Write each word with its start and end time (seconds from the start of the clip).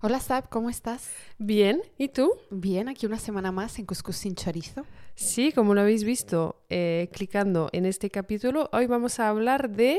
Hola 0.00 0.20
Sab, 0.20 0.48
¿cómo 0.48 0.70
estás? 0.70 1.10
Bien, 1.38 1.82
¿y 1.98 2.06
tú? 2.06 2.30
Bien, 2.50 2.88
aquí 2.88 3.04
una 3.04 3.18
semana 3.18 3.50
más 3.50 3.80
en 3.80 3.84
Cuscus 3.84 4.14
sin 4.14 4.36
chorizo. 4.36 4.86
Sí, 5.16 5.50
como 5.50 5.74
lo 5.74 5.80
habéis 5.80 6.04
visto 6.04 6.62
eh, 6.70 7.08
clicando 7.12 7.68
en 7.72 7.84
este 7.84 8.10
capítulo, 8.10 8.70
hoy 8.72 8.86
vamos 8.86 9.18
a 9.18 9.28
hablar 9.28 9.70
de... 9.70 9.98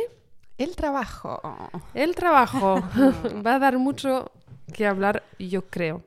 El 0.57 0.77
trabajo. 0.77 1.41
El 1.93 2.15
trabajo. 2.15 2.75
Va 3.45 3.55
a 3.55 3.59
dar 3.59 3.77
mucho 3.77 4.31
que 4.71 4.87
hablar, 4.87 5.23
yo 5.37 5.67
creo. 5.67 6.01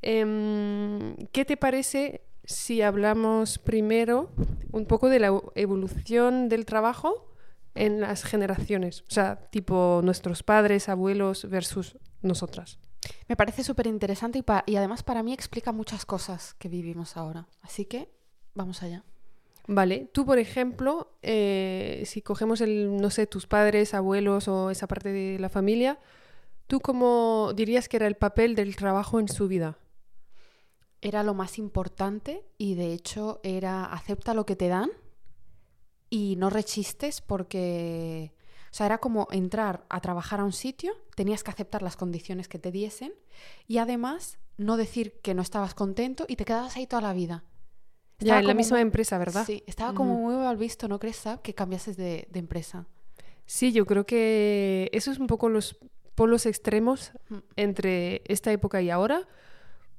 Em, 0.00 1.16
¿Qué 1.32 1.44
te 1.44 1.56
parece 1.56 2.20
si 2.44 2.82
hablamos 2.82 3.58
primero 3.58 4.30
un 4.70 4.86
poco 4.86 5.08
de 5.08 5.18
la 5.18 5.36
evolución 5.56 6.48
del 6.48 6.66
trabajo 6.66 7.32
en 7.74 8.00
las 8.00 8.22
generaciones? 8.22 9.00
O 9.08 9.10
sea, 9.10 9.48
tipo 9.50 10.02
nuestros 10.04 10.44
padres, 10.44 10.88
abuelos 10.88 11.50
versus 11.50 11.96
nosotras. 12.24 12.78
Me 13.28 13.36
parece 13.36 13.62
súper 13.62 13.86
interesante 13.86 14.38
y, 14.38 14.44
y 14.66 14.76
además 14.76 15.02
para 15.02 15.22
mí 15.22 15.32
explica 15.32 15.72
muchas 15.72 16.06
cosas 16.06 16.54
que 16.54 16.68
vivimos 16.68 17.16
ahora. 17.16 17.46
Así 17.62 17.84
que 17.84 18.08
vamos 18.54 18.82
allá. 18.82 19.04
Vale, 19.66 20.10
tú 20.12 20.26
por 20.26 20.38
ejemplo, 20.38 21.16
eh, 21.22 22.02
si 22.06 22.20
cogemos 22.20 22.60
el, 22.60 22.96
no 22.96 23.10
sé, 23.10 23.26
tus 23.26 23.46
padres, 23.46 23.94
abuelos 23.94 24.46
o 24.46 24.70
esa 24.70 24.86
parte 24.86 25.10
de 25.10 25.38
la 25.38 25.48
familia, 25.48 25.98
¿tú 26.66 26.80
cómo 26.80 27.52
dirías 27.54 27.88
que 27.88 27.96
era 27.96 28.06
el 28.06 28.16
papel 28.16 28.54
del 28.56 28.76
trabajo 28.76 29.20
en 29.20 29.28
su 29.28 29.48
vida? 29.48 29.78
Era 31.00 31.22
lo 31.22 31.32
más 31.32 31.58
importante 31.58 32.44
y 32.58 32.74
de 32.74 32.92
hecho 32.92 33.40
era 33.42 33.86
acepta 33.86 34.34
lo 34.34 34.44
que 34.44 34.56
te 34.56 34.68
dan 34.68 34.90
y 36.10 36.36
no 36.36 36.50
rechistes 36.50 37.22
porque, 37.22 38.33
sea, 38.76 38.86
era 38.86 38.98
como 38.98 39.28
entrar 39.30 39.84
a 39.88 40.00
trabajar 40.00 40.40
a 40.40 40.44
un 40.44 40.52
sitio, 40.52 40.92
tenías 41.14 41.44
que 41.44 41.50
aceptar 41.50 41.82
las 41.82 41.96
condiciones 41.96 42.48
que 42.48 42.58
te 42.58 42.72
diesen 42.72 43.12
y 43.68 43.78
además 43.78 44.38
no 44.56 44.76
decir 44.76 45.20
que 45.22 45.32
no 45.32 45.42
estabas 45.42 45.74
contento 45.74 46.24
y 46.28 46.36
te 46.36 46.44
quedabas 46.44 46.76
ahí 46.76 46.86
toda 46.86 47.02
la 47.02 47.12
vida. 47.12 47.44
Ya, 48.18 48.40
en 48.40 48.46
la 48.46 48.54
misma 48.54 48.80
empresa, 48.80 49.16
¿verdad? 49.18 49.44
Sí, 49.46 49.62
estaba 49.66 49.94
como 49.94 50.14
muy 50.14 50.34
mal 50.34 50.56
visto, 50.56 50.88
¿no 50.88 50.98
crees, 50.98 51.16
Sab, 51.16 51.42
que 51.42 51.54
cambiases 51.54 51.96
de, 51.96 52.26
de, 52.30 52.38
empresa? 52.38 52.86
Sí, 53.46 53.72
yo 53.72 53.86
creo 53.86 54.06
que 54.06 54.88
eso 54.92 55.12
es 55.12 55.18
un 55.18 55.26
poco 55.26 55.48
los 55.48 55.78
polos 56.14 56.46
extremos 56.46 57.12
entre 57.56 58.22
esta 58.26 58.52
época 58.52 58.82
y 58.82 58.90
ahora, 58.90 59.28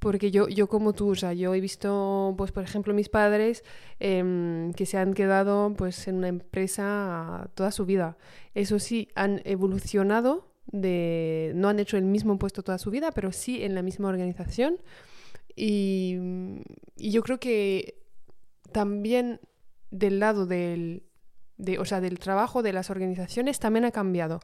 porque 0.06 0.30
yo, 0.30 0.48
yo 0.48 0.67
como 0.67 0.94
tú, 0.94 1.09
o 1.09 1.16
sea, 1.16 1.34
yo 1.34 1.56
he 1.56 1.59
visto, 1.59 2.36
pues 2.38 2.52
por 2.52 2.61
ejemplo, 2.61 2.94
mis 2.94 3.09
padres 3.09 3.64
eh, 4.00 4.72
que 4.75 4.86
se 4.86 5.00
han 5.00 5.16
quedado 5.16 5.73
pues 5.75 6.08
en 6.08 6.17
una 6.17 6.28
empresa 6.28 7.50
toda 7.56 7.72
su 7.72 7.88
vida. 7.88 8.16
Eso 8.53 8.78
sí, 8.78 9.08
han 9.16 9.42
evolucionado, 9.45 10.53
de, 10.67 11.53
no 11.56 11.70
han 11.70 11.80
hecho 11.80 11.97
el 11.97 12.03
mismo 12.03 12.38
puesto 12.38 12.62
toda 12.62 12.78
su 12.78 12.92
vida, 12.92 13.14
pero 13.14 13.31
sí 13.31 13.64
en 13.64 13.73
la 13.73 13.81
misma 13.81 14.08
organización. 14.09 14.78
Y, 15.56 16.19
y 16.97 17.09
yo 17.09 17.23
creo 17.23 17.40
que 17.40 17.97
también 18.72 19.40
del 19.90 20.19
lado 20.19 20.45
del, 20.45 21.02
de, 21.58 21.80
o 21.80 21.86
sea, 21.86 22.00
del 22.00 22.19
trabajo 22.19 22.62
de 22.62 22.73
las 22.73 22.92
organizaciones 22.92 23.58
también 23.58 23.86
ha 23.86 23.92
cambiado. 23.92 24.40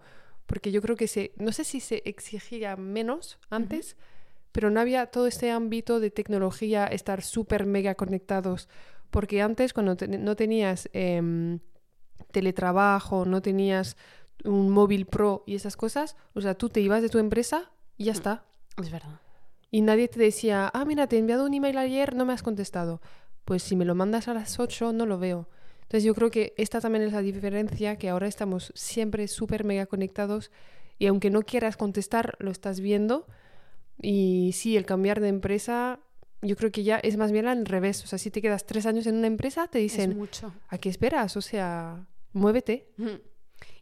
Porque 0.47 0.71
yo 0.71 0.81
creo 0.81 0.95
que 0.95 1.07
se, 1.07 1.33
no 1.37 1.51
sé 1.51 1.65
si 1.65 1.81
se 1.81 2.01
exigía 2.05 2.75
menos 2.77 3.37
antes, 3.51 3.93
uh 3.93 4.01
-huh. 4.01 4.20
Pero 4.51 4.69
no 4.69 4.79
había 4.79 5.07
todo 5.07 5.27
este 5.27 5.51
ámbito 5.51 5.99
de 5.99 6.11
tecnología, 6.11 6.85
estar 6.87 7.21
súper 7.21 7.65
mega 7.65 7.95
conectados. 7.95 8.69
Porque 9.09 9.41
antes, 9.41 9.73
cuando 9.73 9.97
te, 9.97 10.07
no 10.07 10.35
tenías 10.35 10.89
eh, 10.93 11.59
teletrabajo, 12.31 13.25
no 13.25 13.41
tenías 13.41 13.97
un 14.43 14.69
móvil 14.69 15.05
pro 15.05 15.43
y 15.45 15.55
esas 15.55 15.77
cosas, 15.77 16.15
o 16.33 16.41
sea, 16.41 16.55
tú 16.55 16.69
te 16.69 16.81
ibas 16.81 17.01
de 17.01 17.09
tu 17.09 17.19
empresa 17.19 17.71
y 17.97 18.05
ya 18.05 18.13
está. 18.13 18.45
Es 18.81 18.91
verdad. 18.91 19.19
Y 19.69 19.81
nadie 19.81 20.07
te 20.07 20.19
decía, 20.19 20.69
ah, 20.73 20.85
mira, 20.85 21.07
te 21.07 21.15
he 21.15 21.19
enviado 21.19 21.45
un 21.45 21.53
email 21.53 21.77
ayer, 21.77 22.15
no 22.15 22.25
me 22.25 22.33
has 22.33 22.43
contestado 22.43 23.01
pues 23.45 23.63
si 23.63 23.75
me 23.75 23.85
lo 23.85 23.95
mandas 23.95 24.27
a 24.27 24.33
las 24.33 24.59
8 24.59 24.93
no 24.93 25.05
lo 25.05 25.19
veo. 25.19 25.49
Entonces 25.81 26.03
yo 26.03 26.15
creo 26.15 26.31
que 26.31 26.53
esta 26.57 26.79
también 26.79 27.03
es 27.03 27.11
la 27.11 27.21
diferencia, 27.21 27.97
que 27.97 28.09
ahora 28.09 28.27
estamos 28.27 28.71
siempre 28.75 29.27
súper 29.27 29.65
mega 29.65 29.85
conectados 29.87 30.51
y 30.97 31.07
aunque 31.07 31.29
no 31.29 31.41
quieras 31.41 31.75
contestar, 31.75 32.37
lo 32.39 32.51
estás 32.51 32.79
viendo. 32.79 33.27
Y 33.99 34.51
sí, 34.53 34.77
el 34.77 34.85
cambiar 34.85 35.19
de 35.19 35.27
empresa, 35.27 35.99
yo 36.41 36.55
creo 36.55 36.71
que 36.71 36.83
ya 36.83 36.97
es 36.97 37.17
más 37.17 37.31
bien 37.31 37.47
al 37.47 37.65
revés. 37.65 38.03
O 38.03 38.07
sea, 38.07 38.19
si 38.19 38.31
te 38.31 38.41
quedas 38.41 38.65
tres 38.65 38.85
años 38.85 39.07
en 39.07 39.15
una 39.15 39.27
empresa, 39.27 39.67
te 39.67 39.79
dicen, 39.79 40.11
es 40.11 40.17
mucho. 40.17 40.53
¿a 40.69 40.77
qué 40.77 40.89
esperas? 40.89 41.37
O 41.37 41.41
sea, 41.41 42.07
muévete. 42.33 42.91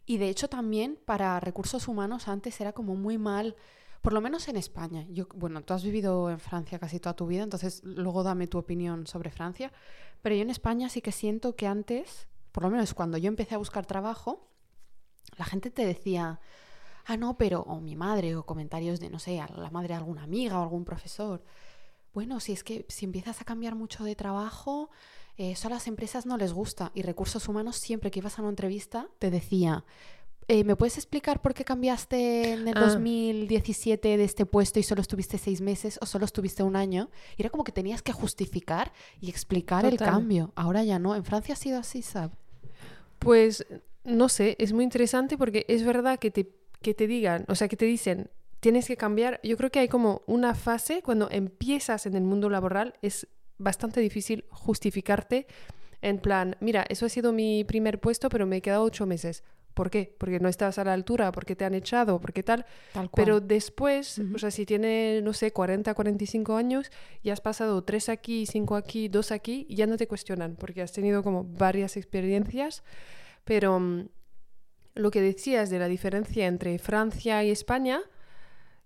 Y 0.06 0.18
de 0.18 0.28
hecho 0.28 0.48
también 0.48 0.98
para 1.04 1.38
recursos 1.40 1.88
humanos 1.88 2.28
antes 2.28 2.60
era 2.60 2.72
como 2.72 2.96
muy 2.96 3.16
mal 3.16 3.54
por 4.00 4.12
lo 4.12 4.20
menos 4.20 4.48
en 4.48 4.56
España. 4.56 5.06
Yo, 5.10 5.26
bueno, 5.34 5.62
tú 5.62 5.74
has 5.74 5.84
vivido 5.84 6.30
en 6.30 6.40
Francia 6.40 6.78
casi 6.78 7.00
toda 7.00 7.14
tu 7.14 7.26
vida, 7.26 7.42
entonces 7.42 7.82
luego 7.84 8.22
dame 8.22 8.46
tu 8.46 8.58
opinión 8.58 9.06
sobre 9.06 9.30
Francia. 9.30 9.72
Pero 10.22 10.34
yo 10.34 10.42
en 10.42 10.50
España 10.50 10.88
sí 10.88 11.02
que 11.02 11.12
siento 11.12 11.54
que 11.54 11.66
antes, 11.66 12.26
por 12.52 12.64
lo 12.64 12.70
menos 12.70 12.94
cuando 12.94 13.18
yo 13.18 13.28
empecé 13.28 13.54
a 13.54 13.58
buscar 13.58 13.86
trabajo, 13.86 14.48
la 15.36 15.44
gente 15.44 15.70
te 15.70 15.84
decía, 15.84 16.40
ah, 17.10 17.16
no, 17.16 17.36
pero, 17.36 17.62
o 17.62 17.80
mi 17.80 17.96
madre, 17.96 18.36
o 18.36 18.44
comentarios 18.44 19.00
de, 19.00 19.10
no 19.10 19.18
sé, 19.18 19.40
a 19.40 19.48
la 19.56 19.70
madre 19.70 19.88
de 19.88 19.94
alguna 19.94 20.22
amiga 20.22 20.58
o 20.58 20.62
algún 20.62 20.84
profesor. 20.84 21.42
Bueno, 22.14 22.40
si 22.40 22.52
es 22.52 22.64
que 22.64 22.86
si 22.88 23.04
empiezas 23.04 23.40
a 23.40 23.44
cambiar 23.44 23.74
mucho 23.74 24.04
de 24.04 24.14
trabajo, 24.14 24.90
eh, 25.36 25.52
eso 25.52 25.68
a 25.68 25.70
las 25.70 25.86
empresas 25.86 26.26
no 26.26 26.36
les 26.36 26.52
gusta. 26.52 26.92
Y 26.94 27.02
recursos 27.02 27.48
humanos, 27.48 27.76
siempre 27.76 28.10
que 28.10 28.20
ibas 28.20 28.38
a 28.38 28.42
una 28.42 28.50
entrevista, 28.50 29.08
te 29.18 29.30
decía, 29.30 29.84
eh, 30.48 30.64
¿Me 30.64 30.74
puedes 30.74 30.96
explicar 30.96 31.40
por 31.40 31.54
qué 31.54 31.64
cambiaste 31.64 32.54
en 32.54 32.66
el 32.66 32.76
ah. 32.76 32.80
2017 32.80 34.16
de 34.16 34.24
este 34.24 34.46
puesto 34.46 34.80
y 34.80 34.82
solo 34.82 35.00
estuviste 35.00 35.38
seis 35.38 35.60
meses 35.60 35.96
o 36.02 36.06
solo 36.06 36.24
estuviste 36.24 36.64
un 36.64 36.74
año? 36.74 37.08
Y 37.36 37.42
era 37.42 37.50
como 37.50 37.62
que 37.62 37.70
tenías 37.70 38.02
que 38.02 38.12
justificar 38.12 38.92
y 39.20 39.30
explicar 39.30 39.84
Total. 39.84 39.92
el 39.92 40.12
cambio. 40.12 40.52
Ahora 40.56 40.82
ya 40.82 40.98
no. 40.98 41.14
¿En 41.14 41.24
Francia 41.24 41.54
ha 41.54 41.56
sido 41.56 41.78
así, 41.78 42.02
Sab? 42.02 42.32
Pues 43.20 43.64
no 44.02 44.28
sé, 44.28 44.56
es 44.58 44.72
muy 44.72 44.82
interesante 44.82 45.38
porque 45.38 45.64
es 45.68 45.84
verdad 45.84 46.18
que 46.18 46.32
te, 46.32 46.50
que 46.82 46.94
te 46.94 47.06
digan, 47.06 47.44
o 47.48 47.54
sea, 47.54 47.68
que 47.68 47.76
te 47.76 47.84
dicen, 47.84 48.30
tienes 48.60 48.86
que 48.86 48.96
cambiar. 48.96 49.40
Yo 49.42 49.56
creo 49.56 49.70
que 49.70 49.80
hay 49.80 49.88
como 49.88 50.22
una 50.26 50.54
fase 50.54 51.02
cuando 51.02 51.28
empiezas 51.30 52.06
en 52.06 52.14
el 52.14 52.22
mundo 52.22 52.48
laboral, 52.50 52.94
es 53.02 53.26
bastante 53.58 54.00
difícil 54.00 54.44
justificarte 54.50 55.46
en 56.02 56.18
plan, 56.18 56.56
mira, 56.60 56.86
eso 56.88 57.04
ha 57.04 57.10
sido 57.10 57.32
mi 57.32 57.62
primer 57.64 58.00
puesto, 58.00 58.30
pero 58.30 58.46
me 58.46 58.56
he 58.56 58.62
quedado 58.62 58.84
ocho 58.84 59.04
meses 59.04 59.44
¿Por 59.74 59.90
qué? 59.90 60.14
Porque 60.18 60.40
no 60.40 60.48
estás 60.48 60.78
a 60.78 60.84
la 60.84 60.92
altura, 60.92 61.32
porque 61.32 61.56
te 61.56 61.64
han 61.64 61.74
echado, 61.74 62.20
porque 62.20 62.42
tal. 62.42 62.66
tal 62.92 63.08
Pero 63.14 63.40
después, 63.40 64.18
uh 64.18 64.22
-huh. 64.22 64.34
o 64.36 64.38
sea, 64.38 64.50
si 64.50 64.66
tienes, 64.66 65.22
no 65.22 65.32
sé, 65.32 65.52
40, 65.52 65.94
45 65.94 66.56
años 66.56 66.90
y 67.22 67.30
has 67.30 67.40
pasado 67.40 67.82
tres 67.82 68.08
aquí, 68.08 68.46
cinco 68.46 68.76
aquí, 68.76 69.08
dos 69.08 69.30
aquí, 69.32 69.66
ya 69.70 69.86
no 69.86 69.96
te 69.96 70.06
cuestionan, 70.06 70.56
porque 70.56 70.82
has 70.82 70.92
tenido 70.92 71.22
como 71.22 71.44
varias 71.44 71.96
experiencias. 71.96 72.82
Pero 73.44 73.76
um, 73.76 74.08
lo 74.94 75.10
que 75.10 75.20
decías 75.20 75.70
de 75.70 75.78
la 75.78 75.88
diferencia 75.88 76.46
entre 76.46 76.78
Francia 76.78 77.42
y 77.44 77.50
España, 77.50 78.00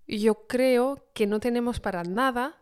yo 0.07 0.47
creo 0.47 1.07
que 1.15 1.27
no 1.27 1.41
tenemos 1.41 1.81
para 1.81 2.03
nada 2.03 2.57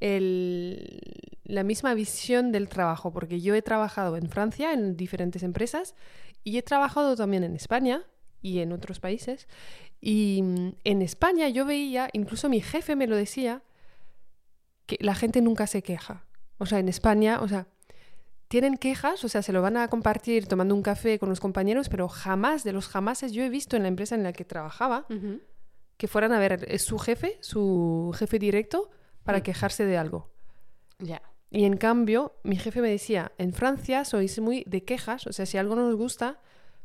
el, 0.00 1.00
la 1.44 1.62
misma 1.62 1.94
visión 1.94 2.52
del 2.52 2.68
trabajo, 2.68 3.12
porque 3.12 3.40
yo 3.40 3.54
he 3.54 3.62
trabajado 3.62 4.16
en 4.16 4.28
Francia 4.28 4.72
en 4.72 4.96
diferentes 4.96 5.42
empresas 5.42 5.94
y 6.44 6.58
he 6.58 6.62
trabajado 6.62 7.16
también 7.16 7.44
en 7.44 7.54
España 7.54 8.04
y 8.40 8.58
en 8.58 8.72
otros 8.72 9.00
países. 9.00 9.48
Y 10.00 10.42
mm, 10.42 10.68
en 10.84 11.02
España 11.02 11.48
yo 11.48 11.64
veía, 11.64 12.08
incluso 12.12 12.48
mi 12.48 12.60
jefe 12.60 12.96
me 12.96 13.06
lo 13.06 13.16
decía, 13.16 13.62
que 14.86 14.98
la 15.00 15.14
gente 15.14 15.40
nunca 15.40 15.66
se 15.66 15.82
queja. 15.82 16.24
O 16.58 16.66
sea, 16.66 16.78
en 16.78 16.88
España, 16.88 17.40
o 17.40 17.48
sea, 17.48 17.66
tienen 18.52 18.76
quejas, 18.76 19.24
o 19.24 19.30
sea, 19.30 19.40
se 19.40 19.50
lo 19.50 19.62
van 19.62 19.78
a 19.78 19.88
compartir 19.88 20.46
tomando 20.46 20.74
un 20.74 20.82
café 20.82 21.18
con 21.18 21.30
los 21.30 21.40
compañeros, 21.40 21.88
pero 21.88 22.06
jamás, 22.06 22.64
de 22.64 22.74
los 22.74 22.86
jamases, 22.86 23.32
yo 23.32 23.42
he 23.42 23.48
visto 23.48 23.78
en 23.78 23.82
la 23.82 23.88
empresa 23.88 24.14
en 24.14 24.22
la 24.22 24.34
que 24.34 24.44
trabajaba, 24.44 25.06
uh 25.08 25.14
-huh. 25.14 25.40
que 25.96 26.06
fueran 26.06 26.32
a 26.32 26.38
ver 26.38 26.78
su 26.78 26.98
jefe, 26.98 27.38
su 27.40 28.12
jefe 28.14 28.38
directo, 28.38 28.90
para 29.24 29.38
uh 29.38 29.40
-huh. 29.40 29.44
quejarse 29.44 29.86
de 29.86 29.96
algo. 29.96 30.28
Ya. 30.98 31.06
Yeah. 31.06 31.22
Y 31.50 31.64
en 31.64 31.78
cambio, 31.78 32.34
mi 32.42 32.56
jefe 32.56 32.82
me 32.82 32.90
decía, 32.90 33.32
en 33.38 33.54
Francia 33.54 34.04
sois 34.04 34.38
muy 34.38 34.64
de 34.66 34.84
quejas, 34.84 35.26
o 35.26 35.32
sea, 35.32 35.46
si 35.46 35.56
algo 35.56 35.74
no 35.74 35.86
nos 35.88 35.96
gusta, 35.96 36.38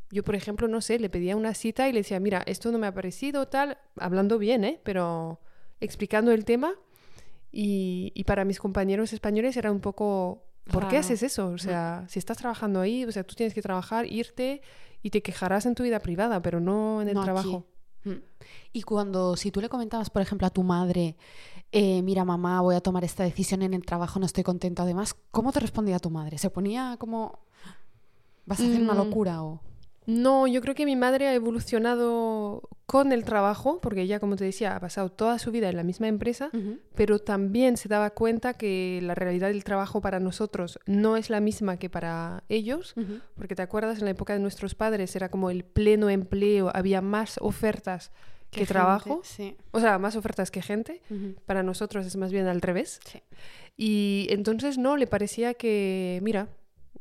yo, 0.10 0.24
por 0.24 0.36
ejemplo, 0.36 0.70
no 0.70 0.80
sé, 0.80 1.00
le 1.00 1.10
pedía 1.10 1.36
una 1.36 1.54
cita 1.54 1.90
y 1.90 1.92
le 1.92 2.00
decía, 2.00 2.22
mira, 2.22 2.44
esto 2.46 2.72
no 2.72 2.78
me 2.78 2.88
ha 2.88 2.94
parecido 2.94 3.50
tal, 3.50 3.78
hablando 3.98 4.38
bien, 4.38 4.64
¿eh? 4.64 4.80
Pero 4.84 5.42
explicando 5.82 6.32
el 6.32 6.46
tema. 6.46 6.76
Y, 7.52 8.14
y 8.16 8.24
para 8.24 8.46
mis 8.46 8.58
compañeros 8.60 9.12
españoles 9.12 9.58
era 9.58 9.70
un 9.70 9.82
poco, 9.82 10.47
¿por 10.72 10.88
qué 10.88 10.98
haces 10.98 11.24
eso? 11.24 11.48
O 11.48 11.58
sea, 11.58 12.06
si 12.08 12.20
estás 12.20 12.38
trabajando 12.38 12.80
ahí, 12.82 13.06
o 13.06 13.12
sea, 13.12 13.24
tú 13.24 13.36
tienes 13.36 13.54
que 13.54 13.62
trabajar, 13.62 14.06
irte 14.06 14.62
y 15.02 15.10
te 15.10 15.22
quejarás 15.22 15.66
en 15.66 15.76
tu 15.76 15.84
vida 15.84 16.00
privada, 16.00 16.42
pero 16.42 16.60
no 16.60 17.02
en 17.02 17.10
el 17.10 17.16
no 17.16 17.24
trabajo. 17.24 17.58
Aquí. 17.58 17.78
Y 18.74 18.84
cuando, 18.84 19.36
si 19.36 19.52
tú 19.52 19.62
le 19.62 19.70
comentabas, 19.70 20.10
por 20.10 20.22
ejemplo, 20.22 20.48
a 20.48 20.50
tu 20.50 20.64
madre, 20.64 21.18
eh, 21.72 22.02
mira 22.02 22.24
mamá, 22.26 22.62
voy 22.62 22.76
a 22.76 22.82
tomar 22.82 23.04
esta 23.04 23.24
decisión 23.24 23.62
en 23.62 23.74
el 23.74 23.86
trabajo, 23.86 24.20
no 24.20 24.26
estoy 24.26 24.44
contenta. 24.44 24.84
Además, 24.84 25.16
¿cómo 25.32 25.52
te 25.52 25.60
respondía 25.60 26.00
tu 26.00 26.10
madre? 26.10 26.38
¿Se 26.38 26.50
ponía 26.50 26.96
como, 27.00 27.40
vas 28.46 28.60
a 28.60 28.64
hacer 28.64 28.80
mm. 28.80 28.84
una 28.84 28.94
locura 28.94 29.44
o...? 29.44 29.62
No, 30.08 30.48
yo 30.48 30.62
creo 30.62 30.74
que 30.74 30.86
mi 30.86 30.96
madre 30.96 31.28
ha 31.28 31.34
evolucionado 31.34 32.70
con 32.86 33.12
el 33.12 33.26
trabajo, 33.26 33.82
porque 33.82 34.04
ella, 34.04 34.22
como 34.22 34.38
te 34.38 34.46
decía, 34.46 34.74
ha 34.74 34.80
pasado 34.80 35.12
toda 35.12 35.38
su 35.38 35.52
vida 35.52 35.68
en 35.68 35.76
la 35.76 35.84
misma 35.84 36.08
empresa, 36.08 36.50
pero 36.96 37.20
también 37.20 37.76
se 37.76 37.90
daba 37.90 38.12
cuenta 38.12 38.54
que 38.54 39.02
la 39.04 39.16
realidad 39.16 39.50
del 39.50 39.66
trabajo 39.66 40.00
para 40.00 40.22
nosotros 40.22 40.80
no 40.86 41.18
es 41.18 41.30
la 41.30 41.42
misma 41.42 41.76
que 41.76 41.90
para 41.90 42.46
ellos, 42.48 42.96
porque 43.36 43.54
te 43.54 43.62
acuerdas, 43.62 44.00
en 44.00 44.06
la 44.06 44.12
época 44.12 44.32
de 44.32 44.40
nuestros 44.40 44.76
padres 44.76 45.14
era 45.18 45.28
como 45.28 45.50
el 45.50 45.66
pleno 45.66 46.10
empleo, 46.10 46.72
había 46.74 47.02
más 47.02 47.38
ofertas 47.42 48.12
que, 48.50 48.66
trabajo, 48.66 49.22
o 49.72 49.80
sea, 49.82 50.00
más 50.00 50.16
ofertas 50.16 50.52
que 50.52 50.62
gente, 50.62 51.02
para 51.46 51.64
nosotros 51.64 52.06
es 52.06 52.16
más 52.16 52.32
bien 52.32 52.48
al 52.48 52.62
revés. 52.62 53.02
Y 53.76 54.28
entonces 54.30 54.78
no, 54.78 54.96
le 54.96 55.06
parecía 55.06 55.54
que, 55.54 56.22
mira, 56.24 56.48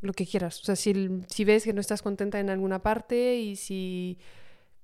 lo 0.00 0.12
que 0.12 0.26
quieras, 0.26 0.60
o 0.60 0.64
sea, 0.64 0.76
si, 0.76 1.24
si 1.28 1.44
ves 1.44 1.64
que 1.64 1.72
no 1.72 1.80
estás 1.80 2.02
contenta 2.02 2.38
en 2.38 2.50
alguna 2.50 2.82
parte 2.82 3.36
y 3.36 3.56
si 3.56 4.18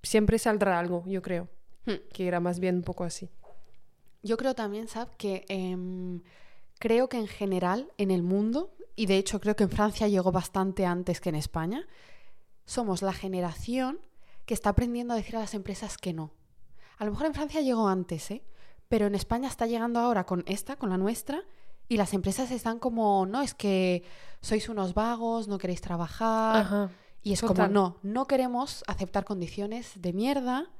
siempre 0.02 0.38
saldrá 0.38 0.78
algo, 0.78 1.04
yo 1.06 1.22
creo. 1.22 1.48
Hmm. 1.86 1.96
Que 2.12 2.28
era 2.28 2.40
más 2.40 2.60
bien 2.60 2.76
un 2.76 2.82
poco 2.82 3.04
así. 3.04 3.28
Yo 4.22 4.36
creo 4.36 4.54
también, 4.54 4.88
Sab, 4.88 5.16
que 5.16 5.44
em, 5.48 6.22
creo 6.78 7.08
que 7.08 7.18
en 7.18 7.26
general 7.26 7.92
en 7.98 8.10
el 8.10 8.22
mundo, 8.22 8.74
y 8.94 9.06
de 9.06 9.16
hecho 9.16 9.40
creo 9.40 9.56
que 9.56 9.64
en 9.64 9.70
Francia 9.70 10.06
llegó 10.08 10.30
bastante 10.30 10.86
antes 10.86 11.20
que 11.20 11.30
en 11.30 11.34
España, 11.34 11.86
somos 12.64 13.02
la 13.02 13.12
generación 13.12 13.98
que 14.46 14.54
está 14.54 14.70
aprendiendo 14.70 15.14
a 15.14 15.16
decir 15.16 15.36
a 15.36 15.40
las 15.40 15.54
empresas 15.54 15.98
que 15.98 16.12
no. 16.12 16.32
A 16.98 17.04
lo 17.04 17.10
mejor 17.10 17.26
en 17.26 17.34
Francia 17.34 17.60
llegó 17.60 17.88
antes, 17.88 18.30
¿eh? 18.30 18.44
Pero 18.88 19.06
en 19.06 19.14
España 19.14 19.48
está 19.48 19.66
llegando 19.66 19.98
ahora 19.98 20.24
con 20.24 20.44
esta, 20.46 20.76
con 20.76 20.90
la 20.90 20.98
nuestra, 20.98 21.42
y 21.92 21.98
las 21.98 22.14
empresas 22.14 22.50
están 22.50 22.78
como, 22.78 23.26
no, 23.26 23.42
es 23.42 23.52
que 23.52 24.02
sois 24.40 24.70
unos 24.70 24.94
vagos, 24.94 25.46
no 25.46 25.58
queréis 25.58 25.82
trabajar. 25.82 26.56
Ajá. 26.56 26.90
Y 27.22 27.34
es 27.34 27.42
como, 27.42 27.68
no, 27.68 27.98
no 28.02 28.26
queremos 28.26 28.82
aceptar 28.86 29.26
condiciones 29.26 29.92
de 30.00 30.14
mierda, 30.14 30.70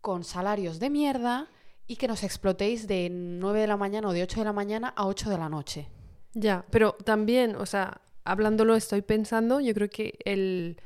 con 0.00 0.22
salarios 0.22 0.78
de 0.78 0.90
mierda 0.90 1.48
y 1.88 1.96
que 1.96 2.06
nos 2.06 2.22
explotéis 2.22 2.86
de 2.86 3.08
9 3.10 3.62
de 3.62 3.66
la 3.66 3.76
mañana 3.76 4.08
o 4.08 4.12
de 4.12 4.22
8 4.22 4.40
de 4.40 4.44
la 4.44 4.52
mañana 4.52 4.94
a 4.94 5.08
8 5.08 5.28
de 5.28 5.38
la 5.38 5.48
noche. 5.48 5.88
Ya, 6.34 6.64
pero 6.70 6.92
también, 6.92 7.56
o 7.56 7.66
sea, 7.66 8.00
hablándolo 8.22 8.76
estoy 8.76 9.02
pensando, 9.02 9.58
yo 9.58 9.74
creo 9.74 9.90
que 9.90 10.20
el, 10.24 10.80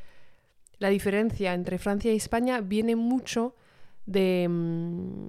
la 0.79 0.89
diferencia 0.89 1.53
entre 1.53 1.79
Francia 1.79 2.11
y 2.11 2.17
España 2.17 2.63
viene 2.63 2.97
mucho 2.97 3.55
de, 4.09 4.49
mm, 4.49 5.29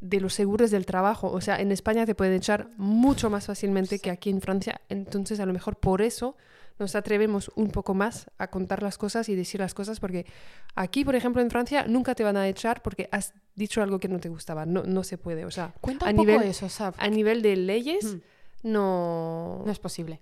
de 0.00 0.20
los 0.20 0.34
seguros 0.34 0.70
del 0.70 0.84
trabajo. 0.84 1.30
O 1.30 1.40
sea, 1.40 1.60
en 1.60 1.72
España 1.72 2.04
te 2.04 2.14
pueden 2.14 2.34
echar 2.34 2.70
mucho 2.76 3.30
más 3.30 3.46
fácilmente 3.46 3.98
que 3.98 4.10
aquí 4.10 4.30
en 4.30 4.40
Francia. 4.40 4.80
Entonces, 4.88 5.40
a 5.40 5.46
lo 5.46 5.52
mejor 5.52 5.76
por 5.76 6.02
eso 6.02 6.36
nos 6.78 6.94
atrevemos 6.94 7.50
un 7.54 7.70
poco 7.70 7.94
más 7.94 8.30
a 8.36 8.48
contar 8.48 8.82
las 8.82 8.98
cosas 8.98 9.28
y 9.30 9.34
decir 9.34 9.60
las 9.60 9.72
cosas, 9.72 9.98
porque 9.98 10.26
aquí, 10.74 11.04
por 11.04 11.14
ejemplo, 11.14 11.40
en 11.40 11.50
Francia, 11.50 11.86
nunca 11.88 12.14
te 12.14 12.22
van 12.22 12.36
a 12.36 12.46
echar 12.48 12.82
porque 12.82 13.08
has 13.12 13.32
dicho 13.54 13.80
algo 13.80 13.98
que 13.98 14.08
no 14.08 14.18
te 14.18 14.28
gustaba. 14.28 14.66
No, 14.66 14.82
no 14.82 15.02
se 15.04 15.16
puede. 15.16 15.44
O 15.44 15.50
sea, 15.50 15.72
Cuenta 15.80 16.08
a 16.08 16.12
nivel, 16.12 16.42
eso, 16.42 16.68
A 16.98 17.08
nivel 17.08 17.40
de 17.42 17.56
leyes, 17.56 18.16
mm. 18.16 18.70
no... 18.70 19.62
No 19.64 19.72
es 19.72 19.78
posible. 19.78 20.20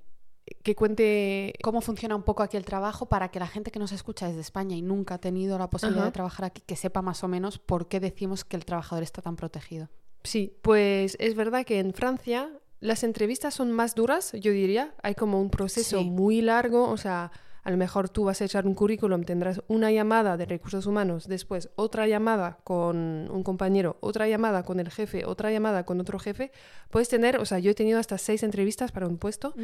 Que 0.62 0.74
cuente... 0.74 1.54
Cómo 1.62 1.80
funciona 1.80 2.16
un 2.16 2.22
poco 2.22 2.42
aquí 2.42 2.56
el 2.56 2.64
trabajo 2.64 3.06
para 3.06 3.30
que 3.30 3.38
la 3.38 3.46
gente 3.46 3.70
que 3.70 3.78
nos 3.78 3.92
escucha 3.92 4.28
desde 4.28 4.40
España 4.40 4.76
y 4.76 4.82
nunca 4.82 5.14
ha 5.14 5.18
tenido 5.18 5.58
la 5.58 5.70
posibilidad 5.70 6.04
de 6.04 6.12
trabajar 6.12 6.46
aquí, 6.46 6.62
que 6.66 6.76
sepa 6.76 7.02
más 7.02 7.24
o 7.24 7.28
menos 7.28 7.58
por 7.58 7.88
qué 7.88 8.00
decimos 8.00 8.44
que 8.44 8.56
el 8.56 8.64
trabajador 8.64 9.02
está 9.02 9.22
tan 9.22 9.36
protegido. 9.36 9.88
Sí, 10.22 10.56
pues 10.62 11.16
es 11.20 11.34
verdad 11.34 11.64
que 11.64 11.78
en 11.78 11.92
Francia 11.92 12.50
las 12.80 13.04
entrevistas 13.04 13.54
son 13.54 13.72
más 13.72 13.94
duras, 13.94 14.32
yo 14.32 14.52
diría. 14.52 14.94
Hay 15.02 15.14
como 15.14 15.40
un 15.40 15.50
proceso 15.50 16.02
muy 16.02 16.42
largo, 16.42 16.90
o 16.90 16.96
sea, 16.96 17.30
a 17.62 17.70
lo 17.70 17.78
mejor 17.78 18.10
tú 18.10 18.24
vas 18.24 18.42
a 18.42 18.44
echar 18.44 18.66
un 18.66 18.74
currículum, 18.74 19.24
tendrás 19.24 19.62
una 19.68 19.90
llamada 19.90 20.36
de 20.36 20.44
recursos 20.44 20.84
humanos, 20.84 21.26
después 21.26 21.70
otra 21.76 22.06
llamada 22.06 22.58
con 22.62 23.30
un 23.30 23.42
compañero, 23.42 23.96
otra 24.00 24.28
llamada 24.28 24.64
con 24.64 24.80
el 24.80 24.90
jefe, 24.90 25.24
otra 25.24 25.50
llamada 25.50 25.86
con 25.86 25.98
otro 25.98 26.18
jefe. 26.18 26.52
Puedes 26.90 27.08
tener, 27.08 27.38
o 27.38 27.46
sea, 27.46 27.58
yo 27.58 27.70
he 27.70 27.74
tenido 27.74 27.98
hasta 27.98 28.18
seis 28.18 28.42
entrevistas 28.42 28.92
para 28.92 29.06
un 29.06 29.16
puesto, 29.16 29.54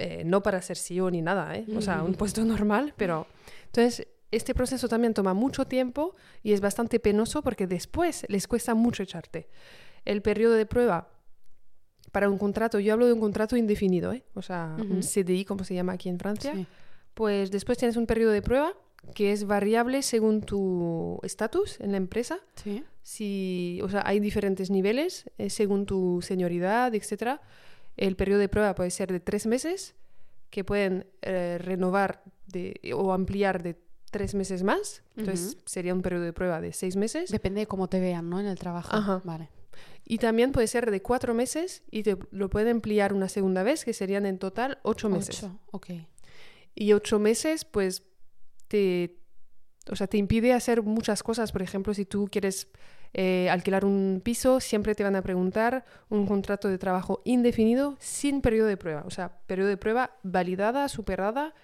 eh, 0.00 0.22
no 0.24 0.42
para 0.42 0.62
ser 0.62 0.76
CEO 0.76 1.10
ni 1.10 1.22
nada, 1.22 1.54
¿eh? 1.56 1.66
o 1.76 1.80
sea, 1.80 2.02
un 2.02 2.14
puesto 2.14 2.44
normal, 2.44 2.94
pero 2.96 3.26
entonces 3.66 4.06
este 4.30 4.54
proceso 4.54 4.88
también 4.88 5.14
toma 5.14 5.34
mucho 5.34 5.66
tiempo 5.66 6.14
y 6.42 6.52
es 6.52 6.60
bastante 6.60 7.00
penoso 7.00 7.42
porque 7.42 7.66
después 7.66 8.24
les 8.28 8.46
cuesta 8.46 8.74
mucho 8.74 9.02
echarte. 9.02 9.48
El 10.04 10.22
periodo 10.22 10.54
de 10.54 10.66
prueba 10.66 11.08
para 12.12 12.28
un 12.28 12.38
contrato, 12.38 12.78
yo 12.78 12.92
hablo 12.92 13.06
de 13.06 13.12
un 13.12 13.20
contrato 13.20 13.56
indefinido, 13.56 14.12
¿eh? 14.12 14.24
o 14.34 14.42
sea, 14.42 14.76
un 14.78 15.00
CDI, 15.00 15.44
como 15.44 15.64
se 15.64 15.74
llama 15.74 15.92
aquí 15.92 16.08
en 16.08 16.18
Francia, 16.18 16.54
pues 17.14 17.50
después 17.50 17.78
tienes 17.78 17.96
un 17.96 18.06
periodo 18.06 18.32
de 18.32 18.42
prueba 18.42 18.74
que 19.14 19.32
es 19.32 19.44
variable 19.44 20.02
según 20.02 20.42
tu 20.42 21.18
estatus 21.22 21.80
en 21.80 21.92
la 21.92 21.96
empresa. 21.96 22.40
Sí. 22.56 22.84
Si, 23.02 23.80
o 23.82 23.88
sea, 23.88 24.02
hay 24.04 24.20
diferentes 24.20 24.70
niveles 24.70 25.30
eh, 25.38 25.50
según 25.50 25.86
tu 25.86 26.20
senioridad, 26.22 26.94
etc. 26.94 27.40
El 28.00 28.16
periodo 28.16 28.40
de 28.40 28.48
prueba 28.48 28.74
puede 28.74 28.90
ser 28.90 29.12
de 29.12 29.20
tres 29.20 29.46
meses, 29.46 29.94
que 30.48 30.64
pueden 30.64 31.06
eh, 31.20 31.58
renovar 31.60 32.22
de, 32.46 32.80
o 32.96 33.12
ampliar 33.12 33.62
de 33.62 33.78
tres 34.10 34.34
meses 34.34 34.62
más. 34.62 35.02
Entonces 35.16 35.58
sería 35.66 35.94
un 35.94 36.00
periodo 36.00 36.24
de 36.24 36.32
prueba 36.32 36.62
de 36.62 36.72
seis 36.72 36.96
meses. 36.96 37.30
Depende 37.30 37.60
de 37.60 37.66
cómo 37.66 37.88
te 37.88 38.00
vean, 38.00 38.30
¿no? 38.30 38.40
En 38.40 38.46
el 38.46 38.58
trabajo. 38.58 38.88
Ajá. 38.96 39.20
Vale. 39.22 39.50
Y 40.06 40.16
también 40.16 40.50
puede 40.50 40.66
ser 40.66 40.90
de 40.90 41.02
cuatro 41.02 41.34
meses 41.34 41.82
y 41.90 42.02
te 42.02 42.16
lo 42.30 42.48
pueden 42.48 42.76
ampliar 42.76 43.12
una 43.12 43.28
segunda 43.28 43.62
vez, 43.62 43.84
que 43.84 43.92
serían 43.92 44.24
en 44.24 44.38
total 44.38 44.78
ocho 44.82 45.10
meses. 45.10 45.44
Ocho, 45.44 45.60
ok. 45.70 45.86
Y 46.74 46.94
ocho 46.94 47.18
meses, 47.18 47.66
pues, 47.66 48.02
te, 48.66 49.18
o 49.90 49.94
sea, 49.94 50.06
te 50.06 50.16
impide 50.16 50.54
hacer 50.54 50.82
muchas 50.82 51.22
cosas. 51.22 51.52
Por 51.52 51.60
ejemplo, 51.60 51.92
si 51.92 52.06
tú 52.06 52.28
quieres 52.32 52.66
eh, 53.12 53.48
alquilar 53.50 53.84
un 53.84 54.20
piso, 54.22 54.60
siempre 54.60 54.94
te 54.94 55.02
van 55.02 55.16
a 55.16 55.22
preguntar 55.22 55.84
un 56.08 56.26
contrato 56.26 56.68
de 56.68 56.78
trabajo 56.78 57.22
indefinido 57.24 57.96
sin 57.98 58.40
periodo 58.40 58.68
de 58.68 58.76
prueba. 58.76 59.02
O 59.06 59.10
sea, 59.10 59.40
periodo 59.46 59.68
de 59.68 59.76
prueba 59.76 60.16
validada, 60.22 60.88
superada. 60.88 61.54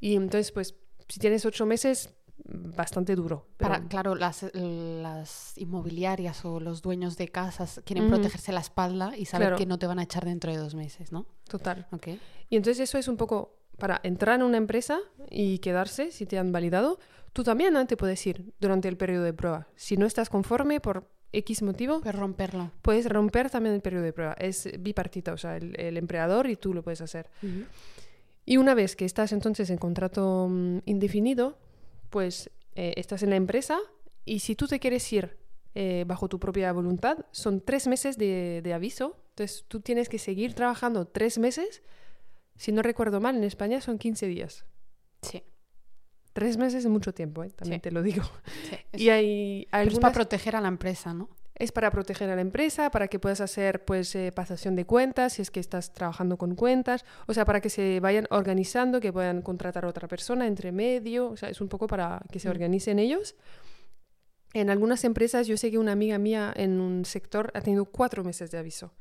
Y 0.00 0.16
entonces, 0.16 0.52
pues, 0.52 0.74
si 1.08 1.20
tienes 1.20 1.44
ocho 1.44 1.66
meses, 1.66 2.14
bastante 2.48 3.14
duro. 3.14 3.46
Para, 3.56 3.82
claro, 3.88 4.14
las, 4.14 4.46
las, 4.54 5.56
inmobiliarias 5.56 6.44
o 6.44 6.60
los 6.60 6.82
dueños 6.82 7.16
de 7.16 7.28
casas 7.28 7.80
quieren 7.84 8.08
protegerse 8.08 8.52
la 8.52 8.60
espalda 8.60 9.16
y 9.16 9.24
saber 9.24 9.54
que 9.56 9.66
no 9.66 9.78
te 9.78 9.86
van 9.86 9.98
a 9.98 10.02
echar 10.02 10.24
dentro 10.24 10.52
de 10.52 10.58
dos 10.58 10.74
meses, 10.74 11.12
¿no? 11.12 11.26
Total. 11.48 11.86
Okay. 11.90 12.20
Y 12.50 12.56
entonces 12.56 12.88
eso 12.88 12.98
es 12.98 13.08
un 13.08 13.16
poco 13.16 13.56
para 13.78 14.00
entrar 14.04 14.36
en 14.36 14.42
una 14.42 14.56
empresa 14.56 14.98
y 15.30 15.58
quedarse, 15.58 16.10
si 16.10 16.26
te 16.26 16.38
han 16.38 16.52
validado, 16.52 16.98
tú 17.36 17.44
también 17.44 17.74
¿no? 17.74 17.86
te 17.86 17.98
puedes 17.98 18.26
ir 18.26 18.54
durante 18.58 18.88
el 18.88 18.96
periodo 18.96 19.22
de 19.22 19.34
prueba. 19.34 19.68
Si 19.76 19.98
no 19.98 20.06
estás 20.06 20.30
conforme 20.30 20.80
por 20.80 21.10
X 21.32 21.60
motivo, 21.60 22.00
puedes 22.00 22.18
romperlo. 22.18 22.72
Puedes 22.80 23.06
romper 23.10 23.50
también 23.50 23.74
el 23.74 23.82
periodo 23.82 24.04
de 24.04 24.14
prueba. 24.14 24.32
Es 24.38 24.70
bipartita, 24.80 25.34
o 25.34 25.36
sea, 25.36 25.58
el, 25.58 25.98
empleador 25.98 26.48
y 26.48 26.56
tú 26.56 26.72
lo 26.72 26.82
puedes 26.82 27.02
hacer. 27.02 27.28
Y 28.46 28.56
una 28.56 28.72
vez 28.72 28.96
que 28.96 29.04
estás 29.04 29.32
entonces 29.32 29.68
en 29.68 29.76
contrato 29.76 30.48
mm, 30.48 30.78
indefinido, 30.86 31.58
pues 32.08 32.50
eh, 32.74 32.94
estás 32.96 33.22
en 33.22 33.28
la 33.28 33.36
empresa 33.36 33.78
y 34.24 34.38
si 34.38 34.56
tú 34.56 34.66
te 34.66 34.80
quieres 34.80 35.12
ir 35.12 35.36
eh, 35.74 36.04
bajo 36.06 36.30
tu 36.30 36.40
propia 36.40 36.72
voluntad, 36.72 37.18
son 37.32 37.60
tres 37.60 37.86
meses 37.86 38.16
de, 38.16 38.72
aviso. 38.74 39.18
Entonces 39.34 39.66
tú 39.68 39.80
tienes 39.80 40.08
que 40.08 40.18
seguir 40.18 40.54
trabajando 40.54 41.06
tres 41.06 41.36
meses. 41.36 41.82
Si 42.54 42.72
no 42.72 42.80
recuerdo 42.80 43.20
mal, 43.20 43.36
en 43.36 43.44
España 43.44 43.82
son 43.82 43.98
15 43.98 44.26
días. 44.26 44.64
Sí. 45.20 45.42
Tres 46.36 46.58
meses 46.58 46.84
es 46.84 46.90
mucho 46.90 47.14
tiempo, 47.14 47.42
¿eh? 47.44 47.48
también 47.48 47.80
te 47.80 47.90
lo 47.90 48.02
digo. 48.02 48.22
y 48.92 49.08
hay, 49.08 49.66
algunas... 49.70 50.00
para 50.00 50.12
proteger 50.12 50.54
a 50.54 50.60
la 50.60 50.68
empresa, 50.68 51.14
¿no? 51.14 51.30
Es 51.54 51.72
para 51.72 51.90
proteger 51.90 52.28
a 52.28 52.34
la 52.34 52.42
empresa, 52.42 52.90
para 52.90 53.08
que 53.08 53.18
puedas 53.18 53.40
hacer 53.40 53.86
pues 53.86 54.14
eh, 54.14 54.32
pasación 54.32 54.76
de 54.76 54.84
cuentas 54.84 55.32
si 55.32 55.40
es 55.40 55.50
que 55.50 55.60
estás 55.60 55.94
trabajando 55.94 56.36
con 56.36 56.54
cuentas, 56.54 57.06
o 57.26 57.32
sea, 57.32 57.46
para 57.46 57.62
que 57.62 57.70
se 57.70 58.00
vayan 58.00 58.26
organizando, 58.28 59.00
que 59.00 59.14
puedan 59.14 59.40
contratar 59.40 59.86
a 59.86 59.88
otra 59.88 60.08
persona 60.08 60.46
entre 60.46 60.72
medio, 60.72 61.30
o 61.30 61.38
sea, 61.38 61.48
es 61.48 61.62
un 61.62 61.68
poco 61.68 61.86
para 61.86 62.20
que 62.30 62.38
se 62.38 62.48
mm. 62.48 62.50
organicen 62.50 62.98
ellos. 62.98 63.34
En 64.52 64.68
algunas 64.68 65.04
empresas, 65.04 65.46
yo 65.46 65.56
sé 65.56 65.70
que 65.70 65.78
una 65.78 65.92
amiga 65.92 66.18
mía 66.18 66.52
en 66.54 66.80
un 66.80 67.06
sector 67.06 67.50
ha 67.54 67.62
tenido 67.62 67.86
cuatro 67.86 68.24
meses 68.24 68.50
de 68.50 68.58
aviso. 68.58 68.92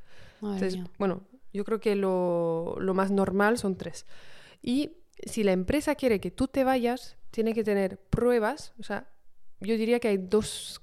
Entonces, 0.41 0.79
bueno, 0.97 1.23
yo 1.51 1.65
creo 1.65 1.81
que 1.81 1.97
lo, 1.97 2.77
lo 2.79 2.93
más 2.93 3.11
normal 3.11 3.57
son 3.57 3.75
tres. 3.75 4.05
Y 4.61 4.93
si 5.25 5.43
la 5.43 5.51
empresa 5.51 5.95
quiere 5.95 6.21
que 6.21 6.31
tú 6.31 6.47
te 6.47 6.63
vayas, 6.63 7.17
tiene 7.35 7.53
que 7.53 7.65
tener 7.65 7.99
pruebas, 7.99 8.73
o 8.79 8.83
sea, 8.83 9.09
yo 9.59 9.75
diría 9.75 9.99
que 9.99 10.07
hay 10.07 10.17
dos 10.17 10.81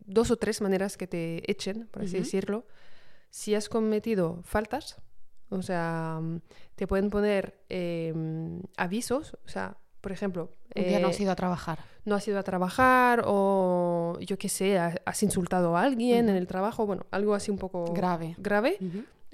dos 0.00 0.32
o 0.32 0.36
tres 0.36 0.60
maneras 0.60 0.96
que 0.96 1.06
te 1.06 1.48
echen, 1.48 1.86
por 1.92 2.02
así 2.02 2.18
decirlo. 2.18 2.66
Si 3.30 3.54
has 3.54 3.68
cometido 3.68 4.40
faltas, 4.42 4.96
o 5.50 5.62
sea, 5.62 6.20
te 6.74 6.88
pueden 6.88 7.10
poner 7.10 7.62
em, 7.68 8.60
avisos, 8.76 9.36
o 9.44 9.48
sea, 9.48 9.76
por 10.00 10.10
ejemplo... 10.10 10.56
Un 10.74 10.82
día 10.82 10.98
no 10.98 11.08
has 11.08 11.20
eh, 11.20 11.22
ido 11.22 11.30
a 11.30 11.36
trabajar. 11.36 11.78
No 12.04 12.16
has 12.16 12.26
ido 12.26 12.40
a 12.40 12.42
trabajar 12.42 13.22
o 13.24 14.18
yo 14.20 14.36
qué 14.36 14.48
sé, 14.48 14.78
has 14.78 15.22
insultado 15.22 15.76
a 15.76 15.82
alguien 15.82 16.28
en 16.28 16.36
el 16.36 16.48
trabajo, 16.48 16.86
bueno, 16.86 17.06
algo 17.12 17.34
así 17.34 17.52
un 17.52 17.58
poco 17.58 17.92
grave. 17.92 18.34
grave. 18.38 18.78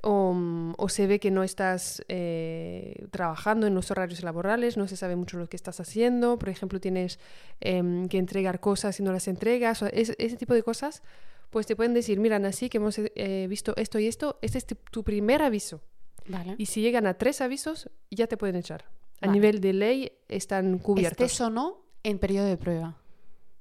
O 0.06 0.88
se 0.88 1.06
ve 1.06 1.18
que 1.18 1.30
no 1.30 1.42
estás 1.42 2.04
eh, 2.08 3.06
trabajando 3.10 3.66
en 3.66 3.74
los 3.74 3.90
horarios 3.90 4.22
laborales, 4.22 4.76
no 4.76 4.86
se 4.86 4.96
sabe 4.96 5.16
mucho 5.16 5.38
lo 5.38 5.48
que 5.48 5.56
estás 5.56 5.80
haciendo, 5.80 6.38
por 6.38 6.48
ejemplo, 6.50 6.78
tienes 6.80 7.18
em, 7.60 8.08
que 8.08 8.18
entregar 8.18 8.60
cosas 8.60 9.00
y 9.00 9.02
no 9.02 9.12
las 9.12 9.28
entregas, 9.28 9.82
o 9.82 9.86
es- 9.86 10.14
ese 10.18 10.36
tipo 10.36 10.52
de 10.54 10.62
cosas, 10.62 11.02
pues 11.50 11.66
te 11.66 11.76
pueden 11.76 11.94
decir, 11.94 12.18
mira, 12.20 12.36
así 12.38 12.68
que 12.68 12.78
hemos 12.78 12.96
eh, 12.98 13.46
visto 13.48 13.74
esto 13.76 13.98
y 13.98 14.06
esto, 14.06 14.38
este 14.42 14.58
es 14.58 14.66
tu- 14.66 14.76
tu 14.90 15.04
primer 15.04 15.40
aviso. 15.42 15.80
Vale. 16.26 16.54
Y 16.58 16.66
si 16.66 16.80
llegan 16.80 17.06
a 17.06 17.14
tres 17.14 17.40
avisos, 17.40 17.88
ya 18.10 18.26
te 18.26 18.36
pueden 18.36 18.56
echar. 18.56 18.84
A 19.20 19.26
Vale. 19.26 19.32
nivel 19.32 19.60
de 19.60 19.72
ley 19.72 20.12
están 20.28 20.78
cubiertos. 20.78 21.24
Estés 21.26 21.40
o 21.40 21.50
no 21.50 21.82
en 22.02 22.18
periodo 22.18 22.46
de 22.46 22.56
prueba. 22.56 22.96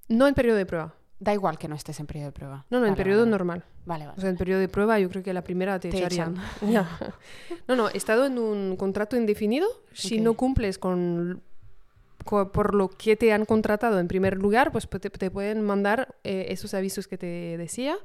No 0.09 0.27
en 0.27 0.33
periodo 0.33 0.57
de 0.57 0.65
prueba. 0.65 0.95
Da 1.19 1.33
igual 1.33 1.57
que 1.57 1.67
no 1.67 1.75
estés 1.75 1.99
en 1.99 2.05
periodo 2.07 2.27
de 2.27 2.31
prueba. 2.33 2.65
No, 2.69 2.79
no, 2.79 2.85
en 2.85 2.95
periodo 2.95 3.19
vale, 3.21 3.31
normal. 3.31 3.63
Vale, 3.85 4.05
vale. 4.07 4.17
O 4.17 4.21
sea, 4.21 4.29
en 4.29 4.37
periodo 4.37 4.59
de 4.59 4.67
prueba 4.67 4.99
yo 4.99 5.09
creo 5.09 5.23
que 5.23 5.33
la 5.33 5.43
primera 5.43 5.79
te, 5.79 5.89
Te 5.89 5.97
echarían. 5.99 6.35
No, 7.67 7.75
no, 7.75 7.89
he 7.89 7.97
estado 7.97 8.25
en 8.25 8.37
un 8.37 8.75
contrato 8.75 9.15
indefinido. 9.15 9.67
Si 9.93 10.19
no 10.19 10.33
cumples 10.33 10.77
con, 10.77 11.41
co- 12.25 12.51
por 12.51 12.75
lo 12.75 12.89
que 12.89 13.15
te 13.15 13.31
han 13.31 13.45
contratado 13.45 13.99
en 13.99 14.07
primer 14.07 14.37
lugar, 14.37 14.71
pues 14.71 14.87
te, 14.89 15.09
te 15.09 15.31
pueden 15.31 15.61
mandar 15.61 16.15
eh, 16.23 16.47
esos 16.49 16.73
avisos 16.73 17.07
que 17.07 17.17
te 17.17 17.57
decía. 17.57 17.95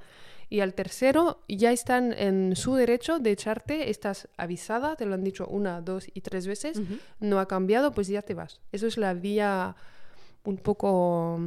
Y 0.51 0.61
al 0.61 0.73
tercero 0.75 1.43
ya 1.49 1.73
están 1.73 2.13
en 2.15 2.57
su 2.57 2.75
derecho 2.75 3.19
de 3.19 3.33
echarte, 3.33 3.91
estás 3.91 4.29
avisada, 4.39 4.97
te 4.97 5.05
lo 5.05 5.15
han 5.15 5.23
dicho 5.23 5.47
una, 5.47 5.83
dos 5.83 6.07
y 6.15 6.23
tres 6.23 6.47
veces, 6.47 6.81
no 7.21 7.39
ha 7.39 7.47
cambiado, 7.47 7.93
pues 7.93 8.09
ya 8.09 8.23
te 8.23 8.33
vas. 8.33 8.61
Eso 8.73 8.87
es 8.87 8.97
la 8.97 9.13
vía 9.13 9.77
un 10.45 10.57
poco, 10.57 11.39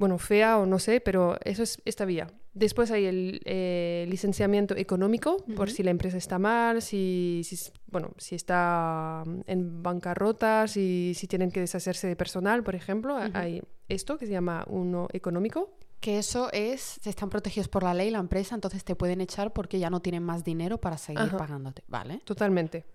bueno, 0.00 0.18
fea 0.18 0.58
o 0.58 0.66
no 0.66 0.78
sé, 0.80 1.00
pero 1.00 1.36
eso 1.44 1.62
es 1.62 1.80
esta 1.84 2.04
vía. 2.04 2.26
Después 2.54 2.90
hay 2.90 3.04
el 3.04 3.40
eh, 3.44 4.06
licenciamiento 4.08 4.74
económico, 4.76 5.36
por 5.54 5.70
si 5.70 5.82
la 5.84 5.92
empresa 5.92 6.16
está 6.16 6.38
mal, 6.40 6.82
si, 6.82 7.42
bueno, 7.86 8.10
si 8.16 8.34
está 8.34 9.22
mm, 9.26 9.40
en 9.46 9.82
bancarrota, 9.82 10.66
si, 10.66 11.12
si 11.14 11.28
tienen 11.28 11.52
que 11.52 11.60
deshacerse 11.60 12.08
de 12.08 12.16
personal, 12.16 12.64
por 12.64 12.74
ejemplo. 12.74 13.16
Hay 13.34 13.62
esto 13.88 14.18
que 14.18 14.26
se 14.26 14.32
llama 14.32 14.64
uno 14.68 15.06
económico. 15.12 15.76
Que 16.00 16.18
eso 16.18 16.50
es, 16.52 16.98
están 17.04 17.28
protegidos 17.28 17.68
por 17.68 17.82
la 17.82 17.92
ley, 17.92 18.08
la 18.10 18.20
empresa, 18.20 18.54
entonces 18.54 18.84
te 18.84 18.96
pueden 18.96 19.20
echar 19.20 19.52
porque 19.52 19.78
ya 19.78 19.90
no 19.90 20.00
tienen 20.00 20.22
más 20.22 20.42
dinero 20.44 20.78
para 20.78 20.96
seguir 20.96 21.20
Ajá. 21.20 21.36
pagándote. 21.36 21.82
Vale. 21.88 22.22
Totalmente. 22.24 22.86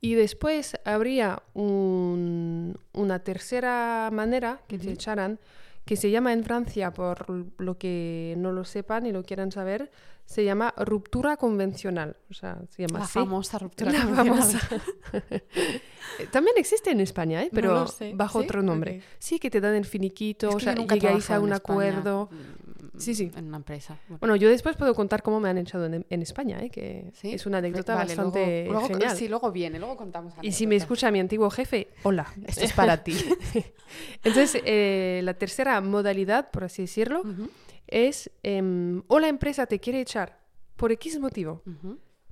Y 0.00 0.14
después 0.14 0.78
habría 0.84 1.42
un- 1.54 2.78
una 2.92 3.18
tercera 3.18 4.08
manera 4.12 4.62
que 4.68 4.78
te 4.78 4.92
echaran, 4.92 5.40
que 5.84 5.96
se 5.96 6.10
llama 6.10 6.32
en 6.32 6.44
Francia, 6.44 6.92
por 6.92 7.26
lo 7.60 7.78
que 7.78 8.34
no 8.38 8.52
lo 8.52 8.64
sepan 8.64 9.06
y 9.06 9.12
lo 9.12 9.22
quieran 9.24 9.50
saber, 9.50 9.90
se 10.24 10.44
llama 10.44 10.72
ruptura 10.76 11.36
convencional. 11.36 12.16
O 12.30 12.34
sea, 12.34 12.58
se 12.68 12.82
llama 12.86 13.00
La 13.00 13.04
así. 13.06 13.14
famosa 13.14 13.58
ruptura 13.58 13.90
La 13.92 14.02
convencional. 14.04 14.42
famosa. 14.42 14.68
También 16.32 16.56
existe 16.58 16.90
en 16.90 17.00
España, 17.00 17.42
¿eh? 17.42 17.50
Pero 17.52 17.86
sé. 17.88 18.12
bajo 18.14 18.38
¿Sí? 18.40 18.44
otro 18.44 18.62
nombre. 18.62 19.02
Sí, 19.18 19.38
que 19.38 19.50
te 19.50 19.60
dan 19.60 19.74
el 19.74 19.84
finiquito, 19.84 20.48
Es 20.50 20.54
o 20.56 20.60
sea, 20.60 20.74
llegáis 20.74 21.30
a 21.30 21.40
un 21.40 21.52
España, 21.52 21.56
acuerdo. 21.56 22.28
mm, 22.30 22.79
Sí, 23.00 23.14
sí. 23.14 23.30
En 23.36 23.46
una 23.48 23.56
empresa. 23.56 23.98
Bueno. 24.08 24.18
Bueno, 24.20 24.36
yo 24.36 24.48
después 24.48 24.76
puedo 24.76 24.94
contar 24.94 25.22
cómo 25.22 25.40
me 25.40 25.48
han 25.48 25.58
echado 25.58 25.86
en, 25.86 26.06
en 26.08 26.22
España, 26.22 26.62
¿eh? 26.62 26.70
que 26.70 27.10
¿Sí? 27.14 27.32
es 27.32 27.46
una 27.46 27.58
anécdota 27.58 27.94
Vale, 27.94 28.08
bastante 28.14 28.64
luego, 28.66 28.72
luego- 28.72 28.88
genial. 28.88 29.16
Sí, 29.16 29.28
luego 29.28 29.50
viene, 29.52 29.78
luego 29.78 29.96
contamos. 29.96 30.34
Y 30.42 30.52
si 30.52 30.66
me 30.66 30.76
escucha 30.76 31.10
mi 31.10 31.18
antiguo 31.20 31.50
jefe, 31.50 31.88
hola. 32.02 32.26
Esto 32.46 32.64
es 32.64 32.72
para 32.72 33.02
ti. 33.02 33.14
Entonces, 34.24 34.62
eh, 34.64 35.20
la 35.24 35.34
tercera 35.34 35.80
modalidad, 35.80 36.50
por 36.50 36.64
así 36.64 36.82
decirlo, 36.82 37.22
es 37.86 38.30
em, 38.42 39.02
o 39.08 39.18
la 39.18 39.28
empresa 39.28 39.66
te 39.66 39.80
quiere 39.80 40.00
echar 40.00 40.40
por 40.76 40.92
X 40.92 41.18
motivo, 41.18 41.62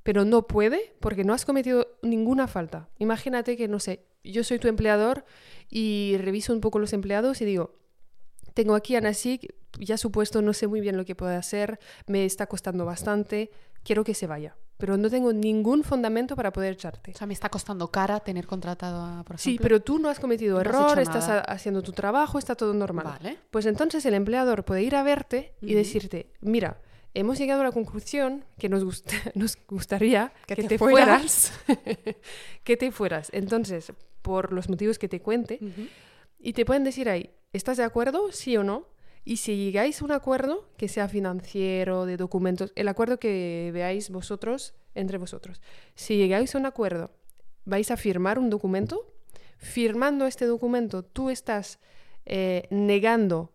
pero 0.02 0.24
no 0.24 0.46
puede 0.46 0.94
porque 1.00 1.24
no 1.24 1.32
has 1.34 1.44
cometido 1.44 1.98
ninguna 2.02 2.46
falta. 2.46 2.88
Imagínate 2.98 3.56
que, 3.56 3.68
no 3.68 3.80
sé, 3.80 4.04
yo 4.24 4.44
soy 4.44 4.58
tu 4.58 4.68
empleador 4.68 5.24
y 5.68 6.16
reviso 6.18 6.52
un 6.52 6.60
poco 6.60 6.78
los 6.78 6.92
empleados 6.92 7.40
y 7.40 7.44
digo, 7.44 7.74
tengo 8.54 8.74
aquí 8.74 8.96
a 8.96 9.00
Nasik, 9.00 9.52
ya 9.78 9.96
supuesto, 9.96 10.42
no 10.42 10.52
sé 10.52 10.66
muy 10.66 10.80
bien 10.80 10.96
lo 10.96 11.04
que 11.04 11.14
puede 11.14 11.36
hacer, 11.36 11.78
me 12.06 12.24
está 12.24 12.46
costando 12.46 12.84
bastante, 12.84 13.50
quiero 13.82 14.04
que 14.04 14.14
se 14.14 14.26
vaya, 14.26 14.56
pero 14.76 14.96
no 14.96 15.08
tengo 15.10 15.32
ningún 15.32 15.82
fundamento 15.84 16.36
para 16.36 16.52
poder 16.52 16.74
echarte. 16.74 17.12
O 17.12 17.16
sea, 17.16 17.26
me 17.26 17.32
está 17.34 17.48
costando 17.48 17.88
cara 17.90 18.20
tener 18.20 18.46
contratado 18.46 19.02
a, 19.02 19.24
por 19.24 19.38
Sí, 19.38 19.58
pero 19.60 19.80
tú 19.80 19.98
no 19.98 20.08
has 20.08 20.20
cometido 20.20 20.54
No 20.54 20.60
has 20.60 20.66
error, 20.66 20.90
hecho 20.98 21.00
estás 21.18 21.42
haciendo 21.48 21.82
tu 21.82 21.92
trabajo, 21.92 22.38
está 22.38 22.54
todo 22.54 22.74
normal. 22.74 23.04
Vale. 23.06 23.38
Pues 23.50 23.66
entonces 23.66 24.04
el 24.06 24.14
empleador 24.14 24.64
puede 24.64 24.82
ir 24.82 24.94
a 24.96 25.02
verte 25.02 25.54
y 25.60 25.74
decirte, 25.74 26.32
mira, 26.40 26.80
hemos 27.14 27.38
llegado 27.38 27.62
a 27.62 27.64
la 27.64 27.72
conclusión 27.72 28.44
que 28.58 28.68
nos, 28.68 28.84
gust- 28.84 29.10
nos 29.34 29.56
gustaría 29.66 30.32
Que 30.46 30.54
que, 30.56 30.62
te 30.62 30.68
te, 30.68 30.78
fueras". 30.78 31.52
fueras, 31.66 32.16
que 32.64 32.76
te 32.76 32.92
fueras. 32.92 33.30
Entonces, 33.32 33.92
por 34.22 34.52
los 34.52 34.68
motivos 34.68 34.98
que 34.98 35.08
te 35.08 35.20
cuente, 35.20 35.58
y 36.38 36.52
te 36.52 36.64
pueden 36.64 36.84
decir 36.84 37.08
ahí, 37.08 37.30
¿estás 37.52 37.78
de 37.78 37.84
acuerdo? 37.84 38.30
Sí 38.30 38.56
o 38.56 38.62
no. 38.62 38.86
Y 39.28 39.36
si 39.36 39.56
llegáis 39.56 40.00
a 40.00 40.06
un 40.06 40.12
acuerdo, 40.12 40.70
que 40.78 40.88
sea 40.88 41.06
financiero, 41.06 42.06
de 42.06 42.16
documentos, 42.16 42.72
el 42.76 42.88
acuerdo 42.88 43.20
que 43.20 43.68
veáis 43.74 44.08
vosotros, 44.08 44.72
entre 44.94 45.18
vosotros, 45.18 45.60
si 45.94 46.16
llegáis 46.16 46.54
a 46.54 46.58
un 46.58 46.64
acuerdo, 46.64 47.10
vais 47.66 47.90
a 47.90 47.98
firmar 47.98 48.38
un 48.38 48.48
documento, 48.48 49.12
firmando 49.58 50.24
este 50.26 50.46
documento 50.46 51.02
tú 51.04 51.28
estás 51.28 51.78
eh, 52.24 52.68
negando 52.70 53.52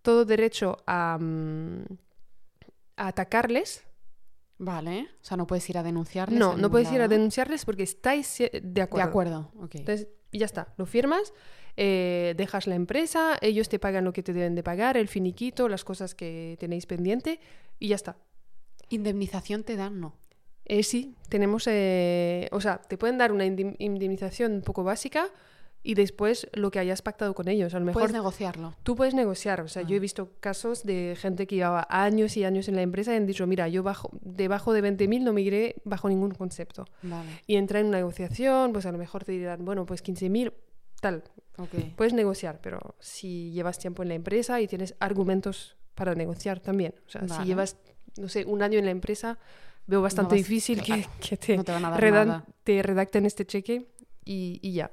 todo 0.00 0.24
derecho 0.24 0.78
a, 0.86 1.18
mm, 1.20 1.84
a 2.96 3.08
atacarles. 3.08 3.84
Vale. 4.56 5.10
O 5.20 5.24
sea, 5.24 5.36
no 5.36 5.46
puedes 5.46 5.68
ir 5.68 5.76
a 5.76 5.82
denunciarles. 5.82 6.38
No, 6.38 6.56
no 6.56 6.70
puedes 6.70 6.90
ir 6.90 7.02
a 7.02 7.08
denunciarles 7.08 7.66
porque 7.66 7.82
estáis 7.82 8.40
eh, 8.40 8.50
de 8.54 8.60
De 8.62 8.80
acuerdo. 8.80 9.08
acuerdo. 9.10 9.50
ok. 9.60 9.74
Entonces, 9.74 10.08
ya 10.32 10.46
está, 10.46 10.72
lo 10.78 10.86
firmas, 10.86 11.34
eh, 11.76 12.34
dejas 12.36 12.66
la 12.66 12.74
empresa, 12.74 13.36
ellos 13.40 13.68
te 13.68 13.78
pagan 13.78 14.04
lo 14.04 14.12
que 14.12 14.22
te 14.22 14.32
deben 14.32 14.54
de 14.54 14.62
pagar, 14.62 14.96
el 14.96 15.08
finiquito, 15.08 15.68
las 15.68 15.84
cosas 15.84 16.14
que 16.14 16.56
tenéis 16.60 16.86
pendiente 16.86 17.40
y 17.78 17.88
ya 17.88 17.96
está. 17.96 18.16
Indemnización 18.90 19.64
te 19.64 19.76
dan, 19.76 20.00
no. 20.00 20.14
Eh, 20.66 20.82
sí, 20.82 21.14
tenemos, 21.28 21.64
eh, 21.66 22.48
o 22.52 22.60
sea, 22.60 22.78
te 22.78 22.96
pueden 22.96 23.18
dar 23.18 23.32
una 23.32 23.44
indemnización 23.44 24.52
un 24.52 24.62
poco 24.62 24.82
básica 24.84 25.26
y 25.82 25.94
después 25.94 26.48
lo 26.54 26.70
que 26.70 26.78
hayas 26.78 27.02
pactado 27.02 27.34
con 27.34 27.48
ellos. 27.48 27.74
A 27.74 27.78
lo 27.78 27.84
mejor 27.84 28.00
Puedes 28.02 28.14
negociarlo. 28.14 28.74
tú 28.82 28.96
puedes 28.96 29.12
negociar. 29.12 29.60
O 29.60 29.68
sea, 29.68 29.82
yo 29.82 29.94
he 29.94 29.98
Ah. 29.98 30.00
visto 30.00 30.30
casos 30.40 30.82
de 30.84 31.14
gente 31.20 31.46
que 31.46 31.56
llevaba 31.56 31.86
años 31.90 32.38
y 32.38 32.44
años 32.44 32.68
en 32.68 32.76
la 32.76 32.82
empresa 32.82 33.12
y 33.12 33.16
han 33.16 33.26
dicho, 33.26 33.46
mira, 33.46 33.68
yo 33.68 33.82
bajo, 33.82 34.08
debajo 34.22 34.72
de 34.72 34.80
20.000 34.80 35.22
no 35.24 35.34
migré 35.34 35.76
bajo 35.84 36.08
ningún 36.08 36.30
concepto. 36.30 36.86
Vale. 37.02 37.28
Y 37.46 37.56
entra 37.56 37.80
en 37.80 37.86
una 37.88 37.98
negociación, 37.98 38.72
pues 38.72 38.86
a 38.86 38.92
lo 38.92 38.96
mejor 38.98 39.24
te 39.24 39.32
dirán, 39.32 39.62
bueno, 39.66 39.84
pues 39.84 40.02
15.000, 40.02 40.54
tal. 41.04 41.22
Ok. 41.58 41.74
Puedes 41.96 42.12
negociar, 42.14 42.60
pero 42.62 42.96
si 42.98 43.50
llevas 43.52 43.78
tiempo 43.78 44.02
en 44.02 44.08
la 44.08 44.14
empresa 44.14 44.60
y 44.60 44.66
tienes 44.66 44.94
argumentos 44.98 45.76
para 45.94 46.14
negociar 46.14 46.60
también. 46.60 46.94
O 47.06 47.10
sea, 47.10 47.20
Vale. 47.22 47.34
si 47.34 47.44
llevas, 47.48 47.76
no 48.16 48.28
sé, 48.28 48.44
un 48.44 48.62
año 48.62 48.78
en 48.78 48.84
la 48.86 48.90
empresa, 48.90 49.38
veo 49.86 50.02
bastante 50.02 50.34
vas- 50.34 50.38
difícil 50.42 50.78
que, 50.80 50.84
claro, 50.84 51.10
que 51.20 51.36
te, 51.36 51.56
no 51.56 51.64
te 51.64 51.72
redan- 51.78 52.44
te 52.64 52.82
redacten 52.82 53.26
este 53.26 53.44
cheque 53.46 53.86
y, 54.24 54.58
y 54.62 54.72
ya. 54.72 54.90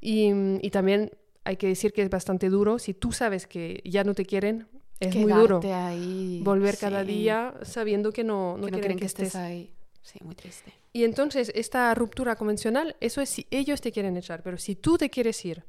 Y, 0.00 0.30
y 0.66 0.70
también 0.70 1.10
hay 1.44 1.56
que 1.56 1.66
decir 1.66 1.92
que 1.92 2.02
es 2.02 2.08
bastante 2.10 2.48
duro. 2.48 2.78
Si 2.78 2.94
tú 2.94 3.12
sabes 3.12 3.46
que 3.46 3.82
ya 3.84 4.02
no 4.04 4.14
te 4.14 4.24
quieren, 4.24 4.68
es 5.00 5.14
muy 5.16 5.32
duro 5.32 5.60
Quedarte 5.60 5.72
ahí. 5.74 6.40
volver 6.44 6.76
cada 6.78 7.02
sí, 7.04 7.08
día 7.12 7.54
sabiendo 7.62 8.12
que 8.12 8.22
no, 8.24 8.56
no 8.56 8.64
que 8.66 8.70
no 8.72 8.78
quieren 8.78 8.98
que 8.98 9.06
estés 9.06 9.28
estés. 9.28 9.40
ahí. 9.40 9.74
Sí, 10.02 10.18
muy 10.22 10.34
triste. 10.34 10.72
Y 10.92 11.04
entonces, 11.04 11.52
esta 11.54 11.94
ruptura 11.94 12.34
convencional, 12.36 12.96
eso 13.00 13.20
es 13.20 13.30
si 13.30 13.46
ellos 13.50 13.80
te 13.80 13.92
quieren 13.92 14.16
echar, 14.16 14.42
pero 14.42 14.58
si 14.58 14.74
tú 14.74 14.98
te 14.98 15.08
quieres 15.10 15.44
ir 15.44 15.64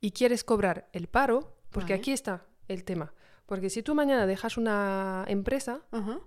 y 0.00 0.10
quieres 0.12 0.44
cobrar 0.44 0.88
el 0.92 1.06
paro, 1.08 1.56
porque 1.70 1.92
Vale. 1.94 2.00
aquí 2.00 2.12
está 2.12 2.46
el 2.68 2.84
tema, 2.84 3.14
porque 3.46 3.70
si 3.70 3.82
tú 3.82 3.94
mañana 3.94 4.26
dejas 4.26 4.56
una 4.58 5.24
empresa, 5.28 5.82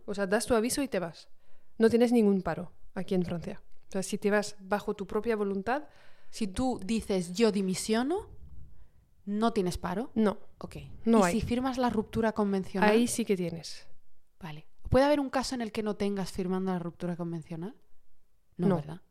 o 0.05 0.13
sea, 0.15 0.25
das 0.25 0.47
tu 0.47 0.55
aviso 0.55 0.81
y 0.81 0.87
te 0.87 0.99
vas, 0.99 1.29
no 1.77 1.89
tienes 1.89 2.11
ningún 2.11 2.41
paro 2.41 2.71
aquí 2.95 3.13
en 3.13 3.23
Francia. 3.23 3.61
O 3.89 3.91
sea, 3.91 4.01
si 4.03 4.17
te 4.17 4.31
vas 4.31 4.55
bajo 4.59 4.95
tu 4.95 5.05
propia 5.05 5.35
voluntad, 5.35 5.83
Si 6.33 6.47
tú 6.47 6.79
dices 6.83 7.33
yo 7.33 7.51
dimisiono, 7.51 8.29
no 9.25 9.51
tienes 9.53 9.77
paro. 9.77 10.11
no, 10.15 10.37
Ok. 10.59 10.77
No 11.05 11.19
y 11.19 11.23
hay. 11.23 11.33
si 11.41 11.45
firmas 11.45 11.77
la 11.77 11.89
ruptura 11.89 12.31
convencional. 12.31 12.89
ahí 12.89 13.05
sí 13.07 13.25
que 13.25 13.35
tienes. 13.35 13.85
Vale. 14.39 14.65
¿Puede 14.89 15.05
haber 15.05 15.19
un 15.19 15.29
caso 15.29 15.55
en 15.55 15.61
el 15.61 15.71
que 15.73 15.83
no 15.83 15.95
tengas 15.95 16.31
firmando 16.31 16.71
la 16.71 16.79
ruptura 16.79 17.15
convencional? 17.17 17.75
No, 18.57 18.67
No. 18.67 18.75
¿verdad? 18.77 19.01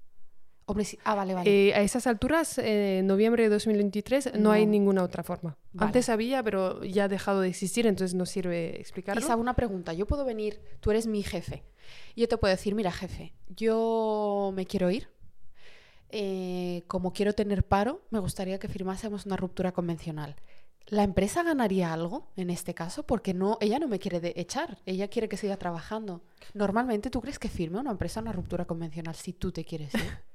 Hombre, 0.66 0.84
sí. 0.84 0.98
Ah, 1.02 1.16
vale, 1.16 1.34
vale. 1.34 1.50
Eh, 1.68 1.74
a 1.74 1.80
esas 1.80 2.06
alturas, 2.06 2.56
eh, 2.58 2.98
en 2.98 3.08
noviembre 3.08 3.42
de 3.42 3.48
2023, 3.48 4.34
no, 4.38 4.52
hay 4.52 4.66
No. 4.66 4.70
ninguna 4.70 5.02
otra 5.02 5.24
forma. 5.24 5.58
Vale. 5.72 5.86
Antes 5.88 6.08
había, 6.08 6.44
pero 6.44 6.84
ya 6.84 7.04
ha 7.04 7.08
dejado 7.08 7.40
de 7.40 7.48
existir, 7.48 7.88
entonces 7.88 8.14
no 8.14 8.24
sirve 8.24 8.80
explicarlo. 8.80 9.20
Isa, 9.20 9.34
una 9.34 9.54
pregunta. 9.54 9.92
Yo 9.94 10.06
puedo 10.06 10.24
venir, 10.24 10.60
tú 10.78 10.92
eres 10.92 11.08
mi 11.08 11.24
jefe. 11.24 11.64
Yo 12.14 12.28
te 12.28 12.36
puedo 12.36 12.52
decir, 12.54 12.76
mira, 12.76 12.92
jefe, 12.92 13.32
yo 13.48 14.52
me 14.54 14.64
quiero 14.64 14.92
ir. 14.92 15.08
Eh, 16.10 16.82
como 16.86 17.12
quiero 17.12 17.32
tener 17.34 17.64
paro, 17.64 18.02
me 18.10 18.18
gustaría 18.18 18.58
que 18.58 18.68
firmásemos 18.68 19.26
una 19.26 19.36
ruptura 19.36 19.72
convencional. 19.72 20.36
¿La 20.90 21.04
empresa 21.04 21.44
ganaría 21.44 21.92
algo 21.92 22.26
en 22.36 22.50
este 22.50 22.74
caso? 22.74 23.04
Porque 23.04 23.32
no, 23.32 23.58
ella 23.60 23.78
no 23.78 23.86
me 23.86 24.00
quiere 24.00 24.20
de 24.20 24.32
echar, 24.36 24.78
ella 24.86 25.06
quiere 25.06 25.28
que 25.28 25.36
siga 25.36 25.56
trabajando. 25.56 26.20
Normalmente, 26.52 27.10
¿tú 27.10 27.20
crees 27.20 27.38
que 27.38 27.48
firme 27.48 27.78
una 27.78 27.92
empresa 27.92 28.20
una 28.20 28.32
ruptura 28.32 28.64
convencional 28.64 29.14
si 29.14 29.32
tú 29.32 29.52
te 29.52 29.64
quieres 29.64 29.94
ir? 29.94 30.00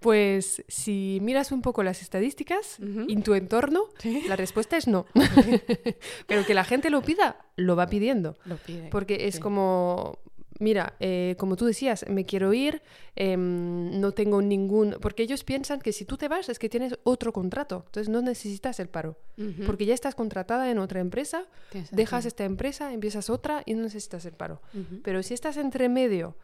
Pues 0.00 0.64
si 0.66 1.18
miras 1.20 1.52
un 1.52 1.60
poco 1.60 1.82
las 1.82 2.00
estadísticas 2.00 2.78
en 2.80 3.22
tu 3.22 3.34
entorno, 3.34 3.84
la 4.26 4.34
respuesta 4.34 4.78
es 4.78 4.86
no. 4.86 5.04
Pero 6.26 6.46
que 6.46 6.54
la 6.54 6.64
gente 6.64 6.88
lo 6.88 7.02
pida, 7.02 7.36
lo 7.56 7.76
va 7.76 7.86
pidiendo. 7.86 8.38
Lo 8.46 8.56
pide. 8.56 8.88
Porque 8.88 9.26
es 9.28 9.38
como, 9.38 10.18
mira, 10.60 10.94
eh, 11.00 11.34
como 11.38 11.56
tú 11.56 11.64
decías, 11.66 12.04
me 12.08 12.24
quiero 12.24 12.52
ir, 12.52 12.82
em, 13.16 13.98
no 14.00 14.12
tengo 14.12 14.40
ningún... 14.40 14.96
Porque 15.00 15.24
ellos 15.24 15.42
piensan 15.42 15.80
que 15.80 15.92
si 15.92 16.04
tú 16.04 16.16
te 16.16 16.28
vas 16.28 16.48
es 16.48 16.58
que 16.58 16.68
tienes 16.68 16.94
otro 17.02 17.32
contrato, 17.32 17.82
entonces 17.86 18.08
no 18.08 18.22
necesitas 18.22 18.78
el 18.78 18.88
paro. 18.88 19.18
Porque 19.66 19.86
ya 19.86 19.94
estás 19.94 20.14
contratada 20.14 20.70
en 20.70 20.78
otra 20.78 21.00
empresa, 21.00 21.46
dejas 21.90 22.26
esta 22.26 22.44
empresa, 22.44 22.92
empiezas 22.92 23.30
otra 23.30 23.62
y 23.66 23.74
no 23.74 23.82
necesitas 23.82 24.24
el 24.26 24.34
paro. 24.34 24.60
Pero 25.02 25.22
si 25.22 25.34
estás 25.34 25.56
entre 25.56 25.88
medio 25.88 26.36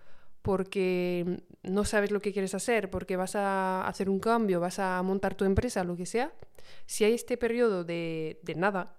porque 0.43 1.43
no 1.65 1.85
sabes 1.85 2.13
lo 2.13 2.21
que 2.21 2.33
quieres 2.33 2.55
hacer, 2.55 2.89
porque 2.89 3.17
vas 3.17 3.35
a 3.35 3.87
hacer 3.87 4.09
un 4.09 4.21
cambio, 4.21 4.61
vas 4.61 4.79
a 4.79 5.03
montar 5.03 5.35
tu 5.35 5.45
empresa, 5.45 5.83
lo 5.83 5.97
que 5.97 6.07
sea, 6.07 6.33
si 6.87 7.03
hay 7.03 7.15
este 7.15 7.37
periodo 7.37 7.83
de, 7.83 8.39
de 8.43 8.55
nada. 8.55 8.95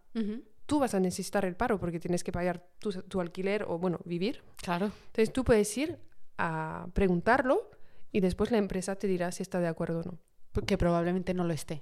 Tú 0.68 0.78
vas 0.80 0.94
a 0.94 1.00
necesitar 1.00 1.44
el 1.46 1.56
paro 1.56 1.80
porque 1.80 2.00
tienes 2.00 2.24
que 2.24 2.32
pagar 2.32 2.64
tu, 2.78 2.92
tu 2.92 3.20
alquiler 3.22 3.64
o, 3.68 3.80
bueno, 3.80 4.00
vivir. 4.06 4.44
Claro. 4.58 4.92
Entonces 5.08 5.34
tú 5.34 5.44
puedes 5.44 5.76
ir 5.78 5.98
a 6.38 6.88
preguntarlo 6.94 7.72
y 8.12 8.20
después 8.20 8.52
la 8.52 8.58
empresa 8.60 8.96
te 8.96 9.08
dirá 9.08 9.32
si 9.32 9.42
está 9.42 9.60
de 9.60 9.68
acuerdo 9.68 10.02
o 10.02 10.04
no. 10.04 10.20
Que 10.66 10.78
probablemente 10.78 11.34
no 11.34 11.44
lo 11.44 11.54
esté. 11.54 11.82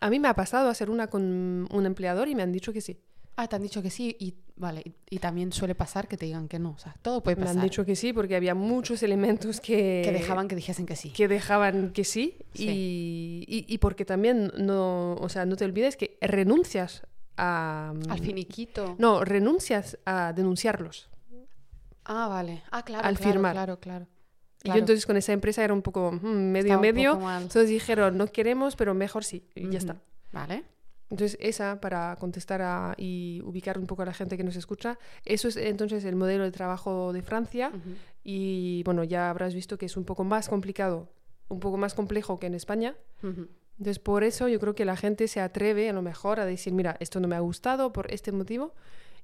A 0.00 0.10
mí 0.10 0.20
me 0.20 0.28
ha 0.28 0.34
pasado 0.34 0.68
hacer 0.68 0.90
una 0.90 1.08
con 1.08 1.66
un 1.70 1.86
empleador 1.86 2.28
y 2.28 2.34
me 2.36 2.42
han 2.42 2.52
dicho 2.52 2.72
que 2.72 2.80
sí. 2.80 3.00
Ah, 3.36 3.46
te 3.48 3.54
han 3.56 3.62
dicho 3.62 3.80
que 3.82 3.90
sí 3.90 4.16
y 4.18 4.34
vale. 4.56 4.82
Y, 4.84 4.94
y 5.10 5.18
también 5.20 5.52
suele 5.52 5.74
pasar 5.76 6.08
que 6.08 6.16
te 6.16 6.26
digan 6.26 6.48
que 6.48 6.58
no. 6.58 6.70
O 6.70 6.78
sea, 6.78 6.94
todo 7.02 7.22
puede 7.22 7.36
Me 7.36 7.42
pasar. 7.44 7.58
han 7.58 7.62
dicho 7.64 7.84
que 7.84 7.94
sí 7.96 8.12
porque 8.12 8.34
había 8.36 8.54
muchos 8.56 9.02
elementos 9.04 9.60
que, 9.60 10.02
que 10.04 10.12
dejaban 10.12 10.48
que 10.48 10.56
dijesen 10.56 10.86
que 10.86 10.96
sí. 10.96 11.10
que 11.10 11.28
dejaban 11.28 11.92
que 11.92 12.04
sí, 12.04 12.36
Sí. 12.54 12.68
Y, 12.68 13.44
y- 13.46 13.72
y 13.72 13.78
porque 13.78 14.04
también 14.04 14.52
no, 14.58 15.14
o 15.14 15.28
sea, 15.28 15.46
no 15.46 15.54
te 15.56 15.64
olvides 15.64 15.96
que 15.96 16.18
renuncias 16.20 17.02
a... 17.38 17.94
Al 18.08 18.18
finiquito. 18.20 18.94
No, 18.98 19.24
renuncias 19.24 19.98
a 20.04 20.32
denunciarlos. 20.34 21.08
Ah, 22.04 22.28
vale. 22.28 22.62
Ah, 22.70 22.82
claro. 22.84 23.06
Al 23.06 23.16
claro, 23.16 23.32
firmar. 23.32 23.52
Claro, 23.52 23.80
claro. 23.80 24.06
Y 24.64 24.68
yo 24.70 24.74
entonces 24.76 25.06
con 25.06 25.16
esa 25.16 25.32
empresa 25.32 25.62
era 25.62 25.72
un 25.72 25.82
poco 25.82 26.10
mm, 26.12 26.26
medio 26.26 26.66
Estaba 26.72 26.82
medio. 26.82 27.14
poco. 27.14 27.30
Entonces 27.30 27.68
dijeron, 27.68 28.16
no 28.18 28.26
queremos, 28.26 28.76
pero 28.76 28.92
mejor 28.94 29.24
sí. 29.24 29.46
Y 29.54 29.68
ya 29.70 29.78
está. 29.78 29.96
Vale. 30.32 30.64
Entonces 31.10 31.38
esa, 31.40 31.80
para 31.80 32.16
contestar 32.16 32.60
a- 32.60 32.94
y 32.98 33.40
ubicar 33.44 33.78
un 33.78 33.86
poco 33.86 34.02
a 34.02 34.04
la 34.06 34.12
gente 34.12 34.36
que 34.36 34.44
nos 34.44 34.56
escucha, 34.56 34.98
eso 35.24 35.48
es 35.48 35.56
entonces 35.56 36.04
el 36.04 36.16
modelo 36.16 36.44
de 36.44 36.50
trabajo 36.50 37.12
de 37.12 37.22
Francia. 37.22 37.70
Y 38.24 38.82
bueno, 38.84 39.04
ya 39.04 39.30
habrás 39.30 39.54
visto 39.54 39.78
que 39.78 39.86
es 39.86 39.96
un 39.96 40.04
poco 40.04 40.24
más 40.24 40.48
complicado, 40.48 41.08
un 41.48 41.60
poco 41.60 41.76
más 41.78 41.94
complejo 41.94 42.38
que 42.38 42.46
en 42.46 42.54
España. 42.54 42.94
Entonces, 43.78 43.98
por 44.00 44.24
eso 44.24 44.48
yo 44.48 44.58
creo 44.58 44.74
que 44.74 44.84
la 44.84 44.96
gente 44.96 45.28
se 45.28 45.40
atreve 45.40 45.88
a 45.88 45.92
lo 45.92 46.02
mejor 46.02 46.40
a 46.40 46.46
decir, 46.46 46.72
mira, 46.72 46.96
esto 47.00 47.20
no 47.20 47.28
me 47.28 47.36
ha 47.36 47.40
gustado 47.40 47.92
por 47.92 48.12
este 48.12 48.32
motivo. 48.32 48.74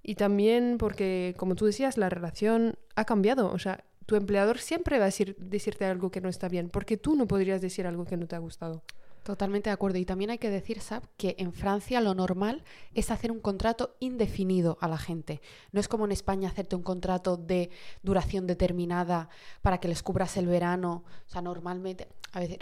Y 0.02 0.14
también 0.14 0.76
porque, 0.78 1.34
como 1.36 1.56
tú 1.56 1.66
decías, 1.66 1.96
la 1.96 2.08
relación 2.08 2.74
ha 2.94 3.04
cambiado. 3.04 3.50
O 3.50 3.58
sea, 3.58 3.84
tu 4.06 4.16
empleador 4.16 4.58
siempre 4.58 4.98
va 4.98 5.04
a 5.04 5.06
decir, 5.06 5.34
decirte 5.38 5.86
algo 5.86 6.10
que 6.10 6.20
no 6.20 6.28
está 6.28 6.48
bien, 6.48 6.68
porque 6.68 6.96
tú 6.96 7.16
no 7.16 7.26
podrías 7.26 7.60
decir 7.60 7.86
algo 7.86 8.04
que 8.04 8.16
no 8.16 8.26
te 8.26 8.36
ha 8.36 8.38
gustado. 8.38 8.82
Totalmente 9.24 9.70
de 9.70 9.74
acuerdo. 9.74 9.98
Y 9.98 10.04
también 10.04 10.30
hay 10.30 10.38
que 10.38 10.50
decir, 10.50 10.80
Sab, 10.80 11.08
que 11.16 11.34
en 11.38 11.54
Francia 11.54 12.02
lo 12.02 12.14
normal 12.14 12.62
es 12.92 13.10
hacer 13.10 13.32
un 13.32 13.40
contrato 13.40 13.96
indefinido 13.98 14.76
a 14.82 14.86
la 14.86 14.98
gente. 14.98 15.40
No 15.72 15.80
es 15.80 15.88
como 15.88 16.04
en 16.04 16.12
España 16.12 16.50
hacerte 16.50 16.76
un 16.76 16.82
contrato 16.82 17.38
de 17.38 17.70
duración 18.02 18.46
determinada 18.46 19.30
para 19.62 19.78
que 19.78 19.88
les 19.88 20.02
cubras 20.02 20.36
el 20.36 20.46
verano. 20.46 21.04
O 21.26 21.30
sea, 21.30 21.40
normalmente, 21.40 22.06
a 22.32 22.40
veces, 22.40 22.58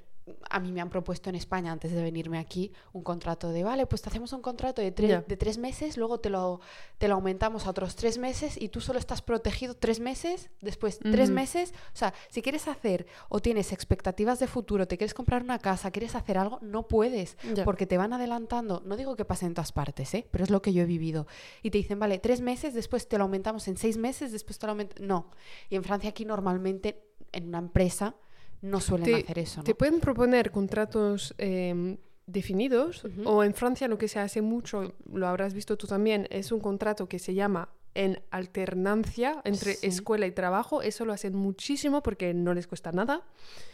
a 0.50 0.60
mí 0.60 0.70
me 0.70 0.80
han 0.80 0.88
propuesto 0.88 1.30
en 1.30 1.36
España, 1.36 1.72
antes 1.72 1.92
de 1.92 2.02
venirme 2.02 2.38
aquí, 2.38 2.72
un 2.92 3.02
contrato 3.02 3.50
de, 3.50 3.64
vale, 3.64 3.86
pues 3.86 4.02
te 4.02 4.08
hacemos 4.08 4.32
un 4.32 4.40
contrato 4.40 4.80
de, 4.80 4.92
tres 4.92 5.58
meses, 5.58 5.96
luego 5.96 6.20
te 6.20 6.30
lo, 6.30 6.60
te 6.98 7.08
lo 7.08 7.14
aumentamos 7.14 7.66
a 7.66 7.70
otros 7.70 7.96
tres 7.96 8.18
meses 8.18 8.60
y 8.60 8.68
tú 8.68 8.80
solo 8.80 8.98
estás 8.98 9.22
protegido 9.22 9.74
tres 9.74 10.00
meses, 10.00 10.50
después 10.60 10.98
tres 11.00 11.30
meses. 11.30 11.72
O 11.92 11.96
sea, 11.96 12.14
si 12.28 12.42
quieres 12.42 12.68
hacer 12.68 13.06
o 13.28 13.40
tienes 13.40 13.72
expectativas 13.72 14.38
de 14.38 14.46
futuro, 14.46 14.86
te 14.86 14.96
quieres 14.96 15.14
comprar 15.14 15.42
una 15.42 15.58
casa, 15.58 15.90
quieres 15.90 16.14
hacer 16.14 16.38
algo, 16.38 16.58
no 16.62 16.86
puedes, 16.86 17.36
porque 17.64 17.86
te 17.86 17.98
van 17.98 18.12
adelantando. 18.12 18.82
No 18.84 18.96
digo 18.96 19.16
que 19.16 19.24
pase 19.24 19.46
en 19.46 19.54
todas 19.54 19.72
partes, 19.72 20.14
¿eh? 20.14 20.26
pero 20.30 20.44
es 20.44 20.50
lo 20.50 20.62
que 20.62 20.72
yo 20.72 20.82
he 20.82 20.86
vivido. 20.86 21.26
Y 21.62 21.70
te 21.70 21.78
dicen, 21.78 21.98
vale, 21.98 22.18
tres 22.18 22.40
meses, 22.40 22.74
después 22.74 23.08
te 23.08 23.18
lo 23.18 23.24
aumentamos 23.24 23.66
en 23.66 23.76
seis 23.76 23.96
meses, 23.96 24.30
después 24.30 24.58
te 24.58 24.66
lo 24.66 24.72
aumentamos. 24.72 25.08
No. 25.08 25.30
Y 25.68 25.76
en 25.76 25.82
Francia 25.82 26.10
aquí 26.10 26.24
normalmente, 26.24 27.02
en 27.32 27.48
una 27.48 27.58
empresa, 27.58 28.14
no 28.62 28.80
suelen 28.80 29.04
Te- 29.04 29.14
hacer 29.24 29.38
eso. 29.38 29.60
¿no? 29.60 29.64
Te 29.64 29.74
pueden 29.74 30.00
proponer 30.00 30.50
contratos 30.50 31.34
eh, 31.38 31.98
definidos 32.26 33.04
o 33.24 33.42
en 33.44 33.52
Francia 33.54 33.88
lo 33.88 33.98
que 33.98 34.08
se 34.08 34.18
hace 34.18 34.40
mucho, 34.42 34.94
lo 35.12 35.26
habrás 35.28 35.52
visto 35.54 35.76
tú 35.76 35.86
también, 35.86 36.26
es 36.30 36.50
un 36.52 36.60
contrato 36.60 37.08
que 37.08 37.18
se 37.18 37.34
llama 37.34 37.68
en 37.94 38.22
alternancia 38.30 39.42
entre 39.44 39.74
Sí. 39.74 39.86
escuela 39.86 40.26
y 40.26 40.32
trabajo. 40.32 40.80
Eso 40.80 41.04
lo 41.04 41.12
hacen 41.12 41.34
muchísimo 41.34 42.02
porque 42.02 42.32
no 42.32 42.54
les 42.54 42.66
cuesta 42.66 42.90
nada. 42.92 43.22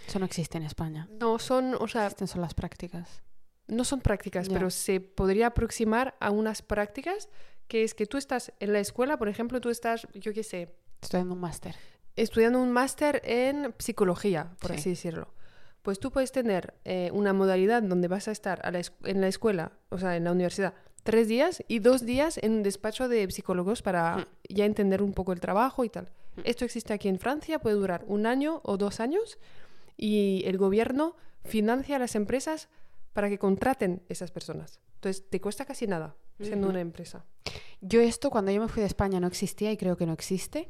Eso 0.08 0.18
no 0.18 0.24
existe 0.24 0.56
en 0.58 0.64
España. 0.64 1.08
No 1.20 1.38
son, 1.38 1.74
o 1.78 1.86
sea, 1.86 2.06
Existen 2.06 2.26
son 2.26 2.40
las 2.40 2.54
prácticas. 2.54 3.22
no 3.68 3.84
son 3.84 4.00
prácticas, 4.00 4.48
pero 4.48 4.70
se 4.70 5.00
podría 5.00 5.48
aproximar 5.48 6.16
a 6.20 6.30
unas 6.30 6.62
prácticas 6.62 7.28
que 7.68 7.84
es 7.84 7.94
que 7.94 8.06
tú 8.06 8.16
estás 8.16 8.50
en 8.60 8.72
la 8.72 8.80
escuela, 8.80 9.18
por 9.18 9.28
ejemplo, 9.28 9.60
tú 9.60 9.68
estás, 9.68 10.08
yo 10.14 10.32
qué 10.32 10.42
sé, 10.42 10.74
Estoy 11.02 11.20
en 11.20 11.30
un 11.30 11.38
máster. 11.38 11.76
Estudiando 12.22 12.60
un 12.60 12.72
máster 12.72 13.20
en 13.24 13.74
psicología, 13.78 14.50
por 14.60 14.72
Sí. 14.72 14.76
así 14.78 14.90
decirlo. 14.90 15.28
Pues 15.82 16.00
tú 16.00 16.10
puedes 16.10 16.32
tener 16.32 16.74
eh, 16.84 17.10
una 17.12 17.32
modalidad 17.32 17.82
donde 17.82 18.08
vas 18.08 18.28
a 18.28 18.32
estar 18.32 18.60
a 18.64 18.70
la 18.70 18.80
es- 18.80 18.92
en 19.04 19.20
la 19.20 19.28
escuela, 19.28 19.72
o 19.90 19.98
sea, 19.98 20.16
en 20.16 20.24
la 20.24 20.32
universidad, 20.32 20.74
tres 21.02 21.28
días 21.28 21.62
y 21.68 21.78
dos 21.78 22.04
días 22.04 22.38
en 22.42 22.52
un 22.52 22.62
despacho 22.62 23.08
de 23.08 23.30
psicólogos 23.30 23.80
para 23.82 24.26
ya 24.48 24.64
entender 24.66 25.02
un 25.02 25.12
poco 25.14 25.32
el 25.32 25.40
trabajo 25.40 25.84
y 25.84 25.88
tal. 25.88 26.10
Esto 26.44 26.64
existe 26.64 26.92
aquí 26.92 27.08
en 27.08 27.18
Francia, 27.18 27.58
puede 27.58 27.76
durar 27.76 28.04
un 28.06 28.26
año 28.26 28.60
o 28.64 28.76
dos 28.76 29.00
años 29.00 29.38
y 29.96 30.42
el 30.46 30.58
gobierno 30.58 31.16
financia 31.44 31.96
a 31.96 31.98
las 31.98 32.14
empresas 32.14 32.68
para 33.12 33.28
que 33.28 33.38
contraten 33.38 34.02
esas 34.08 34.30
personas. 34.30 34.80
Entonces, 34.96 35.28
te 35.30 35.40
cuesta 35.40 35.64
casi 35.64 35.86
nada 35.86 36.14
siendo 36.40 36.68
una 36.68 36.80
empresa. 36.80 37.24
Yo 37.80 38.00
esto 38.00 38.30
cuando 38.30 38.50
yo 38.52 38.60
me 38.60 38.68
fui 38.68 38.80
de 38.82 38.86
España 38.86 39.18
no 39.20 39.26
existía 39.26 39.72
y 39.72 39.76
creo 39.76 39.96
que 39.96 40.06
no 40.06 40.12
existe. 40.12 40.68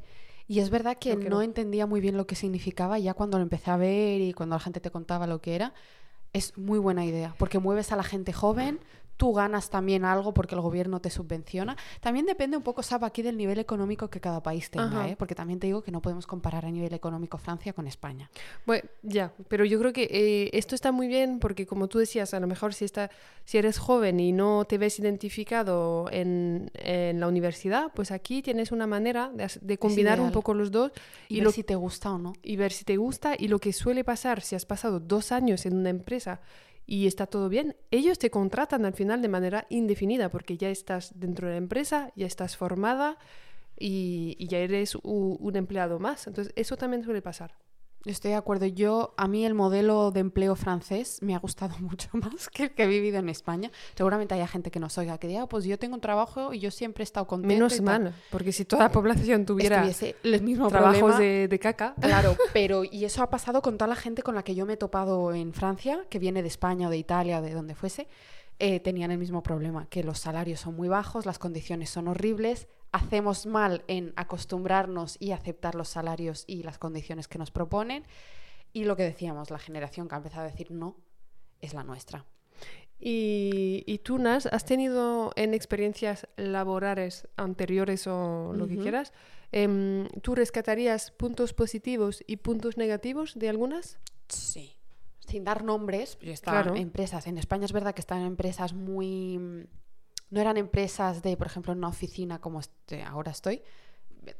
Y 0.49 0.61
es 0.61 0.71
verdad 0.71 0.97
que, 0.97 1.15
no, 1.15 1.29
no. 1.29 1.41
entendía 1.43 1.85
muy 1.85 2.01
bien 2.01 2.17
lo 2.17 2.25
que 2.25 2.33
significaba 2.33 2.97
ya 2.97 3.13
cuando 3.13 3.37
lo 3.37 3.43
empecé 3.43 3.69
a 3.69 3.77
ver 3.77 4.19
y 4.19 4.33
cuando 4.33 4.55
la 4.55 4.59
gente 4.59 4.79
te 4.79 4.89
contaba 4.89 5.27
lo 5.27 5.41
que 5.41 5.53
era, 5.53 5.75
es 6.33 6.57
muy 6.57 6.79
buena 6.79 7.05
idea 7.05 7.35
porque 7.37 7.59
mueves 7.59 7.91
a 7.91 7.95
la 7.95 8.03
gente 8.03 8.33
joven, 8.33 8.79
tú 9.19 9.33
ganas 9.33 9.69
también 9.69 10.05
algo 10.05 10.33
porque 10.33 10.55
el 10.55 10.61
gobierno 10.61 11.01
te 11.01 11.09
subvenciona. 11.09 11.75
También 11.99 12.25
depende 12.25 12.55
un 12.55 12.63
poco, 12.63 12.83
Sab, 12.83 13.03
aquí 13.03 13.21
del 13.21 13.35
nivel 13.35 13.59
económico 13.59 14.09
que 14.09 14.21
cada 14.21 14.41
país 14.41 14.71
tenga. 14.71 15.09
¿eh? 15.09 15.17
porque 15.17 15.35
también 15.35 15.59
te 15.59 15.67
digo 15.67 15.81
que 15.81 15.91
no 15.91 16.01
podemos 16.01 16.25
comparar 16.25 16.65
a 16.65 16.71
nivel 16.71 16.93
económico 16.93 17.37
Francia 17.37 17.73
con 17.73 17.85
España. 17.85 18.31
Bueno, 18.65 18.87
ya, 19.03 19.33
pero 19.49 19.65
yo 19.65 19.77
creo 19.77 19.91
que 19.91 20.03
eh, 20.09 20.49
esto 20.53 20.73
está 20.73 20.93
muy 20.93 21.09
bien 21.09 21.39
porque 21.39 21.65
como 21.65 21.89
tú 21.89 21.99
decías, 21.99 22.33
a 22.33 22.39
lo 22.39 22.47
mejor 22.47 22.73
si, 22.73 22.85
está, 22.85 23.11
si 23.43 23.57
eres 23.57 23.77
joven 23.77 24.21
y 24.21 24.31
no 24.31 24.63
te 24.63 24.77
ves 24.77 24.97
identificado 24.99 26.07
en, 26.13 26.71
en 26.75 27.19
la 27.19 27.27
universidad, 27.27 27.91
pues 27.93 28.11
aquí 28.11 28.41
tienes 28.41 28.71
una 28.71 28.87
manera 28.87 29.31
de, 29.33 29.51
de 29.59 29.77
combinar 29.77 30.21
un 30.21 30.31
poco 30.31 30.53
los 30.53 30.71
dos 30.71 30.93
Y, 31.27 31.35
y, 31.35 31.37
ver 31.39 31.43
lo, 31.43 31.51
si 31.51 31.63
te 31.65 31.75
gusta 31.75 32.13
o 32.13 32.17
no. 32.17 32.31
y 32.41 32.55
ver 32.55 32.71
si 32.71 32.85
te 32.85 32.95
gusta. 32.95 33.35
Y 33.37 33.49
lo 33.49 33.59
que 33.59 33.73
suele 33.73 34.05
pasar 34.05 34.39
si 34.39 34.55
has 34.55 34.65
pasado 34.65 35.01
dos 35.01 35.33
años 35.33 35.65
en 35.65 35.75
una 35.75 35.89
empresa 35.89 36.18
y 36.85 37.05
está 37.07 37.27
todo 37.27 37.49
bien, 37.49 37.75
ellos 37.91 38.17
te 38.17 38.31
contratan 38.31 38.83
al 38.85 38.93
final 38.93 39.21
de 39.21 39.27
manera 39.27 39.65
indefinida 39.69 40.29
porque 40.29 40.57
ya 40.57 40.69
estás 40.69 41.11
dentro 41.19 41.47
de 41.47 41.53
la 41.53 41.57
empresa, 41.59 42.11
ya 42.15 42.25
estás 42.25 42.57
formada 42.57 43.17
y, 43.77 44.35
ya 44.47 44.57
eres 44.59 44.95
u- 44.95 45.37
un 45.39 45.55
empleado 45.55 45.99
más. 45.99 46.27
Entonces, 46.27 46.51
eso 46.55 46.77
también 46.77 47.03
suele 47.03 47.21
pasar. 47.21 47.53
Estoy 48.05 48.31
de 48.31 48.37
acuerdo. 48.37 48.65
Yo, 48.65 49.13
a 49.17 49.27
mí 49.27 49.45
el 49.45 49.53
modelo 49.53 50.11
de 50.11 50.21
empleo 50.21 50.55
francés 50.55 51.19
me 51.21 51.35
ha 51.35 51.39
gustado 51.39 51.75
mucho 51.79 52.09
más 52.13 52.49
que 52.49 52.63
el 52.63 52.71
que 52.71 52.83
he 52.83 52.87
vivido 52.87 53.17
en 53.19 53.29
España. 53.29 53.71
Seguramente 53.95 54.33
haya 54.35 54.47
gente 54.47 54.71
que 54.71 54.79
nos 54.79 54.97
oiga 54.97 55.17
que 55.17 55.27
diga, 55.27 55.43
"Ah, 55.43 55.47
pues 55.47 55.65
yo 55.65 55.77
tengo 55.77 55.95
un 55.95 56.01
trabajo 56.01 56.53
y 56.53 56.59
yo 56.59 56.71
siempre 56.71 57.01
he 57.01 57.05
estado 57.05 57.27
contenta. 57.27 57.53
Menos 57.53 57.73
y 57.73 57.77
tal". 57.77 58.03
mal, 58.03 58.13
porque 58.31 58.51
si 58.51 58.65
toda 58.65 58.83
la 58.83 58.91
población 58.91 59.45
tuviera 59.45 59.77
Estuviese 59.85 60.15
el 60.23 60.41
mismo 60.41 60.67
trabajos 60.69 61.17
de 61.17 61.59
caca, 61.61 61.95
Claro, 61.99 62.35
pero 62.53 62.83
y 62.83 63.05
eso 63.05 63.21
ha 63.21 63.29
pasado 63.29 63.61
con 63.61 63.77
toda 63.77 63.89
la 63.89 63.95
gente 63.95 64.21
con 64.23 64.35
la 64.35 64.43
que 64.43 64.55
yo 64.55 64.65
me 64.65 64.73
he 64.73 64.77
topado 64.77 65.33
en 65.33 65.53
Francia, 65.53 66.05
que 66.09 66.19
viene 66.19 66.41
de 66.41 66.47
España 66.47 66.87
o 66.87 66.91
de 66.91 66.97
Italia 66.97 67.39
o 67.39 67.41
de 67.41 67.53
donde 67.53 67.75
fuese, 67.75 68.07
eh, 68.59 68.79
tenían 68.79 69.11
el 69.11 69.17
mismo 69.17 69.43
problema, 69.43 69.87
que 69.87 70.03
los 70.03 70.19
salarios 70.19 70.59
son 70.61 70.75
muy 70.75 70.87
bajos, 70.89 71.25
las 71.25 71.39
condiciones 71.39 71.89
son 71.89 72.07
horribles, 72.07 72.67
hacemos 72.91 73.45
mal 73.45 73.83
en 73.87 74.13
acostumbrarnos 74.15 75.17
y 75.19 75.31
aceptar 75.31 75.75
los 75.75 75.89
salarios 75.89 76.43
y 76.47 76.63
las 76.63 76.77
condiciones 76.77 77.27
que 77.27 77.37
nos 77.37 77.51
proponen, 77.51 78.03
y 78.73 78.83
lo 78.85 78.95
que 78.95 79.03
decíamos, 79.03 79.49
la 79.51 79.59
generación 79.59 80.07
que 80.07 80.15
ha 80.15 80.17
empezado 80.17 80.43
a 80.47 80.51
decir 80.51 80.71
no 80.71 80.95
es 81.61 81.73
la 81.73 81.83
nuestra. 81.83 82.25
Y, 82.99 83.83
y 83.87 83.99
tú, 83.99 84.17
Nas, 84.17 84.45
¿has 84.47 84.65
tenido 84.65 85.31
en 85.35 85.53
experiencias 85.53 86.27
laborales 86.35 87.27
anteriores 87.37 88.07
o 88.07 88.51
lo 88.53 88.67
que 88.67 88.77
quieras? 88.77 89.13
em, 89.51 90.07
¿Tú 90.21 90.35
rescatarías 90.35 91.11
puntos 91.11 91.53
positivos 91.53 92.23
y 92.27 92.37
puntos 92.37 92.77
negativos 92.77 93.39
de 93.39 93.49
algunas? 93.49 93.97
Sí. 94.27 94.75
Sin 95.25 95.43
dar 95.43 95.63
nombres, 95.63 96.17
yo 96.21 96.31
estaba 96.33 96.61
Claro. 96.63 96.75
en 96.75 96.81
empresas. 96.83 97.25
En 97.27 97.37
España 97.37 97.65
es 97.65 97.71
verdad 97.71 97.93
que 97.95 98.01
están 98.01 98.21
empresas 98.21 98.73
muy. 98.73 99.67
No 100.29 100.39
eran 100.41 100.57
empresas 100.57 101.21
de, 101.21 101.35
por 101.37 101.47
ejemplo, 101.47 101.73
una 101.73 101.87
oficina 101.87 102.39
como 102.39 102.59
este- 102.59 103.03
ahora 103.03 103.31
estoy. 103.31 103.61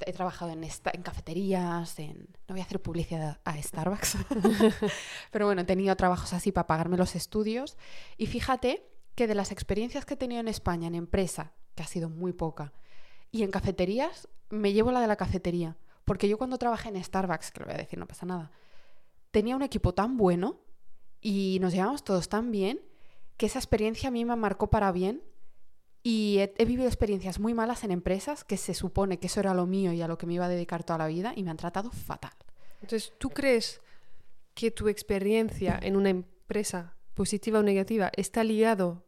He 0.06 0.13
trabajado 0.13 0.52
en, 0.52 0.63
esta- 0.63 0.91
en 0.93 1.02
cafeterías, 1.02 1.97
en. 1.99 2.28
No 2.47 2.54
voy 2.54 2.60
a 2.60 2.63
hacer 2.63 2.82
publicidad 2.82 3.39
a 3.43 3.62
Starbucks. 3.62 4.17
Pero 5.32 5.45
bueno, 5.45 5.62
he 5.62 5.65
tenido 5.65 5.95
trabajos 5.95 6.34
así 6.34 6.52
para 6.52 6.67
pagarme 6.67 6.97
los 6.97 7.15
estudios. 7.15 7.78
Y 8.17 8.28
fíjate 8.28 8.86
que 9.15 9.25
de 9.28 9.36
las 9.36 9.52
experiencias 9.52 10.06
que 10.06 10.13
he 10.13 10.17
tenido 10.17 10.41
en 10.41 10.47
España 10.47 10.88
en 10.88 10.95
empresa, 10.95 11.54
que 11.75 11.84
ha 11.84 11.88
sido 11.88 12.10
muy 12.10 12.34
poca, 12.34 12.73
y 13.32 13.43
en 13.43 13.52
cafeterías, 13.52 14.28
me 14.49 14.73
llevo 14.73 14.91
la 14.91 15.02
de 15.02 15.08
la 15.08 15.15
cafetería. 15.15 15.78
Porque 16.06 16.28
yo 16.28 16.38
cuando 16.38 16.58
trabajé 16.58 16.89
en 16.89 17.04
Starbucks, 17.04 17.52
que 17.52 17.60
lo 17.62 17.65
voy 17.67 17.75
a 17.75 17.80
decir, 17.80 17.97
no 17.99 18.08
pasa 18.08 18.25
nada, 18.25 18.52
tenía 19.32 19.56
un 19.56 19.62
equipo 19.62 19.93
tan 19.93 20.17
bueno 20.17 20.60
y 21.21 21.58
nos 21.62 21.73
llevamos 21.73 22.04
todos 22.04 22.30
tan 22.30 22.52
bien 22.52 22.80
que 23.38 23.45
esa 23.45 23.60
experiencia 23.60 24.10
a 24.10 24.12
mí 24.12 24.25
me 24.25 24.36
marcó 24.36 24.69
para 24.69 24.91
bien 24.91 25.21
y 26.10 26.39
he, 26.39 26.56
he 26.58 26.65
vivido 26.65 26.88
experiencias 26.88 27.39
muy 27.39 27.54
malas 27.54 27.84
en 27.84 27.91
empresas 27.91 28.43
que 28.43 28.58
se 28.58 28.74
supone 28.74 29.19
que 29.19 29.28
eso 29.28 29.41
era 29.41 29.54
lo 29.54 29.67
mío 29.67 29.93
y 29.93 30.02
a 30.02 30.08
lo 30.08 30.17
que 30.17 30.26
me 30.26 30.34
iba 30.34 30.45
a 30.45 30.50
dedicar 30.50 30.84
toda 30.84 30.98
la 30.98 31.06
vida 31.06 31.34
y 31.36 31.43
me 31.43 31.52
han 31.52 31.58
tratado 31.58 31.91
fatal. 31.91 32.34
Entonces, 32.82 33.13
¿tú 33.19 33.30
crees 33.30 33.80
que 34.56 34.72
tu 34.72 34.88
experiencia 34.88 35.80
en 35.80 35.95
una 35.95 36.10
empresa, 36.10 36.98
positiva 37.13 37.60
o 37.60 37.63
negativa, 37.63 38.10
está 38.17 38.43
ligado 38.43 39.04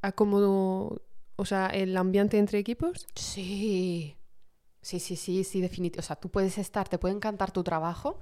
a 0.00 0.12
cómo, 0.12 1.00
o 1.34 1.44
sea, 1.44 1.66
el 1.66 1.96
ambiente 1.96 2.38
entre 2.38 2.60
equipos? 2.60 3.08
Sí, 3.16 4.16
sí, 4.80 5.00
sí, 5.00 5.16
sí, 5.16 5.42
sí, 5.42 5.60
definitivo. 5.60 5.98
O 6.00 6.04
sea, 6.04 6.14
tú 6.14 6.30
puedes 6.30 6.56
estar, 6.58 6.88
te 6.88 6.98
puede 6.98 7.16
encantar 7.16 7.50
tu 7.50 7.64
trabajo, 7.64 8.20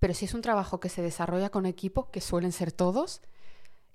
pero 0.00 0.14
si 0.14 0.24
es 0.24 0.34
un 0.34 0.42
trabajo 0.42 0.80
que 0.80 0.88
se 0.88 1.00
desarrolla 1.00 1.50
con 1.50 1.64
equipo, 1.64 2.10
que 2.10 2.20
suelen 2.20 2.50
ser 2.50 2.72
todos, 2.72 3.22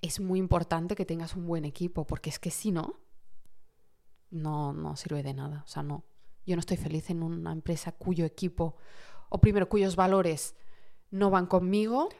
es 0.00 0.20
muy 0.20 0.38
importante 0.38 0.94
que 0.94 1.04
tengas 1.04 1.36
un 1.36 1.46
buen 1.46 1.66
equipo, 1.66 2.06
porque 2.06 2.30
es 2.30 2.38
que 2.38 2.50
si 2.50 2.72
no, 2.72 3.03
no, 4.34 4.72
no 4.72 4.96
sirve 4.96 5.22
de 5.22 5.34
nada. 5.34 5.62
O 5.64 5.68
sea, 5.68 5.82
no. 5.82 6.04
Yo 6.46 6.56
no 6.56 6.60
estoy 6.60 6.76
feliz 6.76 7.08
en 7.10 7.22
una 7.22 7.52
empresa 7.52 7.92
cuyo 7.92 8.26
equipo, 8.26 8.76
o 9.30 9.40
primero, 9.40 9.68
cuyos 9.68 9.96
valores 9.96 10.54
no 11.10 11.30
van 11.30 11.46
conmigo. 11.46 12.10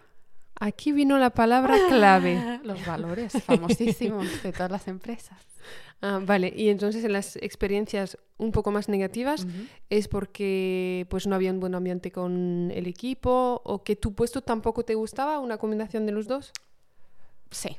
Aquí 0.58 0.92
vino 0.92 1.18
la 1.18 1.30
palabra 1.30 1.76
clave. 1.88 2.60
Los 2.62 2.86
valores 2.86 3.32
famosísimos 3.42 4.42
de 4.42 4.52
todas 4.52 4.70
las 4.70 4.88
empresas. 4.88 5.38
Ah, 6.00 6.20
vale, 6.22 6.52
y 6.54 6.68
entonces 6.68 7.04
en 7.04 7.12
las 7.12 7.36
experiencias 7.36 8.18
un 8.36 8.52
poco 8.52 8.70
más 8.70 8.88
negativas 8.88 9.46
es 9.88 10.06
porque 10.08 11.06
pues 11.08 11.26
no 11.26 11.34
había 11.34 11.50
un 11.50 11.60
buen 11.60 11.74
ambiente 11.74 12.12
con 12.12 12.70
el 12.74 12.86
equipo 12.86 13.62
o 13.64 13.82
que 13.82 13.96
tu 13.96 14.14
puesto 14.14 14.42
tampoco 14.42 14.84
te 14.84 14.94
gustaba, 14.94 15.38
una 15.38 15.56
combinación 15.56 16.04
de 16.04 16.12
los 16.12 16.26
dos. 16.26 16.52
Sí. 17.50 17.76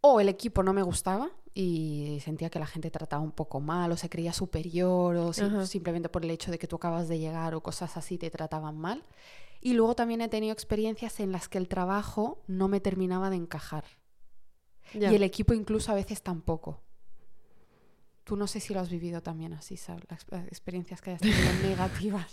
O 0.00 0.20
el 0.20 0.28
equipo 0.28 0.62
no 0.62 0.72
me 0.72 0.82
gustaba 0.82 1.30
y 1.58 2.20
sentía 2.22 2.50
que 2.50 2.58
la 2.58 2.66
gente 2.66 2.90
trataba 2.90 3.22
un 3.22 3.32
poco 3.32 3.60
mal 3.60 3.90
o 3.90 3.96
se 3.96 4.10
creía 4.10 4.34
superior 4.34 5.16
o 5.16 5.32
si- 5.32 5.42
simplemente 5.66 6.10
por 6.10 6.22
el 6.22 6.30
hecho 6.30 6.50
de 6.50 6.58
que 6.58 6.66
tú 6.66 6.76
acabas 6.76 7.08
de 7.08 7.18
llegar 7.18 7.54
o 7.54 7.62
cosas 7.62 7.96
así 7.96 8.18
te 8.18 8.28
trataban 8.30 8.76
mal. 8.76 9.02
Y 9.62 9.72
luego 9.72 9.94
también 9.96 10.20
he 10.20 10.28
tenido 10.28 10.52
experiencias 10.52 11.18
en 11.18 11.32
las 11.32 11.48
que 11.48 11.56
el 11.56 11.66
trabajo 11.66 12.42
no 12.46 12.68
me 12.68 12.80
terminaba 12.80 13.30
de 13.30 13.36
encajar. 13.36 13.84
Ya. 14.92 15.10
Y 15.10 15.14
el 15.14 15.22
equipo 15.22 15.54
incluso 15.54 15.90
a 15.92 15.94
veces 15.94 16.20
tampoco. 16.22 16.82
Tú 18.24 18.36
no 18.36 18.46
sé 18.48 18.60
si 18.60 18.74
lo 18.74 18.80
has 18.80 18.90
vivido 18.90 19.22
también 19.22 19.54
así, 19.54 19.78
¿sabes? 19.78 20.02
Las 20.10 20.24
eh, 20.32 20.44
experiencias 20.48 21.00
que 21.00 21.10
hayas 21.10 21.22
tenido 21.22 21.52
negativas. 21.62 22.26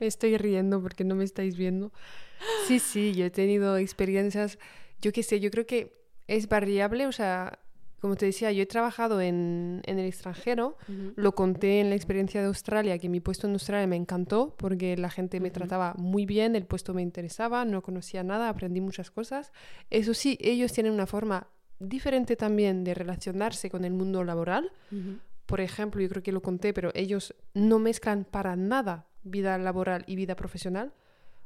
Me 0.00 0.06
estoy 0.06 0.38
riendo 0.38 0.80
porque 0.80 1.04
no 1.04 1.14
me 1.14 1.24
estáis 1.24 1.56
viendo. 1.56 1.92
Sí, 2.66 2.78
sí, 2.78 3.12
yo 3.12 3.26
he 3.26 3.30
tenido 3.30 3.76
experiencias, 3.76 4.58
yo 5.02 5.12
qué 5.12 5.22
sé, 5.22 5.40
yo 5.40 5.50
creo 5.50 5.66
que 5.66 6.06
es 6.26 6.48
variable, 6.48 7.06
o 7.06 7.12
sea, 7.12 7.58
como 8.00 8.16
te 8.16 8.26
decía, 8.26 8.52
yo 8.52 8.62
he 8.62 8.66
trabajado 8.66 9.20
en, 9.20 9.82
en 9.86 9.98
el 9.98 10.06
extranjero, 10.06 10.76
lo 11.16 11.34
conté 11.34 11.80
en 11.80 11.88
la 11.88 11.96
experiencia 11.96 12.40
de 12.40 12.46
Australia, 12.46 12.98
que 12.98 13.08
mi 13.08 13.20
puesto 13.20 13.46
en 13.46 13.54
Australia 13.54 13.86
me 13.86 13.96
encantó 13.96 14.54
porque 14.56 14.96
la 14.96 15.10
gente 15.10 15.40
me 15.40 15.50
trataba 15.50 15.94
muy 15.96 16.26
bien, 16.26 16.56
el 16.56 16.66
puesto 16.66 16.92
me 16.92 17.02
interesaba, 17.02 17.64
no 17.64 17.82
conocía 17.82 18.22
nada, 18.22 18.48
aprendí 18.48 18.80
muchas 18.80 19.10
cosas. 19.10 19.52
Eso 19.90 20.12
sí, 20.12 20.36
ellos 20.40 20.72
tienen 20.72 20.92
una 20.92 21.06
forma 21.06 21.48
diferente 21.78 22.36
también 22.36 22.84
de 22.84 22.94
relacionarse 22.94 23.70
con 23.70 23.84
el 23.84 23.92
mundo 23.92 24.24
laboral. 24.24 24.70
Por 25.46 25.60
ejemplo, 25.60 26.00
yo 26.00 26.08
creo 26.08 26.22
que 26.22 26.32
lo 26.32 26.42
conté, 26.42 26.72
pero 26.72 26.90
ellos 26.94 27.34
no 27.54 27.78
mezclan 27.78 28.24
para 28.24 28.56
nada 28.56 29.06
vida 29.22 29.56
laboral 29.58 30.04
y 30.06 30.16
vida 30.16 30.36
profesional. 30.36 30.92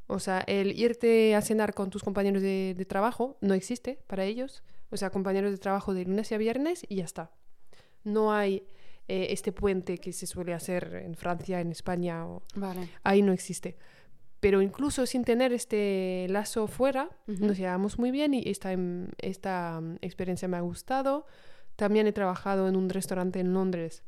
O 0.06 0.18
sea, 0.18 0.40
el 0.40 0.78
irte 0.78 1.36
a 1.36 1.42
cenar 1.42 1.74
con 1.74 1.90
tus 1.90 2.02
compañeros 2.02 2.42
de, 2.42 2.74
de 2.76 2.84
trabajo 2.84 3.36
no 3.40 3.54
existe 3.54 4.00
para 4.06 4.24
ellos. 4.24 4.62
O 4.90 4.96
sea, 4.96 5.10
compañeros 5.10 5.52
de 5.52 5.58
trabajo 5.58 5.94
de 5.94 6.04
lunes 6.04 6.30
a 6.32 6.38
viernes 6.38 6.84
y 6.88 6.96
ya 6.96 7.04
está. 7.04 7.30
No 8.04 8.32
hay 8.32 8.66
eh, 9.08 9.28
este 9.30 9.52
puente 9.52 9.98
que 9.98 10.12
se 10.12 10.26
suele 10.26 10.54
hacer 10.54 11.02
en 11.04 11.14
Francia, 11.14 11.60
en 11.60 11.70
España, 11.70 12.26
o... 12.26 12.42
Vale. 12.54 12.88
ahí 13.02 13.22
no 13.22 13.32
existe. 13.32 13.76
Pero 14.40 14.62
incluso 14.62 15.04
sin 15.06 15.24
tener 15.24 15.52
este 15.52 16.26
lazo 16.30 16.66
fuera, 16.66 17.10
nos 17.26 17.58
llevamos 17.58 17.98
muy 17.98 18.10
bien 18.10 18.32
y 18.32 18.42
esta, 18.48 18.72
em, 18.72 19.08
esta 19.18 19.80
mm, 19.80 19.96
experiencia 20.00 20.48
me 20.48 20.56
ha 20.56 20.60
gustado. 20.60 21.26
También 21.76 22.06
he 22.06 22.12
trabajado 22.12 22.68
en 22.68 22.76
un 22.76 22.88
restaurante 22.88 23.40
en 23.40 23.52
Londres 23.52 24.02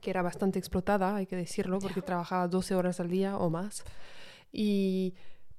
que 0.00 0.10
era 0.10 0.22
bastante 0.22 0.58
explotada, 0.58 1.16
hay 1.16 1.26
que 1.26 1.36
decirlo, 1.36 1.78
porque 1.78 2.02
trabajaba 2.02 2.46
12 2.48 2.74
horas 2.74 3.00
al 3.00 3.08
día 3.08 3.36
o 3.36 3.50
más. 3.50 3.84
Y... 4.52 5.14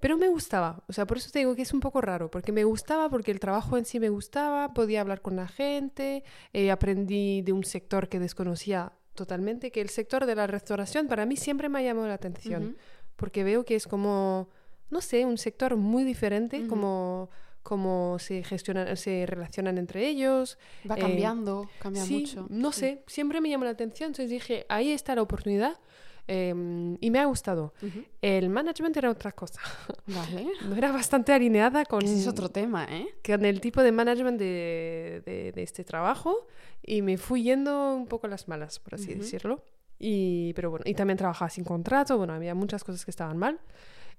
Pero 0.05 0.17
me 0.17 0.27
gustaba, 0.27 0.83
o 0.87 0.93
sea, 0.93 1.07
por 1.07 1.17
eso 1.17 1.31
te 1.31 1.39
digo 1.39 1.55
que 1.55 1.63
es 1.63 1.73
un 1.73 1.79
poco 1.79 1.99
raro, 1.99 2.29
porque 2.29 2.51
me 2.51 2.63
gustaba, 2.63 3.09
porque 3.09 3.31
el 3.31 3.39
trabajo 3.39 3.75
en 3.75 3.85
sí 3.85 3.99
me 3.99 4.09
gustaba, 4.09 4.71
podía 4.71 5.01
hablar 5.01 5.23
con 5.23 5.35
la 5.35 5.47
gente, 5.47 6.23
eh, 6.53 6.69
aprendí 6.69 7.41
de 7.41 7.51
un 7.53 7.63
sector 7.63 8.07
que 8.07 8.19
desconocía 8.19 8.93
totalmente, 9.15 9.71
que 9.71 9.81
el 9.81 9.89
sector 9.89 10.27
de 10.27 10.35
la 10.35 10.45
restauración 10.45 11.07
para 11.07 11.25
mí 11.25 11.37
siempre 11.37 11.69
me 11.69 11.79
ha 11.79 11.81
llamado 11.81 12.07
la 12.07 12.13
atención 12.13 12.77
porque 13.15 13.43
veo 13.43 13.65
que 13.65 13.73
es 13.73 13.87
como, 13.87 14.47
no 14.91 15.01
sé, 15.01 15.25
un 15.25 15.39
sector 15.39 15.75
muy 15.75 16.03
diferente, 16.03 16.59
Ujú. 16.59 16.67
como, 16.67 17.29
como 17.63 18.19
se 18.19 18.43
gestionan, 18.43 18.95
se 18.97 19.25
relacionan 19.25 19.79
entre 19.79 20.07
ellos. 20.07 20.59
Va 20.87 20.97
Eh, 20.97 20.99
cambiando, 21.01 21.67
cambia 21.79 22.05
sí, 22.05 22.13
mucho. 22.13 22.45
no 22.51 22.71
Sí. 22.71 22.79
sé, 22.79 23.03
siempre 23.07 23.41
me 23.41 23.49
llamó 23.49 23.63
la 23.65 23.71
atención, 23.71 24.09
entonces 24.09 24.29
dije, 24.29 24.67
ahí 24.69 24.91
está 24.91 25.15
la 25.15 25.23
oportunidad 25.23 25.79
eh, 26.27 26.53
y 27.01 27.11
me 27.11 27.19
ha 27.19 27.25
gustado. 27.25 27.73
Ujú. 27.81 28.03
El 28.21 28.49
management 28.49 28.97
era 28.97 29.09
otra 29.11 29.31
cosa, 29.31 29.61
Vale. 30.07 30.47
no 30.67 30.75
era 30.75 30.91
bastante 30.91 31.31
alineada 31.33 31.85
con, 31.85 32.03
Ese 32.03 32.15
es 32.19 32.27
otro 32.27 32.49
tema, 32.49 32.85
¿eh? 32.89 33.07
con 33.25 33.45
el 33.45 33.61
tipo 33.61 33.81
de 33.81 33.91
management 33.91 34.39
de, 34.39 35.21
de- 35.25 35.51
de 35.51 35.63
este 35.63 35.83
trabajo 35.83 36.47
y 36.83 37.01
me 37.01 37.17
fui 37.17 37.43
yendo 37.43 37.93
un 37.95 38.07
poco 38.07 38.27
a 38.27 38.29
las 38.29 38.47
malas, 38.47 38.79
por 38.79 38.95
así 38.95 39.11
Ujú. 39.11 39.19
decirlo. 39.21 39.63
Y, 39.97 40.53
pero 40.55 40.69
bueno, 40.71 40.83
y 40.85 40.93
también 40.93 41.17
trabajaba 41.17 41.49
sin 41.49 41.63
contrato, 41.63 42.17
bueno, 42.17 42.33
había 42.33 42.53
muchas 42.53 42.83
cosas 42.83 43.05
que 43.05 43.11
estaban 43.11 43.37
mal. 43.37 43.59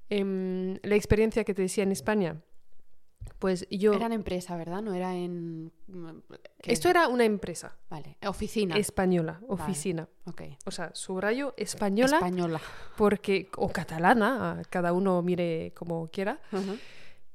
Em, 0.08 0.78
la 0.82 0.94
experiencia 0.94 1.44
que 1.44 1.52
te 1.54 1.62
decía 1.62 1.82
en 1.84 1.92
España, 1.92 2.40
pues 3.38 3.66
yo... 3.70 3.92
Era 3.92 4.06
en 4.06 4.12
empresa, 4.12 4.56
¿verdad? 4.56 4.82
No 4.82 4.94
era 4.94 5.14
en... 5.14 5.72
¿qué? 6.62 6.72
Esto 6.72 6.88
era 6.88 7.08
una 7.08 7.24
empresa 7.24 7.76
Vale, 7.90 8.16
oficina. 8.26 8.76
española, 8.76 9.40
oficina. 9.48 10.08
Ok. 10.24 10.42
O 10.64 10.70
sea, 10.70 10.90
subrayo 10.94 11.54
española 11.56 12.16
Española. 12.16 12.60
porque, 12.96 13.48
o 13.56 13.68
catalana, 13.68 14.62
cada 14.70 14.92
uno 14.92 15.22
mire 15.22 15.72
como 15.74 16.08
quiera. 16.08 16.40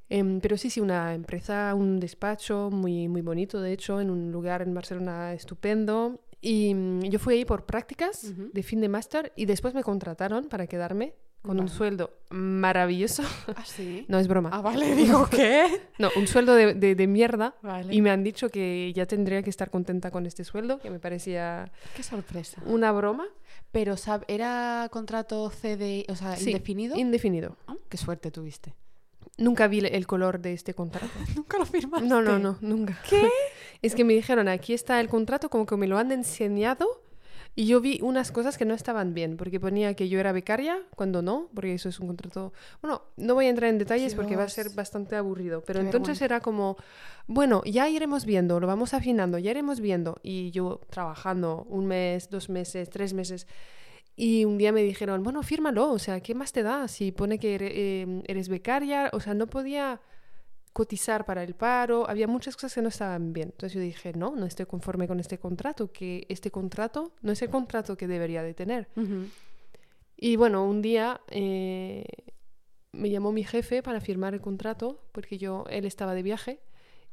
Em, 0.08 0.40
pero 0.40 0.56
sí, 0.58 0.68
sí, 0.68 0.80
una 0.80 1.14
empresa, 1.14 1.74
un 1.74 1.98
despacho 1.98 2.68
muy, 2.70 3.08
muy 3.08 3.22
bonito, 3.22 3.60
de 3.60 3.72
hecho, 3.72 4.00
en 4.00 4.10
un 4.10 4.30
lugar 4.30 4.60
en 4.62 4.74
Barcelona 4.74 5.32
estupendo. 5.32 6.20
Y 6.40 6.74
mm, 6.74 7.02
yo 7.04 7.18
fui 7.18 7.34
ahí 7.34 7.44
por 7.44 7.64
prácticas 7.64 8.34
de 8.36 8.62
fin 8.62 8.80
de 8.80 8.88
máster 8.88 9.32
y 9.36 9.46
después 9.46 9.72
me 9.74 9.82
contrataron 9.82 10.48
para 10.48 10.66
quedarme 10.66 11.14
con 11.42 11.52
un 11.58 11.66
Vale. 11.66 11.76
sueldo 11.76 12.10
maravilloso. 12.30 13.22
Ah, 13.56 13.64
sí. 13.64 14.04
No 14.08 14.18
es 14.18 14.28
broma. 14.28 14.50
Ah, 14.52 14.60
vale, 14.62 14.94
digo, 14.94 15.26
¿qué? 15.30 15.82
No, 15.98 16.08
un 16.16 16.26
sueldo 16.26 16.54
de, 16.54 16.74
de- 16.74 16.94
de 16.94 17.06
mierda. 17.06 17.54
Vale. 17.62 17.92
Y 17.94 18.00
me 18.00 18.10
han 18.10 18.22
dicho 18.22 18.48
que 18.48 18.92
ya 18.94 19.06
tendría 19.06 19.42
que 19.42 19.50
estar 19.50 19.70
contenta 19.70 20.10
con 20.10 20.24
este 20.26 20.44
sueldo, 20.44 20.78
que 20.78 20.90
me 20.90 20.98
parecía 20.98 21.70
Qué 21.96 22.02
sorpresa. 22.02 22.62
una 22.66 22.92
broma. 22.92 23.26
Pero, 23.72 23.94
sab- 23.96 24.24
¿era 24.28 24.88
contrato 24.92 25.50
CD, 25.50 26.04
o 26.08 26.16
sea, 26.16 26.36
Sí, 26.36 26.50
indefinido? 26.50 26.96
Indefinido. 26.96 27.56
Ah, 27.66 27.74
Qué 27.88 27.96
suerte 27.96 28.30
tuviste. 28.30 28.74
Nunca 29.38 29.66
vi 29.66 29.78
el 29.80 30.06
color 30.06 30.40
de 30.40 30.52
este 30.52 30.74
contrato. 30.74 31.06
Nunca 31.36 31.58
lo 31.58 31.66
firmaste. 31.66 32.06
No, 32.06 32.20
no, 32.22 32.38
no, 32.38 32.58
nunca. 32.60 32.98
¿Qué? 33.08 33.28
Es 33.80 33.94
que 33.94 34.04
me 34.04 34.12
dijeron, 34.12 34.46
aquí 34.46 34.74
está 34.74 35.00
el 35.00 35.08
contrato, 35.08 35.48
como 35.48 35.66
que 35.66 35.76
me 35.76 35.86
lo 35.88 35.98
han 35.98 36.12
enseñado 36.12 36.86
Y 37.54 37.66
yo 37.66 37.82
vi 37.82 37.98
unas 38.02 38.32
cosas 38.32 38.56
que 38.56 38.64
no 38.64 38.72
estaban 38.72 39.12
bien, 39.12 39.36
porque 39.36 39.60
ponía 39.60 39.92
que 39.94 40.08
yo 40.08 40.18
era 40.18 40.32
becaria, 40.32 40.78
cuando 40.96 41.20
no, 41.20 41.50
porque 41.54 41.74
eso 41.74 41.90
es 41.90 42.00
un 42.00 42.06
contrato... 42.06 42.52
Bueno, 42.80 43.02
no 43.18 43.34
voy 43.34 43.44
a 43.44 43.50
entrar 43.50 43.68
en 43.68 43.76
detalles 43.78 44.14
porque 44.14 44.36
va 44.36 44.44
a 44.44 44.48
ser 44.48 44.70
bastante 44.70 45.16
aburrido, 45.16 45.62
pero 45.66 45.80
Qué 45.80 45.84
entonces 45.86 46.18
vergüenza. 46.18 46.24
era 46.36 46.40
como, 46.40 46.78
bueno, 47.26 47.62
ya 47.66 47.90
iremos 47.90 48.24
viendo, 48.24 48.58
lo 48.58 48.66
vamos 48.66 48.94
afinando, 48.94 49.36
ya 49.38 49.50
iremos 49.50 49.80
viendo. 49.80 50.18
Y 50.22 50.50
yo 50.50 50.80
trabajando 50.88 51.66
un 51.68 51.86
mes, 51.86 52.30
dos 52.30 52.48
meses, 52.48 52.88
tres 52.88 53.12
meses. 53.12 53.46
Y 54.16 54.46
un 54.46 54.56
día 54.56 54.72
me 54.72 54.82
dijeron, 54.82 55.22
bueno, 55.22 55.42
fírmalo, 55.42 55.90
o 55.90 55.98
sea, 55.98 56.20
¿qué 56.20 56.34
más 56.34 56.52
te 56.52 56.62
da? 56.62 56.88
Si 56.88 57.12
pone 57.12 57.38
que 57.38 57.54
ere- 57.58 57.72
eh, 57.74 58.22
eres 58.28 58.48
becaria, 58.48 59.10
o 59.12 59.20
sea, 59.20 59.34
no 59.34 59.46
podía 59.46 60.00
cotizar 60.72 61.24
para 61.24 61.42
el 61.42 61.54
paro, 61.54 62.08
había 62.08 62.26
muchas 62.26 62.56
cosas 62.56 62.74
que 62.74 62.82
no 62.82 62.88
estaban 62.88 63.32
bien. 63.32 63.50
Entonces 63.50 63.74
yo 63.74 63.80
dije, 63.80 64.12
no, 64.14 64.34
no 64.34 64.46
estoy 64.46 64.66
conforme 64.66 65.06
con 65.06 65.20
este 65.20 65.38
contrato, 65.38 65.92
que 65.92 66.26
este 66.28 66.50
contrato 66.50 67.12
no 67.22 67.32
es 67.32 67.42
el 67.42 67.50
contrato 67.50 67.96
que 67.96 68.06
debería 68.06 68.42
de 68.42 68.54
tener. 68.54 68.88
Y 70.16 70.36
bueno, 70.36 70.64
un 70.64 70.82
día 70.82 71.20
eh, 71.28 72.04
me 72.92 73.10
llamó 73.10 73.32
mi 73.32 73.44
jefe 73.44 73.82
para 73.82 74.00
firmar 74.00 74.34
el 74.34 74.40
contrato, 74.40 75.02
porque 75.12 75.36
yo, 75.36 75.64
él 75.68 75.84
estaba 75.84 76.14
de 76.14 76.22
viaje, 76.22 76.60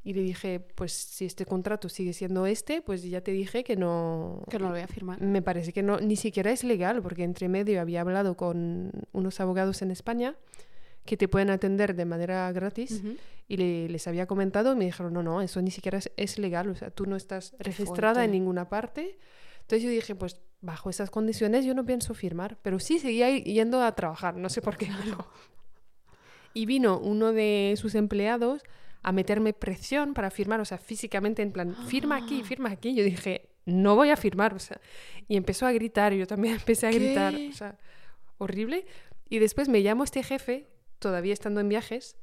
y 0.02 0.13
le 0.13 0.22
dije, 0.22 0.62
pues 0.76 0.93
si 0.93 1.26
este 1.26 1.45
contrato 1.45 1.89
sigue 1.89 2.13
siendo 2.13 2.45
este, 2.45 2.82
pues 2.82 3.04
ya 3.04 3.19
te 3.22 3.32
dije 3.32 3.65
que 3.65 3.76
no... 3.76 4.43
Que 4.50 4.58
no 4.58 4.67
lo 4.67 4.72
voy 4.72 4.82
a 4.82 4.88
firmar. 4.88 5.22
Me 5.22 5.41
parece 5.41 5.74
que 5.74 5.84
no, 5.84 6.00
ni 6.00 6.15
siquiera 6.15 6.52
es 6.52 6.63
legal, 6.63 7.02
porque 7.02 7.24
entre 7.24 7.50
medio 7.50 7.82
había 7.82 8.02
hablado 8.02 8.38
con 8.38 8.91
unos 9.12 9.39
abogados 9.41 9.82
en 9.82 9.91
España 9.91 10.38
que 11.10 11.17
te 11.17 11.28
pueden 11.28 11.50
atender 11.50 11.95
de 11.95 12.06
manera 12.06 12.52
gratis 12.52 12.91
Ujú. 13.04 13.15
y 13.48 13.58
le- 13.58 13.89
les 13.89 14.08
había 14.08 14.28
comentado 14.28 14.74
y 14.74 14.76
me 14.76 14.86
dijeron, 14.86 15.12
no, 15.12 15.24
no, 15.24 15.41
eso 15.41 15.60
ni 15.62 15.72
siquiera 15.72 15.98
es, 15.98 16.12
es 16.17 16.38
legal, 16.38 16.69
o 16.69 16.76
sea, 16.76 16.91
tú 16.91 17.06
no 17.08 17.15
estás 17.15 17.56
registrada 17.58 18.24
en 18.24 18.32
ninguna 18.32 18.69
parte. 18.69 19.17
Entonces 19.62 19.84
yo 19.84 19.89
dije, 19.89 20.13
pues 20.15 20.39
bajo 20.62 20.89
esas 20.89 21.10
condiciones 21.10 21.65
yo 21.65 21.74
no 21.74 21.84
pienso 21.86 22.13
firmar, 22.13 22.58
pero 22.62 22.80
sí 22.80 23.00
seguía 23.00 23.36
yendo 23.38 23.82
a 23.82 23.93
trabajar, 23.95 24.36
no 24.36 24.50
sé 24.50 24.62
por 24.62 24.78
qué. 24.78 24.88
pero- 25.04 25.28
Y 26.54 26.65
vino 26.65 27.00
uno 27.00 27.32
de 27.32 27.74
sus 27.78 27.95
empleados 27.95 28.63
a 29.02 29.12
meterme 29.12 29.54
presión 29.54 30.13
para 30.13 30.30
firmar, 30.30 30.60
o 30.60 30.65
sea, 30.65 30.78
físicamente 30.78 31.41
en 31.41 31.52
plan, 31.52 31.76
firma 31.88 32.17
aquí, 32.17 32.43
firma 32.43 32.69
aquí. 32.69 32.93
Yo 32.95 33.04
dije, 33.04 33.50
no 33.65 33.95
voy 33.95 34.10
a 34.10 34.17
firmar, 34.17 34.54
o 34.54 34.60
sea, 34.60 34.80
y 35.28 35.38
empezó 35.38 35.65
a 35.65 35.72
gritar, 35.72 36.13
yo 36.13 36.28
también 36.28 36.56
empecé 36.65 36.88
a 36.88 36.91
gritar, 36.91 37.34
¿Qué? 37.36 37.50
o 37.50 37.54
sea, 37.54 37.78
horrible. 38.38 38.86
Y 39.30 39.39
después 39.39 39.69
me 39.69 39.82
llamó 39.84 40.04
este 40.04 40.24
jefe, 40.24 40.67
todavía 41.00 41.34
estando 41.34 41.60
en 41.62 41.70
viajes, 41.70 42.16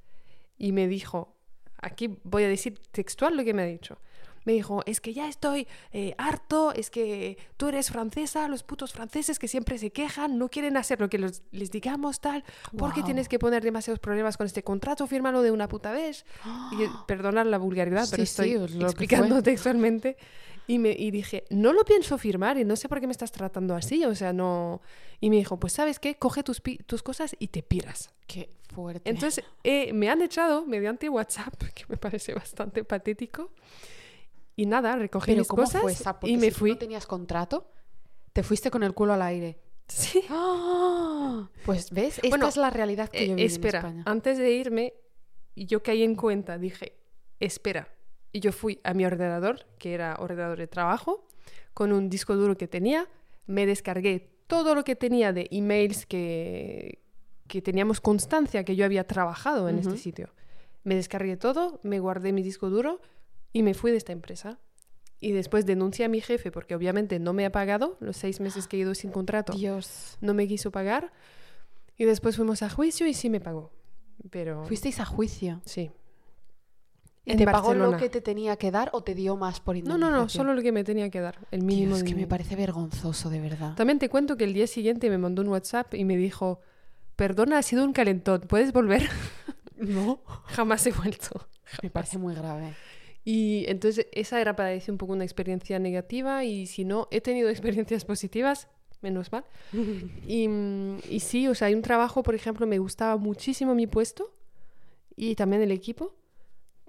y 0.59 0.73
me 0.73 0.87
dijo, 0.89 1.35
aquí 1.81 2.19
voy 2.25 2.45
a 2.45 2.49
decir 2.49 2.79
textual 2.93 3.37
lo 3.37 3.45
que 3.45 3.55
me 3.55 3.63
ha 3.63 3.67
dicho. 3.67 3.99
Me 4.45 4.53
dijo, 4.53 4.83
es 4.87 5.01
que 5.01 5.13
ya 5.13 5.29
estoy 5.29 5.67
eh, 5.93 6.15
harto, 6.19 6.73
es 6.73 6.89
que 6.89 7.37
tú 7.57 7.67
eres 7.67 7.91
francesa, 7.91 8.47
los 8.47 8.63
putos 8.63 8.93
franceses 8.93 9.41
que 9.41 9.49
siempre 9.49 9.77
se 9.77 9.91
quejan, 9.91 10.39
no 10.39 10.49
quieren 10.49 10.77
hacer 10.77 11.01
lo 11.01 11.09
que 11.09 11.19
los- 11.19 11.43
les 11.51 11.73
digamos, 11.73 12.21
tal, 12.21 12.45
porque 12.79 13.03
tienes 13.03 13.29
que 13.29 13.41
poner 13.41 13.65
demasiados 13.65 13.99
problemas 13.99 14.37
con 14.37 14.47
este 14.47 14.63
contrato, 14.63 15.05
fírmalo 15.09 15.43
de 15.43 15.51
una 15.51 15.67
puta 15.69 15.91
vez. 15.91 16.25
Y 16.71 16.77
perdonad 17.09 17.47
la 17.47 17.59
vulgaridad, 17.59 18.07
pero 18.09 18.25
Sí, 18.25 18.27
sí, 18.27 18.55
estoy 18.55 18.79
lo 18.79 18.79
que 18.79 18.85
explicando 18.85 19.43
textualmente. 19.43 20.17
Y, 20.69 20.79
me, 20.81 20.91
y 20.91 21.11
dije, 21.13 21.45
no 21.51 21.73
lo 21.73 21.85
pienso 21.85 22.19
firmar 22.19 22.59
y 22.59 22.65
no 22.65 22.75
sé 22.77 22.89
por 22.89 23.01
qué 23.01 23.07
me 23.07 23.13
estás 23.13 23.31
tratando 23.33 23.75
así, 23.75 24.05
o 24.05 24.15
sea, 24.15 24.33
no... 24.33 24.81
Y 25.21 25.31
me 25.31 25.37
dijo, 25.37 25.59
pues 25.59 25.73
sabes 25.75 25.99
qué, 26.01 26.17
coge 26.17 26.43
tus, 26.43 26.61
tus 26.87 27.03
cosas 27.03 27.37
y 27.39 27.49
te 27.49 27.63
piras. 27.63 28.11
Qué 28.27 28.51
fuerte. 28.75 29.09
Entonces 29.09 29.45
eh, 29.63 29.93
me 29.93 30.11
han 30.11 30.23
echado 30.23 30.67
mediante 30.67 31.09
WhatsApp, 31.09 31.55
que 31.75 31.85
me 31.89 31.97
parece 31.97 32.35
bastante 32.35 32.83
patético. 32.85 33.53
Y 34.57 34.67
nada, 34.67 34.97
recogí 34.97 35.33
Pero 35.33 35.41
mis 35.41 35.49
¿cómo 35.49 35.63
cosas 35.63 35.83
fue 35.83 35.93
esa? 35.93 36.19
Porque 36.19 36.33
y 36.33 36.37
me 36.37 36.47
si 36.47 36.53
tú 36.53 36.59
fui. 36.59 36.71
no 36.73 36.79
tenías 36.79 37.07
contrato, 37.07 37.71
te 38.33 38.43
fuiste 38.43 38.71
con 38.71 38.83
el 38.83 38.93
culo 38.95 39.13
al 39.13 39.23
aire. 39.23 39.59
Sí. 39.89 40.23
Pues 41.65 41.91
ves, 41.91 42.17
esta 42.19 42.29
Bueno, 42.29 42.49
es 42.49 42.57
la 42.57 42.71
realidad 42.71 43.09
que 43.09 43.25
Eh, 43.25 43.29
yo 43.29 43.37
espera, 43.37 43.81
en 43.81 43.87
España. 43.87 44.03
antes 44.07 44.39
de 44.39 44.51
irme, 44.53 44.95
yo 45.55 45.83
caí 45.83 46.03
en 46.03 46.15
cuenta, 46.17 46.59
dije, 46.59 46.97
espera. 47.41 47.89
Y 48.37 48.41
yo 48.41 48.53
fui 48.53 48.81
a 48.85 48.93
mi 48.93 49.07
ordenador, 49.07 49.65
que 49.79 49.95
era 49.95 50.15
ordenador 50.19 50.59
de 50.59 50.67
trabajo, 50.67 51.27
con 51.73 51.91
un 51.91 52.11
disco 52.11 52.37
duro 52.37 52.59
que 52.59 52.69
tenía, 52.69 53.09
me 53.47 53.65
descargué 53.65 54.29
todo 54.47 54.75
lo 54.75 54.85
que 54.85 54.95
tenía 54.95 55.33
de 55.33 55.49
emails 55.51 56.05
que, 56.05 56.99
que 57.49 57.63
teníamos 57.63 58.03
constancia 58.03 58.63
que 58.63 58.77
yo 58.77 58.85
había 58.85 59.07
trabajado 59.07 59.71
en 59.71 59.79
este 59.79 59.97
sitio. 59.97 60.29
Me 60.85 60.97
descargué 60.97 61.39
todo, 61.39 61.81
me 61.83 61.99
guardé 61.99 62.35
mi 62.35 62.43
disco 62.43 62.69
duro 62.69 63.01
y 63.55 63.63
me 63.63 63.73
fui 63.73 63.91
de 63.91 63.97
esta 63.97 64.13
empresa. 64.13 64.59
Y 65.19 65.33
después 65.33 65.65
denuncié 65.65 66.05
a 66.05 66.09
mi 66.11 66.21
jefe 66.21 66.51
porque 66.51 66.75
obviamente 66.75 67.19
no 67.19 67.33
me 67.33 67.47
ha 67.47 67.53
pagado 67.53 67.97
los 68.01 68.19
seis 68.19 68.39
meses 68.41 68.69
que 68.69 68.77
he 68.77 68.81
ido 68.81 68.95
sin 68.95 69.13
contrato 69.13 69.55
Dios. 69.55 70.19
no 70.21 70.35
me 70.35 70.47
quiso 70.47 70.71
pagar. 70.71 71.11
Y 71.97 72.05
después 72.05 72.37
fuimos 72.37 72.63
a 72.63 72.69
juicio 72.69 73.07
y 73.07 73.15
sí 73.15 73.31
me 73.31 73.41
pagó. 73.41 73.73
Pero 74.29 74.63
Fuisteis 74.67 75.01
a 75.01 75.07
juicio. 75.07 75.63
sí. 75.65 75.91
¿Y 77.27 77.33
En 77.33 77.39
te 77.39 77.45
pagó 77.45 77.75
lo 77.75 77.91
Barcelona. 77.91 77.97
que 77.99 78.09
te 78.09 78.21
tenía 78.21 78.57
que 78.57 78.71
dar 78.71 78.89
o 78.93 79.03
te 79.03 79.15
dio 79.15 79.37
más 79.37 79.61
por 79.61 79.75
No, 79.75 79.79
indemnización? 79.81 80.13
no, 80.13 80.23
no, 80.23 80.29
solo 80.29 80.55
lo 80.55 80.63
que 80.63 80.71
me 80.73 80.85
tenía 80.85 81.11
que 81.11 81.21
dar, 81.21 81.39
el 81.51 81.63
mínimo. 81.63 81.89
Dios, 81.97 82.05
de 82.05 82.09
que 82.09 82.15
me 82.15 82.27
parece 82.29 82.55
vergonzoso, 82.57 83.29
de 83.31 83.41
verdad. 83.41 83.75
También 83.75 83.99
te 83.99 84.09
cuento 84.09 84.37
que 84.37 84.45
el 84.45 84.55
día 84.55 84.67
siguiente 84.69 85.11
me 85.11 85.19
mandó 85.19 85.43
un 85.43 85.49
WhatsApp 85.49 85.93
y 85.95 86.05
me 86.05 86.17
dijo, 86.17 86.61
perdona, 87.17 87.59
ha 87.59 87.63
sido 87.63 87.85
un 87.85 87.93
calentón, 87.93 88.43
¿puedes 88.49 88.73
volver? 88.73 89.03
No. 89.77 90.23
Jamás 90.47 90.87
he 90.87 90.93
vuelto. 90.93 91.49
Me 91.83 91.91
parece 91.91 92.17
muy 92.17 92.35
grave. 92.35 92.73
Y 93.27 93.65
entonces 93.69 94.07
esa 94.13 94.41
era 94.41 94.57
para 94.57 94.71
decir 94.71 94.91
un 94.93 94.97
poco 94.97 95.13
una 95.13 95.25
experiencia 95.25 95.79
negativa 95.79 96.45
y 96.45 96.67
si 96.67 96.87
no, 96.87 97.09
he 97.11 97.21
tenido 97.21 97.51
experiencias 97.51 98.07
positivas, 98.07 98.69
menos 99.03 99.31
mal. 99.33 99.45
Y, 100.27 100.49
mm, 100.49 100.99
y 101.11 101.21
sí, 101.21 101.47
o 101.49 101.55
sea, 101.55 101.67
hay 101.69 101.75
un 101.75 101.83
trabajo, 101.83 102.23
por 102.23 102.35
ejemplo, 102.35 102.67
me 102.67 102.79
gustaba 102.79 103.17
muchísimo 103.19 103.75
mi 103.75 103.87
puesto 103.87 104.33
y 105.15 105.35
también 105.35 105.61
el 105.61 105.73
equipo, 105.73 106.15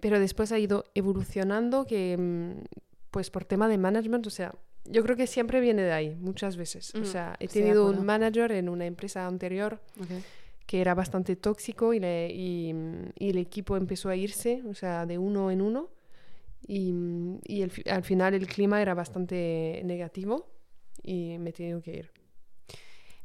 pero 0.01 0.19
después 0.19 0.51
ha 0.51 0.59
ido 0.59 0.85
evolucionando 0.95 1.85
que, 1.85 2.15
mm, 2.17 2.63
pues 3.11 3.29
por 3.31 3.45
tema 3.45 3.67
de 3.67 3.77
management, 3.77 4.27
o 4.27 4.29
sea, 4.29 4.53
yo 4.85 5.03
creo 5.03 5.15
que 5.17 5.27
siempre 5.27 5.59
viene 5.59 5.81
de 5.83 5.91
ahí, 5.91 6.15
muchas 6.15 6.55
veces. 6.57 6.93
O 6.95 6.99
Mm, 6.99 7.03
sea, 7.05 7.35
he 7.39 7.47
tenido 7.47 7.85
un 7.99 8.05
manager 8.05 8.51
en 8.51 8.69
una 8.69 8.85
empresa 8.85 9.25
anterior 9.27 9.81
que 10.65 10.81
era 10.81 10.93
bastante 10.93 11.35
tóxico 11.35 11.93
y, 11.93 11.99
le- 11.99 12.29
y, 12.33 12.73
mm, 12.73 13.09
y 13.19 13.29
el 13.29 13.37
equipo 13.37 13.75
empezó 13.77 14.09
a 14.09 14.15
irse, 14.15 14.61
o 14.69 14.73
sea, 14.73 15.05
de 15.05 15.17
uno 15.17 15.49
en 15.51 15.61
uno. 15.61 15.89
Y, 16.67 16.93
y 17.45 17.61
el 17.61 17.71
al 17.89 18.03
final 18.03 18.33
el 18.33 18.47
clima 18.47 18.81
era 18.81 18.93
bastante 18.93 19.81
negativo 19.85 20.47
y 21.03 21.37
me 21.37 21.51
he 21.51 21.53
tenido 21.53 21.81
que 21.81 21.95
ir. 21.97 22.11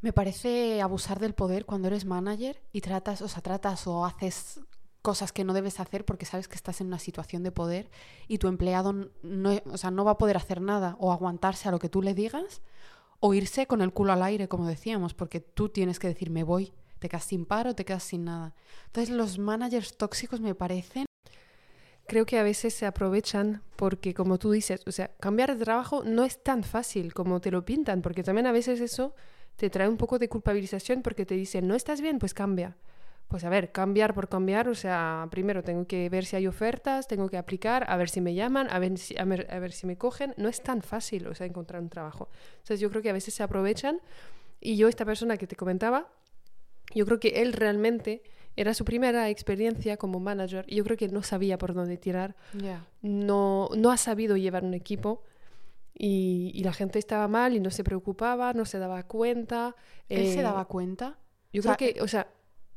Me 0.00 0.12
parece 0.12 0.80
abusar 0.82 1.18
del 1.20 1.32
poder 1.34 1.64
cuando 1.64 1.88
eres 1.88 2.04
manager 2.04 2.60
y 2.72 2.80
tratas, 2.80 3.22
o 3.22 3.28
sea, 3.28 3.40
tratas 3.42 3.86
o 3.86 4.04
haces 4.04 4.60
cosas 5.02 5.32
que 5.32 5.44
no 5.44 5.52
debes 5.52 5.80
hacer 5.80 6.04
porque 6.04 6.26
sabes 6.26 6.48
que 6.48 6.54
estás 6.54 6.80
en 6.80 6.86
una 6.86 6.98
situación 6.98 7.42
de 7.42 7.52
poder 7.52 7.90
y 8.28 8.38
tu 8.38 8.48
empleado 8.48 9.10
no, 9.22 9.60
o 9.70 9.76
sea, 9.76 9.90
no 9.90 10.04
va 10.04 10.12
a 10.12 10.18
poder 10.18 10.36
hacer 10.36 10.60
nada 10.60 10.96
o 10.98 11.12
aguantarse 11.12 11.68
a 11.68 11.72
lo 11.72 11.78
que 11.78 11.88
tú 11.88 12.02
le 12.02 12.14
digas 12.14 12.62
o 13.20 13.34
irse 13.34 13.66
con 13.66 13.82
el 13.82 13.92
culo 13.92 14.12
al 14.12 14.22
aire, 14.22 14.48
como 14.48 14.66
decíamos, 14.66 15.14
porque 15.14 15.40
tú 15.40 15.68
tienes 15.68 15.98
que 15.98 16.08
decir 16.08 16.30
me 16.30 16.44
voy, 16.44 16.72
te 16.98 17.08
quedas 17.08 17.24
sin 17.24 17.44
paro, 17.44 17.74
te 17.74 17.84
quedas 17.84 18.04
sin 18.04 18.24
nada. 18.24 18.54
Entonces 18.86 19.14
los 19.14 19.38
managers 19.38 19.96
tóxicos 19.96 20.40
me 20.40 20.54
parecen 20.54 21.06
Creo 22.06 22.26
que 22.26 22.38
a 22.38 22.42
veces 22.42 22.74
se 22.74 22.84
aprovechan 22.84 23.62
porque, 23.76 24.12
como 24.12 24.38
tú 24.38 24.50
dices, 24.50 24.82
o 24.86 24.92
sea, 24.92 25.08
cambiar 25.18 25.56
de 25.56 25.64
trabajo 25.64 26.02
no 26.04 26.24
es 26.24 26.42
tan 26.42 26.64
fácil 26.64 27.14
como 27.14 27.40
te 27.40 27.50
lo 27.50 27.64
pintan, 27.64 28.02
porque 28.02 28.22
también 28.22 28.46
a 28.46 28.52
veces 28.52 28.80
eso 28.80 29.14
te 29.56 29.70
trae 29.70 29.88
un 29.88 29.96
poco 29.96 30.18
de 30.18 30.28
culpabilización 30.28 31.02
porque 31.02 31.24
te 31.24 31.34
dicen, 31.34 31.66
no 31.66 31.74
estás 31.74 32.00
bien, 32.00 32.18
pues 32.18 32.34
cambia. 32.34 32.76
Pues 33.32 33.44
a 33.44 33.48
ver, 33.48 33.72
cambiar 33.72 34.12
por 34.12 34.28
cambiar, 34.28 34.68
o 34.68 34.74
sea, 34.74 35.26
primero 35.30 35.64
tengo 35.64 35.86
que 35.86 36.06
ver 36.10 36.26
si 36.26 36.36
hay 36.36 36.46
ofertas, 36.46 37.08
tengo 37.08 37.30
que 37.30 37.38
aplicar, 37.38 37.86
a 37.88 37.96
ver 37.96 38.10
si 38.10 38.20
me 38.20 38.34
llaman, 38.34 38.68
a 38.70 38.78
ver 38.78 38.98
si, 38.98 39.16
a 39.16 39.24
ver, 39.24 39.46
a 39.50 39.58
ver 39.58 39.72
si 39.72 39.86
me 39.86 39.96
cogen. 39.96 40.34
No 40.36 40.50
es 40.50 40.62
tan 40.62 40.82
fácil, 40.82 41.26
o 41.26 41.34
sea, 41.34 41.46
encontrar 41.46 41.80
un 41.80 41.88
trabajo. 41.88 42.28
Entonces 42.58 42.78
yo 42.78 42.90
creo 42.90 43.00
que 43.00 43.08
a 43.08 43.14
veces 43.14 43.32
se 43.32 43.42
aprovechan 43.42 44.02
y 44.60 44.76
yo, 44.76 44.86
esta 44.86 45.06
persona 45.06 45.38
que 45.38 45.46
te 45.46 45.56
comentaba, 45.56 46.12
yo 46.94 47.06
creo 47.06 47.20
que 47.20 47.40
él 47.40 47.54
realmente 47.54 48.22
era 48.54 48.74
su 48.74 48.84
primera 48.84 49.30
experiencia 49.30 49.96
como 49.96 50.20
manager 50.20 50.66
y 50.68 50.76
yo 50.76 50.84
creo 50.84 50.98
que 50.98 51.08
no 51.08 51.22
sabía 51.22 51.56
por 51.56 51.72
dónde 51.72 51.96
tirar, 51.96 52.36
no, 53.00 53.70
no 53.74 53.90
ha 53.90 53.96
sabido 53.96 54.36
llevar 54.36 54.62
un 54.62 54.74
equipo 54.74 55.22
y, 55.94 56.50
y 56.52 56.64
la 56.64 56.74
gente 56.74 56.98
estaba 56.98 57.28
mal 57.28 57.56
y 57.56 57.60
no 57.60 57.70
se 57.70 57.82
preocupaba, 57.82 58.52
no 58.52 58.66
se 58.66 58.78
daba 58.78 59.04
cuenta. 59.04 59.74
¿Él 60.10 60.26
se 60.26 60.40
eh, 60.40 60.42
daba 60.42 60.66
cuenta? 60.66 61.16
Yo 61.50 61.60
o 61.60 61.62
sea, 61.62 61.76
creo 61.76 61.94
que, 61.94 62.02
o 62.02 62.08
sea, 62.08 62.28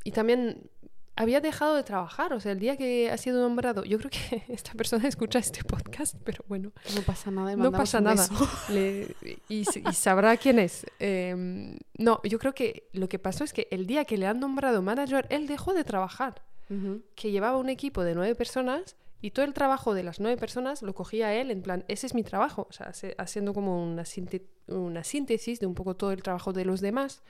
y 0.06 0.12
también 0.12 0.70
había 1.18 1.40
dejado 1.40 1.76
de 1.76 1.84
trabajar, 1.84 2.34
o 2.34 2.40
sea, 2.42 2.52
el 2.52 2.60
día 2.60 2.76
que 2.78 3.10
ha 3.10 3.18
sido 3.18 3.42
nombrado, 3.42 3.84
yo 3.86 3.98
creo 3.98 4.12
que 4.12 4.44
esta 4.54 4.74
persona 4.74 5.08
escucha 5.08 5.40
este 5.40 5.64
podcast, 5.64 6.16
pero 6.24 6.44
bueno, 6.48 6.72
No 6.94 7.02
pasa 7.02 7.32
nada. 7.32 7.56
no 7.56 7.72
pasa 7.72 8.00
nada. 8.02 8.28
Le- 8.70 9.16
y, 9.50 9.66
sabrá 9.94 10.36
quién 10.38 10.60
es. 10.60 10.86
Em, 11.00 11.78
no, 11.98 12.22
yo 12.24 12.38
creo 12.38 12.54
que 12.54 12.90
lo 12.94 13.08
que 13.10 13.18
pasó 13.20 13.44
es 13.44 13.54
que 13.54 13.68
el 13.72 13.88
día 13.88 14.06
que 14.06 14.18
le 14.18 14.28
han 14.28 14.40
nombrado 14.40 14.82
manager, 14.82 15.26
él 15.30 15.48
dejó 15.48 15.74
de 15.74 15.84
trabajar, 15.84 16.44
que 17.16 17.30
llevaba 17.32 17.58
un 17.58 17.70
equipo 17.70 18.04
de 18.04 18.16
nueve 18.16 18.34
personas 18.34 18.96
Y 19.22 19.32
todo 19.32 19.46
el 19.46 19.54
trabajo 19.54 19.94
de 19.94 20.04
las 20.04 20.20
nueve 20.20 20.36
personas 20.38 20.82
lo 20.82 20.94
cogía 20.94 21.34
él 21.34 21.50
en 21.50 21.62
plan, 21.62 21.86
ese 21.88 22.06
es 22.08 22.14
mi 22.14 22.24
trabajo, 22.24 22.68
o 22.70 22.74
sea, 22.74 22.92
haciendo 23.18 23.54
como 23.54 23.82
una, 23.84 24.04
una 24.68 25.04
síntesis 25.04 25.60
de 25.60 25.66
un 25.66 25.74
poco 25.74 25.96
todo 25.96 26.12
el 26.12 26.22
trabajo 26.22 26.54
de 26.54 26.66
los 26.66 26.82
demás. 26.82 27.22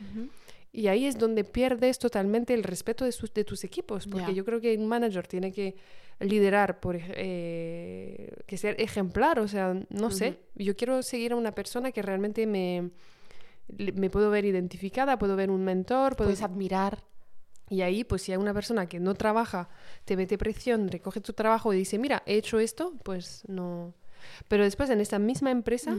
Y 0.75 0.87
ahí 0.87 1.05
es 1.05 1.17
donde 1.17 1.45
pierdes 1.45 1.99
totalmente 1.99 2.53
el 2.53 2.61
respeto 2.61 3.05
de, 3.05 3.13
sus, 3.13 3.33
de 3.33 3.45
tus 3.45 3.63
equipos, 3.63 4.07
porque 4.07 4.35
yo 4.35 4.43
creo 4.43 4.59
que 4.59 4.75
un 4.75 4.87
manager 4.87 5.25
tiene 5.25 5.53
que 5.53 5.77
liderar, 6.19 6.81
por, 6.81 6.97
eh, 6.99 8.33
que 8.45 8.57
ser 8.57 8.75
ejemplar, 8.81 9.39
o 9.39 9.47
sea, 9.47 9.73
no 9.89 10.11
sé, 10.11 10.37
yo 10.55 10.75
quiero 10.75 11.01
seguir 11.01 11.31
a 11.31 11.37
una 11.37 11.53
persona 11.53 11.93
que 11.93 12.01
realmente 12.01 12.45
me, 12.45 12.91
me 13.77 14.09
puedo 14.09 14.29
ver 14.29 14.43
identificada, 14.43 15.17
puedo 15.17 15.37
ver 15.37 15.49
un 15.49 15.63
mentor, 15.63 16.17
puedes 16.17 16.41
admirar. 16.41 17.05
Y 17.69 17.81
ahí, 17.81 18.03
pues 18.03 18.23
si 18.23 18.33
hay 18.33 18.37
una 18.37 18.53
persona 18.53 18.85
que 18.85 18.99
no 18.99 19.15
trabaja, 19.15 19.69
te 20.03 20.17
mete 20.17 20.37
presión, 20.37 20.89
recoge 20.89 21.21
tu 21.21 21.31
trabajo 21.31 21.73
y 21.73 21.77
dice, 21.77 21.97
mira, 21.97 22.21
he 22.25 22.35
hecho 22.35 22.59
esto, 22.59 22.93
pues 23.03 23.43
no. 23.47 23.93
Pero 24.49 24.65
después 24.65 24.89
en 24.89 24.99
esta 24.99 25.19
misma 25.19 25.51
empresa 25.51 25.95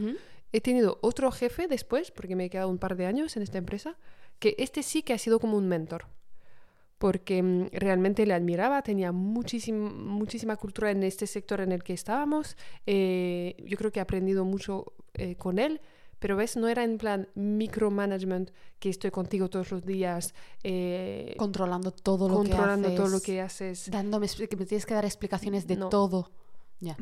he 0.52 0.60
tenido 0.60 0.98
otro 1.00 1.32
jefe 1.32 1.66
después, 1.66 2.10
porque 2.10 2.36
me 2.36 2.44
he 2.44 2.50
quedado 2.50 2.68
un 2.68 2.78
par 2.78 2.94
de 2.96 3.06
años 3.06 3.36
en 3.38 3.42
esta 3.42 3.56
empresa, 3.56 3.96
que 4.38 4.54
este 4.58 4.82
sí 4.82 5.02
que 5.02 5.12
ha 5.12 5.18
sido 5.18 5.40
como 5.40 5.56
un 5.56 5.68
mentor. 5.68 6.06
Porque 6.98 7.42
mm, 7.42 7.68
realmente 7.72 8.24
le 8.26 8.34
admiraba, 8.34 8.82
tenía 8.82 9.12
muchísima, 9.12 9.90
muchísima 9.90 10.56
cultura 10.56 10.90
en 10.90 11.02
este 11.02 11.26
sector 11.26 11.60
en 11.60 11.72
el 11.72 11.82
que 11.82 11.92
estábamos. 11.92 12.56
Eh, 12.86 13.56
yo 13.64 13.76
creo 13.76 13.92
que 13.92 13.98
he 13.98 14.02
aprendido 14.02 14.44
mucho 14.44 14.94
eh, 15.14 15.36
con 15.36 15.58
él 15.58 15.80
pero 16.18 16.36
ves, 16.36 16.56
no 16.56 16.68
era 16.68 16.82
en 16.82 16.98
plan 16.98 17.28
micromanagement, 17.34 18.50
que 18.78 18.88
estoy 18.88 19.10
contigo 19.10 19.50
todos 19.50 19.70
los 19.70 19.84
días. 19.84 20.34
Eh, 20.62 21.34
controlando 21.36 21.90
todo 21.90 22.28
lo 22.28 22.42
que 22.42 22.52
haces. 22.52 22.56
Controlando 22.56 22.94
todo 22.94 23.08
lo 23.08 23.20
que 23.20 23.40
haces. 23.40 23.90
Dándome, 23.90 24.26
que 24.28 24.56
me 24.56 24.66
tienes 24.66 24.86
que 24.86 24.94
dar 24.94 25.04
explicaciones 25.04 25.66
de 25.66 25.76
todo. 25.76 26.30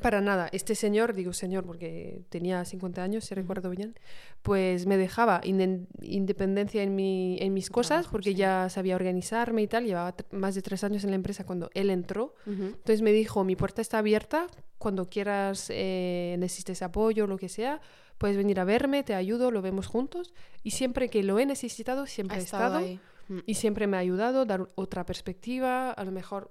Para 0.00 0.20
nada. 0.20 0.48
Este 0.52 0.74
señor, 0.74 1.14
digo 1.14 1.32
señor 1.32 1.64
porque 1.64 2.22
tenía 2.28 2.64
50 2.64 3.02
años, 3.02 3.24
si 3.24 3.34
recuerdo 3.34 3.70
bien, 3.70 3.94
pues 4.42 4.86
me 4.86 4.96
dejaba 4.96 5.40
independencia 5.44 6.82
en, 6.82 6.94
mi, 6.94 7.36
en 7.40 7.52
mis 7.52 7.70
cosas 7.70 8.06
porque 8.06 8.34
ya 8.34 8.68
sabía 8.68 8.94
organizarme 8.94 9.62
y 9.62 9.66
tal. 9.66 9.84
Llevaba 9.84 10.14
más 10.30 10.54
de 10.54 10.62
tres 10.62 10.84
años 10.84 11.04
en 11.04 11.10
la 11.10 11.16
empresa 11.16 11.44
cuando 11.44 11.70
él 11.74 11.90
entró. 11.90 12.34
Entonces 12.46 13.02
me 13.02 13.12
dijo, 13.12 13.42
mi 13.44 13.56
puerta 13.56 13.82
está 13.82 13.98
abierta, 13.98 14.46
cuando 14.78 15.08
quieras, 15.08 15.70
eh, 15.70 16.36
necesites 16.38 16.82
apoyo, 16.82 17.26
lo 17.26 17.36
que 17.36 17.48
sea, 17.48 17.80
puedes 18.18 18.36
venir 18.36 18.60
a 18.60 18.64
verme, 18.64 19.02
te 19.02 19.14
ayudo, 19.14 19.50
lo 19.50 19.62
vemos 19.62 19.86
juntos. 19.86 20.34
Y 20.62 20.72
siempre 20.72 21.08
que 21.08 21.22
lo 21.22 21.38
he 21.38 21.46
necesitado, 21.46 22.06
siempre 22.06 22.38
he 22.38 22.42
estado. 22.42 22.80
Mm. 23.28 23.38
Y 23.46 23.54
siempre 23.54 23.86
me 23.86 23.96
ha 23.96 24.00
ayudado, 24.00 24.44
dar 24.44 24.68
otra 24.74 25.06
perspectiva, 25.06 25.90
a 25.90 26.04
lo 26.04 26.12
mejor 26.12 26.50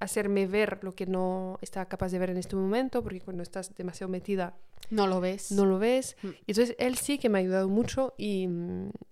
hacerme 0.00 0.46
ver 0.46 0.80
lo 0.82 0.94
que 0.94 1.06
no 1.06 1.58
estaba 1.60 1.86
capaz 1.86 2.12
de 2.12 2.18
ver 2.18 2.30
en 2.30 2.36
este 2.36 2.56
momento, 2.56 3.02
porque 3.02 3.20
cuando 3.20 3.42
estás 3.42 3.74
demasiado 3.74 4.10
metida... 4.10 4.56
No 4.90 5.06
lo 5.06 5.20
ves. 5.20 5.52
No 5.52 5.66
lo 5.66 5.78
ves. 5.78 6.16
Mm. 6.22 6.28
Entonces, 6.46 6.76
él 6.78 6.96
sí 6.96 7.18
que 7.18 7.28
me 7.28 7.38
ha 7.38 7.40
ayudado 7.40 7.68
mucho 7.68 8.14
y, 8.16 8.48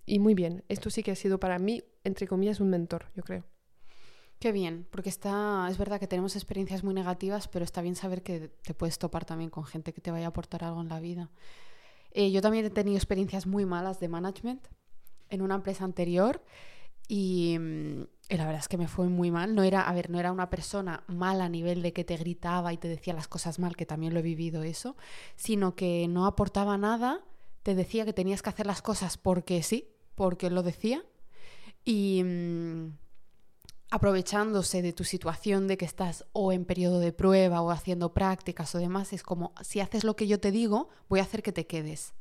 y 0.05 0.19
muy 0.19 0.33
bien. 0.33 0.63
Esto 0.69 0.89
sí 0.89 1.03
que 1.03 1.11
ha 1.11 1.15
sido 1.15 1.39
para 1.39 1.59
mí, 1.59 1.83
entre 2.03 2.27
comillas, 2.27 2.59
un 2.59 2.69
mentor, 2.69 3.05
yo 3.15 3.23
creo. 3.23 3.43
Qué 4.39 4.51
bien, 4.51 4.85
porque 4.91 5.09
está, 5.09 5.67
es 5.69 5.79
verdad 5.79 5.99
que 5.99 6.07
tenemos 6.07 6.35
experiencias 6.35 6.83
muy 6.83 6.93
negativas, 6.93 7.47
pero 7.47 7.65
está 7.65 7.81
bien 7.81 7.95
saber 7.95 8.21
que 8.21 8.49
te 8.49 8.75
puedes 8.75 8.99
topar 8.99 9.25
también 9.25 9.49
con 9.49 9.65
gente 9.65 9.93
que 9.93 10.01
te 10.01 10.11
vaya 10.11 10.27
a 10.27 10.29
aportar 10.29 10.63
algo 10.63 10.79
en 10.81 10.89
la 10.89 10.99
vida. 10.99 11.31
Eh, 12.11 12.31
yo 12.31 12.41
también 12.41 12.65
he 12.65 12.69
tenido 12.69 12.97
experiencias 12.97 13.47
muy 13.47 13.65
malas 13.65 13.99
de 13.99 14.09
management 14.09 14.67
en 15.29 15.41
una 15.41 15.55
empresa 15.55 15.85
anterior 15.85 16.43
y, 17.07 17.57
mm, 18.29 18.35
la 18.35 18.45
verdad 18.45 18.61
es 18.61 18.67
que 18.67 18.77
me 18.77 18.87
fue 18.87 19.07
muy 19.07 19.31
mal. 19.31 19.55
No 19.55 19.63
era, 19.63 19.81
a 19.81 19.93
ver, 19.93 20.09
no 20.09 20.19
era 20.19 20.31
una 20.31 20.49
persona 20.49 21.03
mala 21.07 21.45
a 21.45 21.49
nivel 21.49 21.81
de 21.81 21.93
que 21.93 22.03
te 22.03 22.17
gritaba 22.17 22.73
y 22.73 22.77
te 22.77 22.87
decía 22.87 23.13
las 23.13 23.27
cosas 23.27 23.59
mal, 23.59 23.75
que 23.75 23.85
también 23.85 24.13
lo 24.13 24.19
he 24.19 24.23
vivido 24.23 24.63
eso, 24.63 24.95
sino 25.35 25.75
que 25.75 26.07
no 26.07 26.25
aportaba 26.25 26.77
nada, 26.77 27.21
te 27.63 27.75
decía 27.75 28.05
que 28.05 28.13
tenías 28.13 28.41
que 28.41 28.49
hacer 28.49 28.65
las 28.65 28.81
cosas 28.81 29.17
porque 29.17 29.61
sí, 29.63 29.89
porque 30.15 30.49
lo 30.49 30.63
decía 30.63 31.03
y 31.87 32.21
mm, 32.23 32.97
aprovechándose 33.91 34.81
de 34.81 34.91
tu 34.91 35.05
situación 35.05 35.67
de 35.67 35.77
que 35.77 35.85
estás 35.85 36.25
o 36.33 36.51
en 36.51 36.65
periodo 36.65 36.99
de 36.99 37.13
prueba 37.13 37.61
o 37.61 37.71
haciendo 37.71 38.13
prácticas 38.13 38.75
o 38.75 38.79
demás, 38.79 39.13
es 39.13 39.23
como, 39.23 39.53
si 39.61 39.79
haces 39.79 40.03
lo 40.03 40.15
que 40.15 40.27
yo 40.27 40.39
te 40.39 40.51
digo, 40.51 40.89
voy 41.07 41.21
a 41.21 41.23
hacer 41.23 41.41
que 41.41 41.53
te 41.53 41.65
quedes. 41.65 42.13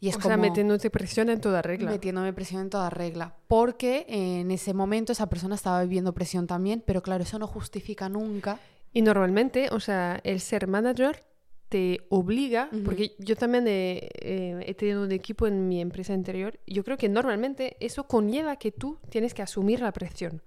Y 0.00 0.08
es 0.08 0.16
o 0.16 0.18
como, 0.18 0.28
sea, 0.28 0.36
metiéndote 0.36 0.90
presión 0.90 1.30
en 1.30 1.40
toda 1.40 1.62
regla. 1.62 1.90
Metiéndome 1.90 2.32
presión 2.32 2.62
en 2.62 2.70
toda 2.70 2.90
regla. 2.90 3.36
Porque 3.48 4.04
en 4.08 4.50
ese 4.50 4.74
momento 4.74 5.12
esa 5.12 5.28
persona 5.28 5.54
estaba 5.54 5.82
viviendo 5.82 6.12
presión 6.12 6.46
también, 6.46 6.82
pero 6.86 7.02
claro, 7.02 7.22
eso 7.22 7.38
no 7.38 7.46
justifica 7.46 8.08
nunca. 8.08 8.60
Y 8.92 9.02
normalmente, 9.02 9.68
o 9.72 9.80
sea, 9.80 10.20
el 10.24 10.40
ser 10.40 10.66
manager 10.68 11.24
te 11.68 12.06
obliga, 12.10 12.70
porque 12.84 13.16
yo 13.18 13.36
también 13.36 13.66
he, 13.66 14.08
eh, 14.20 14.64
he, 14.66 14.74
tenido 14.74 15.02
un 15.02 15.10
equipo 15.10 15.46
en 15.48 15.66
mi 15.66 15.80
empresa 15.80 16.14
anterior, 16.14 16.60
yo 16.66 16.84
creo 16.84 16.96
que 16.96 17.08
normalmente 17.08 17.76
eso 17.80 18.06
conlleva 18.06 18.56
que 18.56 18.70
tú 18.70 18.98
tienes 19.08 19.34
que 19.34 19.42
asumir 19.42 19.80
la 19.80 19.92
presión. 19.92 20.42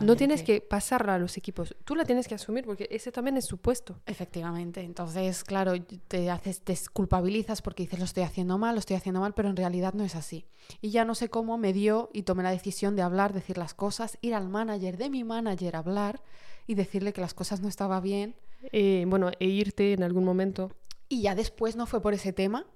No 0.00 0.16
tienes 0.16 0.42
que 0.42 0.60
pasarla 0.60 1.14
a 1.14 1.18
los 1.18 1.36
equipos, 1.36 1.74
tú 1.84 1.94
la 1.94 2.04
tienes 2.04 2.28
que 2.28 2.34
asumir 2.34 2.64
porque 2.64 2.88
ese 2.90 3.12
también 3.12 3.36
es 3.36 3.46
su 3.46 3.58
puesto. 3.58 4.00
Efectivamente, 4.06 4.80
entonces, 4.82 5.44
claro, 5.44 5.74
te 6.08 6.30
haces, 6.30 6.62
te 6.62 6.76
culpabilizas 6.92 7.62
porque 7.62 7.84
dices 7.84 7.98
lo 7.98 8.04
estoy 8.04 8.22
haciendo 8.22 8.58
mal, 8.58 8.74
lo 8.74 8.80
estoy 8.80 8.96
haciendo 8.96 9.20
mal, 9.20 9.34
pero 9.34 9.48
en 9.48 9.56
realidad 9.56 9.94
no 9.94 10.04
es 10.04 10.14
así. 10.14 10.46
Y 10.80 10.90
ya 10.90 11.04
no 11.04 11.14
sé 11.14 11.28
cómo 11.28 11.58
me 11.58 11.72
dio 11.72 12.10
y 12.12 12.22
tomé 12.22 12.42
la 12.42 12.50
decisión 12.50 12.96
de 12.96 13.02
hablar, 13.02 13.32
decir 13.32 13.58
las 13.58 13.74
cosas, 13.74 14.18
ir 14.20 14.34
al 14.34 14.48
manager 14.48 14.96
de 14.96 15.10
mi 15.10 15.24
manager 15.24 15.76
a 15.76 15.80
hablar 15.80 16.22
y 16.66 16.74
decirle 16.74 17.12
que 17.12 17.20
las 17.20 17.34
cosas 17.34 17.60
no 17.60 17.68
estaban 17.68 18.02
bien. 18.02 18.34
Eh, 18.70 19.04
bueno, 19.08 19.30
e 19.38 19.46
irte 19.46 19.92
en 19.92 20.02
algún 20.02 20.24
momento. 20.24 20.70
Y 21.08 21.22
ya 21.22 21.34
después 21.34 21.76
no 21.76 21.86
fue 21.86 22.00
por 22.00 22.14
ese 22.14 22.32
tema 22.32 22.66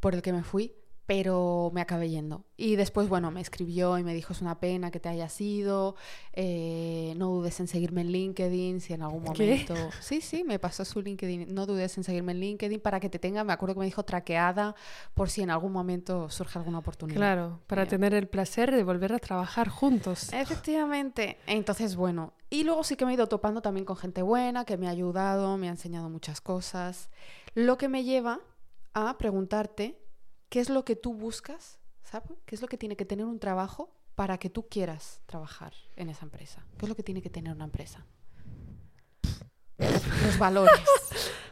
por 0.00 0.14
el 0.14 0.22
que 0.22 0.32
me 0.32 0.42
fui, 0.42 0.74
pero 1.08 1.70
me 1.72 1.80
acabé 1.80 2.10
yendo. 2.10 2.44
Y 2.58 2.76
después, 2.76 3.08
bueno, 3.08 3.30
me 3.30 3.40
escribió 3.40 3.96
y 3.96 4.04
me 4.04 4.12
dijo, 4.12 4.34
es 4.34 4.42
una 4.42 4.60
pena 4.60 4.90
que 4.90 5.00
te 5.00 5.08
hayas 5.08 5.40
ido, 5.40 5.96
eh, 6.34 7.14
no 7.16 7.28
dudes 7.28 7.58
en 7.60 7.66
seguirme 7.66 8.02
en 8.02 8.12
LinkedIn 8.12 8.82
si 8.82 8.92
en 8.92 9.00
algún 9.00 9.22
momento... 9.22 9.74
Sí, 10.00 10.20
sí, 10.20 10.44
me 10.44 10.58
pasó 10.58 10.84
su 10.84 11.00
LinkedIn, 11.00 11.54
no 11.54 11.64
dudes 11.64 11.96
en 11.96 12.04
seguirme 12.04 12.32
en 12.32 12.40
LinkedIn 12.40 12.80
para 12.80 13.00
que 13.00 13.08
te 13.08 13.18
tenga, 13.18 13.42
me 13.42 13.54
acuerdo 13.54 13.76
que 13.76 13.80
me 13.80 13.86
dijo 13.86 14.02
traqueada 14.02 14.74
por 15.14 15.30
si 15.30 15.40
en 15.40 15.48
algún 15.48 15.72
momento 15.72 16.28
surge 16.28 16.58
alguna 16.58 16.80
oportunidad. 16.80 17.16
Claro, 17.16 17.60
para 17.66 17.86
tener 17.86 18.12
el 18.12 18.28
placer 18.28 18.70
de 18.70 18.84
volver 18.84 19.14
a 19.14 19.18
trabajar 19.18 19.70
juntos. 19.70 20.30
Efectivamente. 20.34 21.38
Entonces, 21.46 21.96
bueno, 21.96 22.34
y 22.50 22.64
luego 22.64 22.84
sí 22.84 22.96
que 22.96 23.06
me 23.06 23.12
he 23.12 23.14
ido 23.14 23.28
topando 23.28 23.62
también 23.62 23.86
con 23.86 23.96
gente 23.96 24.20
buena, 24.20 24.66
que 24.66 24.76
me 24.76 24.86
ha 24.86 24.90
ayudado, 24.90 25.56
me 25.56 25.68
ha 25.68 25.70
enseñado 25.70 26.10
muchas 26.10 26.42
cosas, 26.42 27.08
lo 27.54 27.78
que 27.78 27.88
me 27.88 28.04
lleva 28.04 28.40
a 28.92 29.16
preguntarte 29.16 29.96
qué 30.48 30.60
es 30.60 30.70
lo 30.70 30.84
que 30.84 30.96
tú 30.96 31.14
buscas, 31.14 31.78
¿sabes? 32.04 32.30
¿Qué 32.46 32.54
es 32.54 32.62
lo 32.62 32.68
que 32.68 32.78
tiene 32.78 32.96
que 32.96 33.04
tener 33.04 33.26
un 33.26 33.38
trabajo 33.38 33.90
para 34.14 34.38
que 34.38 34.50
tú 34.50 34.68
quieras 34.68 35.20
trabajar 35.26 35.72
en 35.96 36.08
esa 36.08 36.24
empresa? 36.24 36.64
¿Qué 36.76 36.86
es 36.86 36.88
lo 36.88 36.96
que 36.96 37.02
tiene 37.02 37.22
que 37.22 37.30
tener 37.30 37.52
una 37.52 37.64
empresa? 37.64 38.04
Los 39.78 40.38
valores. 40.38 40.80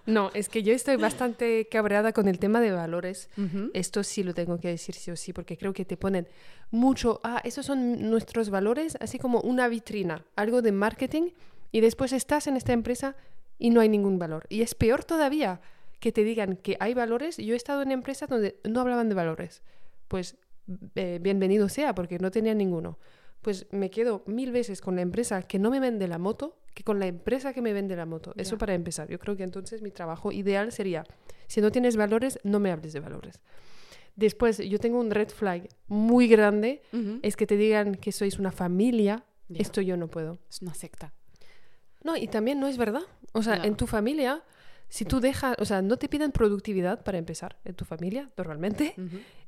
No, 0.07 0.31
es 0.35 0.49
que 0.49 0.63
yo 0.63 0.73
estoy 0.73 0.97
bastante 0.97 1.67
cabreada 1.69 2.13
con 2.13 2.29
el 2.29 2.39
tema 2.39 2.61
de 2.61 2.71
valores. 2.71 3.29
Esto 3.75 4.05
sí 4.05 4.23
lo 4.23 4.35
tengo 4.35 4.61
que 4.61 4.69
decir 4.69 4.95
sí 4.95 5.11
o 5.11 5.17
sí, 5.17 5.33
porque 5.33 5.59
creo 5.59 5.73
que 5.73 5.85
te 5.85 5.97
ponen 5.97 6.29
mucho, 6.71 7.21
ah, 7.25 7.41
esos 7.45 7.67
son 7.67 8.09
nuestros 8.09 8.49
valores, 8.49 8.97
así 9.01 9.19
como 9.19 9.41
una 9.41 9.67
vitrina, 9.67 10.25
algo 10.37 10.63
de 10.63 10.71
marketing, 10.71 11.31
y 11.73 11.81
después 11.81 12.13
estás 12.13 12.47
en 12.47 12.57
esta 12.57 12.73
empresa 12.73 13.17
y 13.59 13.71
no 13.71 13.81
hay 13.81 13.89
ningún 13.89 14.19
valor. 14.19 14.47
Y 14.49 14.63
es 14.63 14.77
peor 14.77 15.05
todavía, 15.05 15.61
que 16.07 16.13
te 16.13 16.23
digan 16.23 16.55
que 16.55 16.77
hay 16.79 16.95
valores. 16.95 17.37
Yo 17.37 17.55
he 17.55 17.57
estado 17.57 17.83
en 17.83 17.91
empresas 17.91 18.29
donde 18.29 18.61
no 18.63 18.81
hablaban 18.81 19.09
de 19.09 19.17
valores. 19.17 19.65
Pues 20.07 20.37
eh, 20.95 21.19
bienvenido 21.21 21.69
sea, 21.69 21.97
porque 21.97 22.21
no 22.21 22.31
tenía 22.31 22.55
ninguno. 22.55 23.01
Pues 23.43 23.67
me 23.73 23.91
quedo 23.91 24.23
mil 24.27 24.53
veces 24.53 24.81
con 24.81 24.95
la 24.95 25.03
empresa 25.03 25.43
que 25.43 25.59
no 25.59 25.69
me 25.69 25.81
vende 25.81 26.07
la 26.07 26.19
moto 26.19 26.61
que 26.75 26.85
con 26.85 27.01
la 27.01 27.09
empresa 27.09 27.53
que 27.53 27.61
me 27.61 27.73
vende 27.73 27.97
la 27.97 28.07
moto. 28.07 28.35
Eso 28.37 28.57
para 28.57 28.75
empezar. 28.75 29.09
Yo 29.09 29.19
creo 29.19 29.37
que 29.37 29.43
entonces 29.43 29.83
mi 29.83 29.91
trabajo 29.91 30.31
ideal 30.31 30.71
sería, 30.71 31.03
si 31.49 31.61
no 31.61 31.73
tienes 31.73 31.97
valores, 31.97 32.39
no 32.45 32.61
me 32.61 32.71
hables 32.71 32.93
de 32.93 33.01
valores. 33.01 33.41
Después, 34.15 34.59
yo 34.59 34.79
tengo 34.79 35.01
un 35.01 35.11
red 35.11 35.31
flag 35.31 35.69
muy 35.89 36.29
grande, 36.29 36.83
es 37.23 37.35
que 37.35 37.49
te 37.49 37.57
digan 37.57 37.97
que 37.97 38.13
sois 38.13 38.39
una 38.39 38.53
familia. 38.53 39.25
Esto 39.53 39.81
yo 39.81 39.97
no 39.97 40.07
puedo. 40.07 40.39
Es 40.49 40.63
una 40.63 40.75
secta. 40.75 41.15
No, 42.05 42.17
y 42.17 42.29
también 42.29 42.61
no 42.61 42.69
es 42.69 42.77
verdad. 42.79 43.03
O 43.33 43.43
sea, 43.43 43.57
en 43.57 43.77
tu 43.77 43.89
familia 43.89 44.45
si 44.97 45.05
tú 45.05 45.21
dejas, 45.21 45.57
o 45.59 45.67
sea, 45.67 45.83
no 45.83 45.99
te 45.99 46.09
piden 46.09 46.33
productividad 46.33 47.05
para 47.05 47.19
empezar 47.19 47.59
en 47.67 47.75
tu 47.75 47.85
familia, 47.85 48.31
normalmente, 48.35 48.95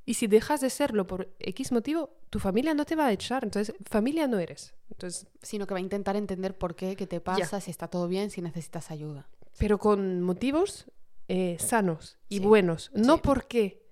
y 0.05 0.15
si 0.15 0.27
dejas 0.27 0.61
de 0.61 0.69
serlo 0.69 1.07
por 1.07 1.35
X 1.39 1.73
motivo, 1.73 2.11
tu 2.29 2.39
familia 2.39 2.75
no 2.75 2.85
te 2.85 2.97
va 2.97 3.07
a 3.07 3.13
echar, 3.13 3.45
entonces 3.45 3.75
familia 3.89 4.27
no 4.27 4.39
eres. 4.39 4.75
Entonces, 4.91 5.27
Sino 5.41 5.67
que 5.67 5.73
va 5.73 5.79
a 5.79 5.81
intentar 5.81 6.17
entender 6.17 6.57
por 6.57 6.77
qué, 6.77 6.97
qué 6.97 7.07
te 7.07 7.21
pasa, 7.23 7.63
si 7.63 7.71
está 7.71 7.89
todo 7.89 8.09
bien, 8.09 8.29
si 8.29 8.43
necesitas 8.43 8.91
ayuda. 8.91 9.27
Pero 9.57 9.79
con 9.79 10.21
motivos 10.21 10.85
eh, 11.29 11.57
sanos 11.59 12.19
y 12.29 12.41
buenos, 12.41 12.91
no 12.95 13.23
porque 13.23 13.89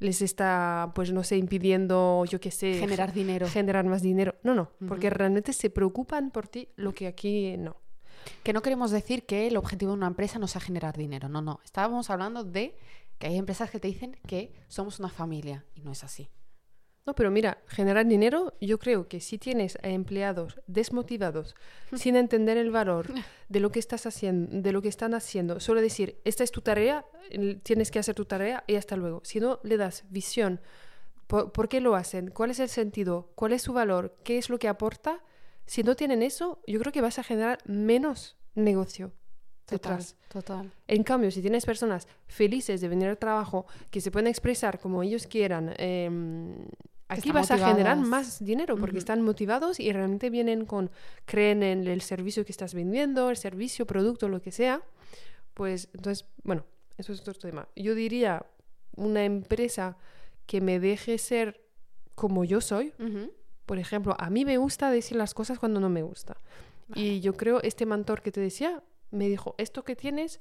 les 0.00 0.20
está, 0.20 0.92
pues 0.94 1.10
no 1.10 1.24
sé, 1.24 1.38
impidiendo, 1.38 2.26
yo 2.26 2.38
qué 2.38 2.50
sé, 2.50 2.74
generar 2.74 3.14
dinero. 3.14 3.48
Generar 3.48 3.86
más 3.86 4.02
dinero. 4.02 4.34
No, 4.42 4.54
no, 4.54 4.72
porque 4.86 5.08
realmente 5.08 5.54
se 5.54 5.70
preocupan 5.70 6.30
por 6.30 6.48
ti, 6.48 6.68
lo 6.76 6.92
que 6.92 7.06
aquí 7.06 7.56
no. 7.56 7.78
Que 8.42 8.52
no 8.52 8.62
queremos 8.62 8.90
decir 8.90 9.26
que 9.26 9.46
el 9.46 9.56
objetivo 9.56 9.92
de 9.92 9.98
una 9.98 10.06
empresa 10.06 10.38
no 10.38 10.46
sea 10.46 10.60
generar 10.60 10.96
dinero, 10.96 11.28
no, 11.28 11.42
no. 11.42 11.60
Estábamos 11.64 12.10
hablando 12.10 12.44
de 12.44 12.76
que 13.18 13.26
hay 13.26 13.36
empresas 13.36 13.70
que 13.70 13.80
te 13.80 13.88
dicen 13.88 14.16
que 14.26 14.52
somos 14.68 14.98
una 14.98 15.08
familia 15.08 15.64
y 15.74 15.80
no 15.80 15.92
es 15.92 16.04
así. 16.04 16.28
No, 17.06 17.14
pero 17.14 17.30
mira, 17.30 17.56
generar 17.68 18.06
dinero, 18.06 18.52
yo 18.60 18.78
creo 18.78 19.08
que 19.08 19.20
si 19.20 19.38
tienes 19.38 19.78
a 19.82 19.88
empleados 19.88 20.60
desmotivados, 20.66 21.56
sin 21.96 22.16
entender 22.16 22.58
el 22.58 22.70
valor 22.70 23.06
de 23.48 23.60
lo 23.60 23.70
que 23.70 23.78
estás 23.78 24.04
haciendo, 24.04 24.60
de 24.60 24.72
lo 24.72 24.82
que 24.82 24.88
están 24.88 25.14
haciendo, 25.14 25.58
solo 25.58 25.80
decir, 25.80 26.20
esta 26.24 26.44
es 26.44 26.50
tu 26.50 26.60
tarea, 26.60 27.06
tienes 27.62 27.90
que 27.90 27.98
hacer 27.98 28.14
tu 28.14 28.26
tarea 28.26 28.62
y 28.66 28.74
hasta 28.74 28.94
luego. 28.94 29.22
Si 29.24 29.40
no 29.40 29.58
le 29.62 29.78
das 29.78 30.04
visión, 30.10 30.60
por, 31.28 31.68
qué 31.68 31.80
lo 31.80 31.94
hacen? 31.94 32.30
¿Cuál 32.30 32.50
es 32.50 32.58
el 32.58 32.70
sentido? 32.70 33.30
¿Cuál 33.34 33.52
es 33.52 33.62
su 33.62 33.74
valor? 33.74 34.16
¿Qué 34.24 34.38
es 34.38 34.48
lo 34.48 34.58
que 34.58 34.66
aporta? 34.66 35.22
Si 35.68 35.82
no 35.82 35.94
tienen 35.94 36.22
eso, 36.22 36.60
yo 36.66 36.80
creo 36.80 36.92
que 36.92 37.02
vas 37.02 37.18
a 37.18 37.22
generar 37.22 37.58
menos 37.66 38.36
negocio. 38.54 39.12
Detrás. 39.68 40.16
Total, 40.28 40.72
En 40.86 41.02
cambio, 41.02 41.30
si 41.30 41.42
tienes 41.42 41.66
personas 41.66 42.08
felices 42.26 42.80
de 42.80 42.88
venir 42.88 43.06
al 43.08 43.18
trabajo, 43.18 43.66
que 43.90 44.00
se 44.00 44.10
pueden 44.10 44.26
expresar 44.26 44.80
como 44.80 45.02
ellos 45.02 45.26
quieran, 45.26 45.74
eh, 45.76 46.08
aquí 47.08 47.32
vas 47.32 47.50
a 47.50 47.58
generar 47.58 47.98
más 47.98 48.42
dinero 48.42 48.78
porque 48.78 48.96
están 48.96 49.20
motivados 49.20 49.78
y 49.78 49.92
realmente 49.92 50.30
vienen 50.30 50.64
con, 50.64 50.90
creen 51.26 51.62
en 51.62 51.86
el 51.86 52.00
servicio 52.00 52.46
que 52.46 52.52
estás 52.52 52.72
vendiendo, 52.72 53.28
el 53.28 53.36
servicio, 53.36 53.86
producto, 53.86 54.30
lo 54.30 54.40
que 54.40 54.52
sea. 54.52 54.80
Pues 55.52 55.90
entonces, 55.92 56.26
bueno, 56.44 56.64
eso 56.96 57.12
es 57.12 57.20
otro 57.20 57.34
tema. 57.34 57.68
Yo 57.76 57.94
diría 57.94 58.46
una 58.96 59.26
empresa 59.26 59.98
que 60.46 60.62
me 60.62 60.80
deje 60.80 61.18
ser 61.18 61.60
como 62.14 62.42
yo 62.44 62.62
soy. 62.62 62.94
Por 63.68 63.78
ejemplo, 63.78 64.16
a 64.18 64.30
mí 64.30 64.46
me 64.46 64.56
gusta 64.56 64.90
decir 64.90 65.18
las 65.18 65.34
cosas 65.34 65.58
cuando 65.58 65.78
no 65.78 65.90
me 65.90 66.02
gusta. 66.02 66.38
Y 66.94 67.20
yo 67.20 67.36
creo, 67.36 67.60
este 67.62 67.84
mentor 67.84 68.22
que 68.22 68.32
te 68.32 68.40
decía, 68.40 68.82
me 69.10 69.28
dijo, 69.28 69.54
esto 69.58 69.84
que 69.84 69.94
tienes 69.94 70.40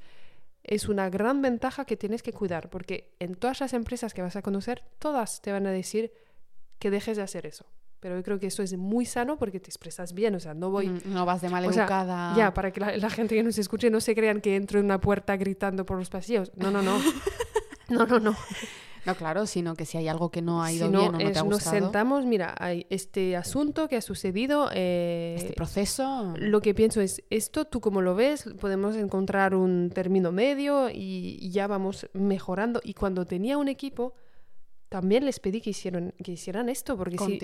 es 0.64 0.88
una 0.88 1.10
gran 1.10 1.42
ventaja 1.42 1.84
que 1.84 1.98
tienes 1.98 2.24
que 2.24 2.32
cuidar, 2.32 2.70
porque 2.70 3.14
en 3.20 3.36
todas 3.36 3.60
las 3.60 3.74
empresas 3.74 4.14
que 4.14 4.22
vas 4.22 4.38
a 4.38 4.42
conocer, 4.42 4.86
todas 4.98 5.42
te 5.42 5.52
van 5.52 5.68
a 5.68 5.72
decir, 5.72 6.14
que 6.80 6.90
dejes 6.90 7.18
de 7.18 7.24
hacer 7.24 7.46
eso. 7.46 7.66
Pero 8.00 8.16
yo 8.16 8.24
creo 8.24 8.40
que 8.40 8.48
eso 8.48 8.64
es 8.64 8.78
muy 8.78 9.06
sano 9.06 9.38
porque 9.38 9.60
te 9.60 9.70
expresas 9.70 10.14
bien, 10.14 10.34
o 10.36 10.40
sea, 10.40 10.54
no 10.54 10.72
voy... 10.72 10.88
no 11.04 11.26
vas 11.26 11.42
de 11.42 11.50
maleducada. 11.50 12.34
ya, 12.38 12.54
para 12.54 12.72
que 12.72 12.80
la, 12.80 13.10
gente 13.10 13.36
que 13.36 13.44
nos 13.44 13.58
escuche 13.58 13.90
no 13.90 14.00
se 14.00 14.16
crean 14.16 14.40
que 14.40 14.56
entro 14.56 14.80
en 14.80 14.86
una 14.86 15.02
puerta 15.02 15.36
gritando 15.36 15.86
por 15.86 15.98
los 15.98 16.10
pasillos. 16.10 16.50
No, 16.56 16.72
no, 16.72 16.82
no. 16.82 16.98
no, 17.90 18.06
no, 18.06 18.22
no. 18.22 18.38
No, 19.08 19.16
claro, 19.16 19.46
sino 19.46 19.76
que 19.76 19.86
si 19.86 19.98
hay 19.98 20.08
algo 20.08 20.30
que 20.30 20.42
no 20.42 20.62
ha 20.62 20.72
ido 20.72 20.90
bien 20.90 21.02
o 21.02 21.12
no 21.12 21.18
te 21.18 21.24
ha 21.26 21.42
gustado... 21.42 21.50
Nos 21.50 21.64
sentamos, 21.64 22.26
mira, 22.26 22.54
hay 22.60 22.86
este 22.90 23.36
asunto 23.36 23.88
que 23.88 23.96
ha 23.96 24.02
sucedido... 24.02 24.70
Eh, 24.74 25.36
este 25.38 25.54
proceso... 25.54 26.34
Lo 26.38 26.62
que 26.62 26.74
pienso 26.74 27.02
es, 27.02 27.24
esto, 27.30 27.66
tú 27.66 27.82
como 27.82 28.02
lo 28.02 28.16
ves, 28.16 28.50
podemos 28.60 28.96
encontrar 28.96 29.56
un 29.56 29.90
término 29.94 30.32
medio 30.32 30.90
y 30.92 31.50
ya 31.50 31.68
vamos 31.68 32.08
mejorando. 32.14 32.82
Y 32.84 32.94
cuando 32.94 33.26
tenía 33.26 33.58
un 33.58 33.68
equipo 33.68 34.14
también 34.90 35.26
les 35.26 35.40
pedí 35.40 35.60
que, 35.60 35.72
hicieron, 35.72 36.14
que 36.24 36.32
hicieran 36.32 36.70
esto, 36.70 36.98
porque 36.98 37.18
si, 37.18 37.40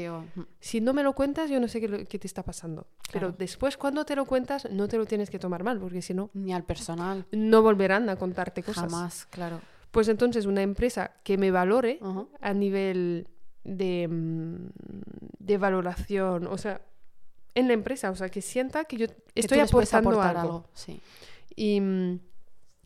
si, 0.60 0.82
no 0.82 0.94
me 0.94 1.04
lo 1.04 1.14
cuentas, 1.14 1.50
yo 1.50 1.60
no 1.60 1.68
sé 1.68 1.82
qué, 1.82 2.06
qué 2.06 2.20
te 2.20 2.28
está 2.28 2.44
pasando. 2.44 2.88
Pero 3.12 3.34
después, 3.34 3.76
cuando 3.76 4.06
te 4.06 4.16
lo 4.16 4.26
cuentas, 4.26 4.68
no 4.72 4.88
te 4.88 4.98
lo 4.98 5.06
tienes 5.06 5.30
que 5.30 5.40
tomar 5.40 5.64
mal, 5.64 5.80
porque 5.80 6.02
si 6.02 6.14
no... 6.14 6.30
Ni 6.34 6.54
al 6.54 6.64
personal. 6.64 7.26
No 7.32 7.62
volverán 7.62 8.08
a 8.10 8.16
contarte 8.16 8.64
cosas. 8.64 8.86
Jamás, 8.86 9.26
claro. 9.30 9.60
Pues 9.94 10.08
entonces, 10.08 10.48
una 10.48 10.64
empresa 10.64 11.12
que 11.24 11.38
me 11.38 11.52
valore 11.52 12.00
a 12.42 12.54
nivel 12.56 13.28
de, 13.64 14.08
mm, 14.10 14.70
de 15.38 15.58
valoración, 15.60 16.48
o 16.48 16.58
sea, 16.58 16.82
en 17.54 17.68
la 17.68 17.74
empresa, 17.74 18.10
o 18.10 18.16
sea, 18.16 18.30
que 18.30 18.42
sienta 18.42 18.86
que 18.86 18.98
yo 18.98 19.06
estoy 19.36 19.60
aportando 19.60 20.20
algo. 20.20 20.42
algo. 20.42 20.70
Sí. 20.74 21.00
Y 21.56 21.80
mm, 21.80 22.20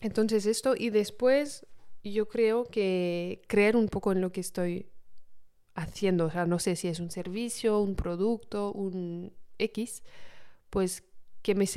entonces 0.01 0.45
esto, 0.45 0.76
y 0.78 0.89
después 0.89 1.66
yo 2.03 2.28
creo 2.28 2.66
que 2.66 3.41
creer 3.47 3.78
un 3.78 3.88
poco 3.88 4.12
en 4.12 4.20
lo 4.20 4.34
que 4.34 4.41
estoy 4.41 4.89
haciendo, 5.76 6.26
o 6.26 6.30
sea, 6.30 6.45
no 6.45 6.60
sé 6.60 6.76
si 6.76 6.89
es 6.89 6.99
un 6.99 7.10
servicio, 7.10 7.80
un 7.80 7.95
producto, 7.95 8.74
un 8.74 9.32
X, 9.60 10.03
pues 10.70 11.05
que 11.41 11.55
me, 11.55 11.68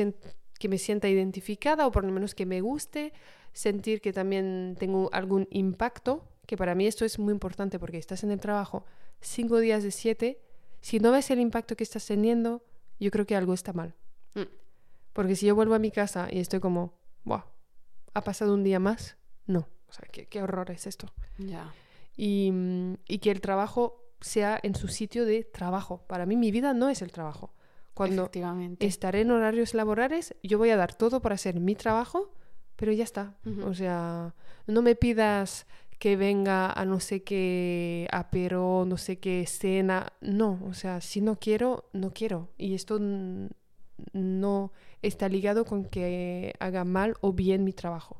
que 0.59 0.69
me 0.69 0.79
sienta 0.79 1.09
identificada 1.09 1.87
o 1.87 1.93
por 1.93 2.05
lo 2.05 2.11
menos 2.11 2.35
que 2.35 2.47
me 2.47 2.61
guste, 2.63 3.13
sentir 3.53 4.01
que 4.01 4.13
también 4.13 4.77
tengo 4.79 5.11
algún 5.13 5.49
impacto, 5.51 6.25
que 6.47 6.57
para 6.57 6.75
mí 6.75 6.87
esto 6.87 7.05
es 7.05 7.19
muy 7.19 7.33
importante 7.33 7.79
porque 7.79 7.99
estás 7.99 8.25
en 8.25 8.31
el 8.31 8.41
trabajo 8.41 8.85
cinco 9.21 9.59
días 9.59 9.83
de 9.83 9.91
siete, 9.91 10.41
si 10.81 10.99
no 10.99 11.13
ves 11.13 11.31
el 11.31 11.41
impacto 11.41 11.77
que 11.77 11.85
estás 11.85 12.07
teniendo, 12.07 12.63
yo 12.99 13.11
creo 13.11 13.27
que 13.27 13.37
algo 13.37 13.55
está 13.55 13.73
mal. 13.73 13.95
Mm. 14.35 14.43
Porque 15.13 15.37
si 15.37 15.47
yo 15.47 15.55
vuelvo 15.55 15.75
a 15.75 15.79
mi 15.79 15.91
casa 15.91 16.29
y 16.31 16.39
estoy 16.39 16.61
como, 16.61 16.95
wow, 17.25 17.43
ha 18.15 18.21
pasado 18.23 18.55
un 18.55 18.65
día 18.65 18.79
más, 18.79 19.17
no. 19.47 19.69
O 19.89 19.93
sea, 19.93 20.09
qué, 20.11 20.43
horror 20.43 20.71
es 20.71 20.87
esto. 20.87 21.13
Ya. 21.39 21.73
Y, 22.17 22.53
y, 23.09 23.19
que 23.19 23.31
el 23.31 23.41
trabajo 23.41 24.05
sea 24.21 24.59
en 24.63 24.75
su 24.75 24.89
sitio 24.89 25.25
de 25.25 25.43
trabajo. 25.45 26.05
Para 26.07 26.27
mí 26.27 26.37
mi 26.37 26.51
vida 26.51 26.75
no 26.75 26.89
es 26.89 27.03
el 27.03 27.11
trabajo. 27.11 27.53
Cuando 27.95 28.31
estaré 28.79 29.23
en 29.23 29.31
horarios 29.31 29.75
laborales, 29.75 30.35
yo 30.43 30.59
voy 30.59 30.71
a 30.71 30.77
dar 30.77 30.95
todo 30.95 31.21
para 31.21 31.35
hacer 31.35 31.61
mi 31.61 31.75
trabajo, 31.75 32.33
pero 32.81 32.93
ya 32.93 33.05
está. 33.05 33.35
O 33.67 33.75
sea, 33.75 34.35
no 34.67 34.81
me 34.81 34.95
pidas 34.95 35.67
que 35.99 36.17
venga 36.17 36.73
a 36.73 36.87
no 36.87 36.99
sé 36.99 37.23
qué 37.23 38.09
apero, 38.11 38.87
no 38.89 38.97
sé 38.97 39.19
qué 39.19 39.45
cena. 39.47 40.15
No, 40.23 40.59
o 40.65 40.73
sea, 40.73 41.03
si 41.03 41.21
no 41.21 41.37
quiero, 41.39 41.91
no 41.93 42.15
quiero. 42.15 42.49
Y 42.57 42.73
esto 42.73 42.99
no 42.99 44.73
está 45.03 45.29
ligado 45.29 45.67
con 45.67 45.85
que 45.85 46.55
haga 46.59 46.85
mal 46.85 47.17
o 47.21 47.35
bien 47.35 47.65
mi 47.65 47.75
trabajo. 47.75 48.17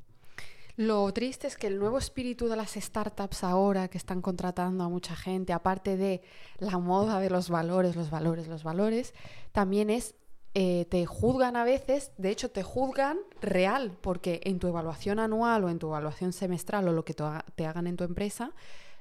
Lo 0.77 1.11
triste 1.15 1.47
es 1.47 1.57
que 1.57 1.69
el 1.69 1.79
nuevo 1.79 1.97
espíritu 1.97 2.47
de 2.49 2.57
las 2.57 2.73
startups 2.73 3.45
ahora 3.45 3.89
que 3.89 3.97
están 3.97 4.21
contratando 4.21 4.85
a 4.85 4.91
mucha 4.91 5.17
gente, 5.17 5.55
aparte 5.55 5.97
de 5.97 6.21
la 6.59 6.77
moda 6.77 7.19
de 7.19 7.31
los 7.31 7.49
valores, 7.49 7.97
los 7.97 8.11
valores, 8.11 8.47
los 8.47 8.63
valores, 8.63 9.15
también 9.53 9.89
es, 9.89 10.17
eh, 10.55 10.87
te 10.91 11.07
juzgan 11.07 11.57
a 11.57 11.65
veces, 11.65 12.13
de 12.17 12.31
hecho 12.31 12.51
te 12.51 12.63
juzgan 12.63 13.19
real, 13.41 13.97
porque 14.01 14.41
en 14.45 14.59
tu 14.59 14.67
evaluación 14.67 15.19
anual 15.19 15.65
o 15.65 15.69
en 15.69 15.79
tu 15.79 15.87
evaluación 15.89 16.33
semestral 16.33 16.89
o 16.89 16.93
lo 16.93 17.05
que 17.05 17.15
te 17.15 17.67
hagan 17.67 17.87
en 17.87 17.97
tu 17.97 18.05
empresa, 18.05 18.53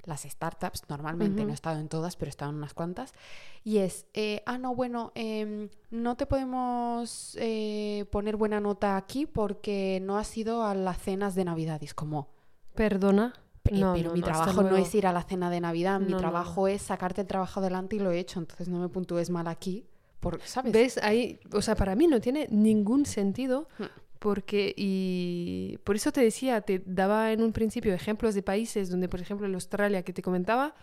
las 0.06 0.22
startups, 0.24 0.84
normalmente, 0.89 1.43
no 1.43 1.52
he 1.52 1.54
estado 1.54 1.80
en 1.80 1.89
todas, 1.89 2.16
pero 2.16 2.30
he 2.30 2.32
estado 2.32 2.52
en 2.52 2.58
unas 2.58 2.74
cuantas, 2.74 3.14
y 3.64 3.78
es, 3.80 4.06
eh, 4.14 4.43
ah, 4.45 4.58
no, 4.58 4.76
bueno, 4.76 5.12
em, 5.16 5.70
no 5.91 6.16
te 6.16 6.26
podemos 6.26 7.36
eh, 7.39 8.06
poner 8.12 8.36
buena 8.36 8.60
nota 8.60 8.97
aquí 8.97 9.26
porque 9.26 10.00
no 10.02 10.18
has 10.18 10.36
ido 10.38 10.64
a 10.64 10.74
las 10.74 10.97
cenas 11.00 11.36
de 11.36 11.45
Navidad. 11.45 11.82
Y 11.82 11.86
es 11.86 11.93
como, 11.93 12.30
perdona. 12.76 13.34
No, 13.72 13.93
pero 13.93 14.14
mi 14.14 14.22
trabajo 14.22 14.64
no 14.64 14.78
es 14.78 14.95
ir 14.95 15.06
a 15.06 15.14
la 15.14 15.22
cena 15.22 15.52
de 15.52 15.62
Navidad, 15.62 16.00
mi 16.00 16.16
trabajo 16.16 16.68
es 16.68 16.82
sacarte 16.82 17.22
el 17.22 17.28
trabajo 17.28 17.60
adelante 17.60 17.97
y 17.97 18.00
lo 18.00 18.10
he 18.10 18.18
hecho, 18.18 18.39
entonces 18.39 18.68
no 18.68 18.80
me 18.80 18.89
puntúes 18.89 19.30
mal 19.30 19.47
aquí. 19.47 19.86
Por, 20.20 20.41
¿sabes? 20.43 20.74
¿Ves? 20.74 20.97
Ahí, 20.97 21.39
o 21.53 21.61
sea, 21.61 21.76
para 21.76 21.95
mí 21.95 22.07
no 22.07 22.20
tiene 22.20 22.47
ningún 22.49 23.05
sentido 23.05 23.67
hmm. 23.78 23.86
Porque, 24.20 24.74
y 24.76 25.80
por 25.86 25.95
eso 25.95 26.11
te 26.11 26.22
decía, 26.22 26.59
te 26.59 26.84
daba 26.86 27.32
en 27.32 27.41
un 27.41 27.53
principio 27.53 27.93
ejemplos 27.93 28.36
de 28.36 28.43
países 28.43 28.89
donde, 28.89 29.07
por 29.07 29.22
ejemplo, 29.22 29.47
en 29.47 29.53
Australia 29.53 30.03
que 30.03 30.11
te 30.11 30.22
comentaba, 30.22 30.76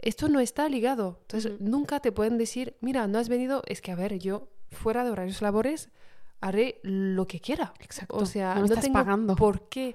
esto 0.00 0.28
no 0.28 0.40
está 0.40 0.68
ligado. 0.70 1.18
Entonces, 1.22 1.60
nunca 1.60 2.00
te 2.00 2.12
pueden 2.12 2.38
decir, 2.38 2.76
mira, 2.80 3.06
no 3.06 3.18
has 3.18 3.28
venido, 3.28 3.62
es 3.66 3.82
que, 3.82 3.92
a 3.92 3.94
ver, 3.94 4.18
yo 4.18 4.48
fuera 4.70 5.04
de 5.04 5.10
horarios 5.10 5.42
labores 5.42 5.90
haré 6.40 6.80
lo 6.82 7.26
que 7.26 7.40
quiera. 7.40 7.74
Exacto. 7.80 8.16
O 8.16 8.24
sea, 8.24 8.54
no, 8.54 8.64
estás 8.64 8.88
pagando. 8.88 9.36
¿Por 9.36 9.68
qué? 9.68 9.94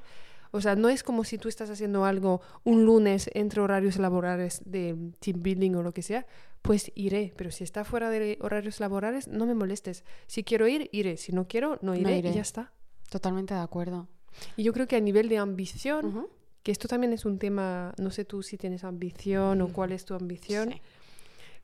O 0.56 0.62
sea, 0.62 0.76
no 0.76 0.88
es 0.88 1.02
como 1.02 1.24
si 1.24 1.40
tú 1.40 1.50
estás 1.50 1.72
haciendo 1.72 2.06
algo 2.06 2.40
un 2.64 2.86
lunes 2.86 3.28
entre 3.34 3.60
horarios 3.60 3.98
laborales 3.98 4.62
de 4.66 4.96
team 5.20 5.42
building 5.42 5.72
o 5.74 5.82
lo 5.82 5.96
que 5.96 6.04
sea, 6.04 6.28
pues 6.62 6.92
iré. 6.94 7.34
Pero 7.36 7.50
si 7.50 7.64
está 7.64 7.84
fuera 7.84 8.12
de 8.12 8.38
horarios 8.40 8.80
laborales, 8.80 9.28
no 9.28 9.48
me 9.48 9.56
molestes. 9.56 10.04
Si 10.28 10.44
quiero 10.44 10.68
ir, 10.68 10.90
iré. 10.92 11.18
Si 11.18 11.32
no 11.32 11.48
quiero, 11.48 11.80
no 11.82 11.96
iré, 11.96 12.20
y 12.20 12.22
ya 12.22 12.42
está. 12.42 12.72
Totalmente 13.10 13.56
de 13.56 13.62
acuerdo. 13.62 14.08
Y 14.56 14.62
yo 14.62 14.74
creo 14.74 14.88
que 14.88 14.96
a 14.96 15.00
nivel 15.00 15.28
de 15.28 15.40
ambición, 15.40 16.28
que 16.62 16.72
esto 16.72 16.88
también 16.88 17.14
es 17.14 17.26
un 17.26 17.40
tema, 17.40 17.96
no 17.98 18.12
sé 18.12 18.24
tú 18.24 18.44
si 18.44 18.56
tienes 18.56 18.84
ambición 18.84 19.60
o 19.62 19.70
cuál 19.70 19.92
es 19.92 20.06
tu 20.06 20.14
ambición, 20.14 20.76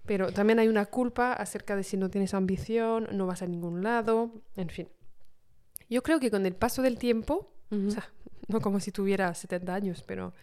pero 0.07 0.31
también 0.31 0.57
hay 0.57 0.67
una 0.67 0.87
culpa 0.87 1.33
acerca 1.33 1.75
de 1.75 1.83
si 1.83 1.95
no 1.95 2.09
tienes 2.09 2.33
ambición, 2.33 3.07
no 3.11 3.27
vas 3.27 3.43
a 3.43 3.45
ningún 3.45 3.83
lado, 3.83 4.31
en 4.55 4.69
fin. 4.69 4.89
Yo 5.89 6.01
creo 6.01 6.19
que 6.19 6.31
con 6.31 6.47
el 6.47 6.55
paso 6.55 6.81
del 6.81 6.97
tiempo, 6.97 7.53
o 7.71 7.91
sea, 7.91 8.11
no 8.49 8.59
como 8.59 8.79
si 8.79 8.91
tuviera 8.91 9.33
70 9.33 9.73
años, 9.73 10.03
pero 10.05 10.33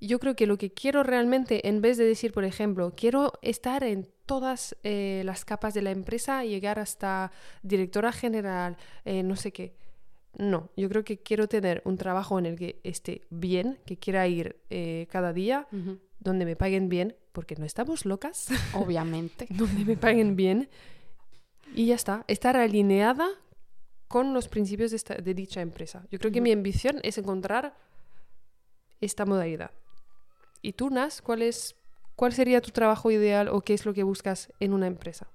yo 0.00 0.18
creo 0.18 0.36
que 0.36 0.46
lo 0.46 0.58
que 0.58 0.72
quiero 0.72 1.02
realmente, 1.02 1.68
en 1.68 1.80
vez 1.80 1.96
de 1.96 2.04
decir, 2.04 2.32
por 2.32 2.44
ejemplo, 2.44 2.92
quiero 2.96 3.32
estar 3.42 3.82
en 3.84 4.08
todas 4.26 4.76
eh, 4.82 5.22
las 5.24 5.44
capas 5.44 5.74
de 5.74 5.82
la 5.82 5.90
empresa, 5.90 6.44
llegar 6.44 6.78
hasta 6.78 7.32
directora 7.62 8.12
general, 8.12 8.76
eh, 9.04 9.22
no 9.22 9.36
sé 9.36 9.52
qué, 9.52 9.74
no, 10.36 10.70
yo 10.76 10.88
creo 10.88 11.02
que 11.02 11.18
quiero 11.18 11.48
tener 11.48 11.80
un 11.84 11.96
trabajo 11.96 12.38
en 12.38 12.46
el 12.46 12.56
que 12.56 12.78
esté 12.84 13.22
bien, 13.30 13.78
que 13.86 13.96
quiera 13.96 14.26
ir 14.28 14.56
eh, 14.68 15.06
cada 15.10 15.32
día, 15.32 15.66
donde 16.20 16.44
me 16.44 16.56
paguen 16.56 16.90
bien, 16.90 17.16
porque 17.32 17.56
no 17.56 17.64
estamos 17.64 18.04
locas. 18.04 18.48
Obviamente. 18.74 19.46
donde 19.48 19.84
me 19.84 19.96
paguen 19.96 20.36
bien. 20.36 20.68
Y 21.74 21.86
ya 21.86 21.94
está, 21.94 22.24
estar 22.28 22.56
alineada 22.56 23.28
con 24.08 24.32
los 24.34 24.48
principios 24.48 24.90
de, 24.90 24.96
esta- 24.96 25.14
de 25.16 25.34
dicha 25.34 25.60
empresa. 25.60 26.04
Yo 26.10 26.18
creo 26.18 26.30
que 26.32 26.40
mi 26.40 26.52
ambición 26.52 27.00
es 27.02 27.18
encontrar 27.18 27.74
esta 29.00 29.24
modalidad. 29.26 29.70
¿Y 30.62 30.72
tú, 30.72 30.90
Nas, 30.90 31.22
cuál, 31.22 31.42
es, 31.42 31.76
cuál 32.14 32.32
sería 32.32 32.60
tu 32.60 32.70
trabajo 32.70 33.10
ideal 33.10 33.48
o 33.48 33.60
qué 33.60 33.74
es 33.74 33.84
lo 33.84 33.92
que 33.94 34.02
buscas 34.02 34.52
en 34.60 34.72
una 34.72 34.86
empresa? 34.86 35.28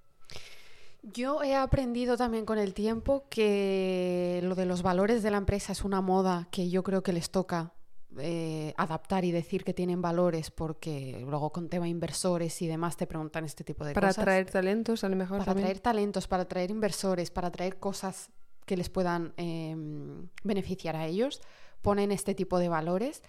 Yo 1.04 1.42
he 1.44 1.56
aprendido 1.56 2.16
también 2.16 2.46
con 2.46 2.60
el 2.60 2.74
tiempo 2.74 3.26
que 3.30 4.40
lo 4.44 4.54
de 4.56 4.66
los 4.66 4.84
valores 4.84 5.24
de 5.24 5.32
la 5.32 5.38
empresa 5.38 5.72
es 5.72 5.84
una 5.84 6.00
moda 6.02 6.48
que 6.52 6.70
yo 6.70 6.84
creo 6.84 7.02
que 7.02 7.12
les 7.12 7.32
toca 7.32 7.74
eh, 8.20 8.74
adaptar 8.78 9.26
y 9.26 9.32
decir 9.32 9.64
que 9.64 9.74
tienen 9.74 10.02
valores 10.02 10.52
porque 10.52 11.24
luego 11.28 11.52
con 11.52 11.70
tema 11.70 11.88
inversores 11.88 12.62
y 12.62 12.68
demás 12.68 12.98
te 12.98 13.08
preguntan 13.08 13.46
este 13.46 13.64
tipo 13.64 13.84
de 13.84 13.94
Para 13.94 14.10
cosas. 14.10 14.20
atraer 14.22 14.52
talentos, 14.52 15.04
a 15.04 15.10
lo 15.10 15.16
mejor 15.16 15.40
para 15.40 15.46
también. 15.46 15.66
atraer 15.66 15.80
talentos, 15.82 16.28
para 16.28 16.44
atraer 16.44 16.70
inversores, 16.70 17.32
para 17.32 17.48
atraer 17.48 17.78
cosas 17.80 18.30
que 18.66 18.78
les 18.78 18.90
puedan 18.90 19.34
em, 19.38 20.30
beneficiar 20.44 20.96
a 20.96 21.08
ellos, 21.08 21.42
ponen 21.82 22.12
este 22.12 22.36
tipo 22.36 22.60
de 22.60 22.70
valores, 22.70 23.24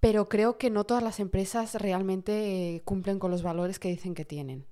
pero 0.00 0.28
creo 0.28 0.58
que 0.58 0.70
no 0.70 0.84
todas 0.84 1.02
las 1.02 1.20
empresas 1.20 1.74
realmente 1.74 2.82
cumplen 2.84 3.18
con 3.18 3.30
los 3.30 3.42
valores 3.42 3.78
que 3.78 3.88
dicen 3.88 4.14
que 4.14 4.24
tienen. 4.24 4.66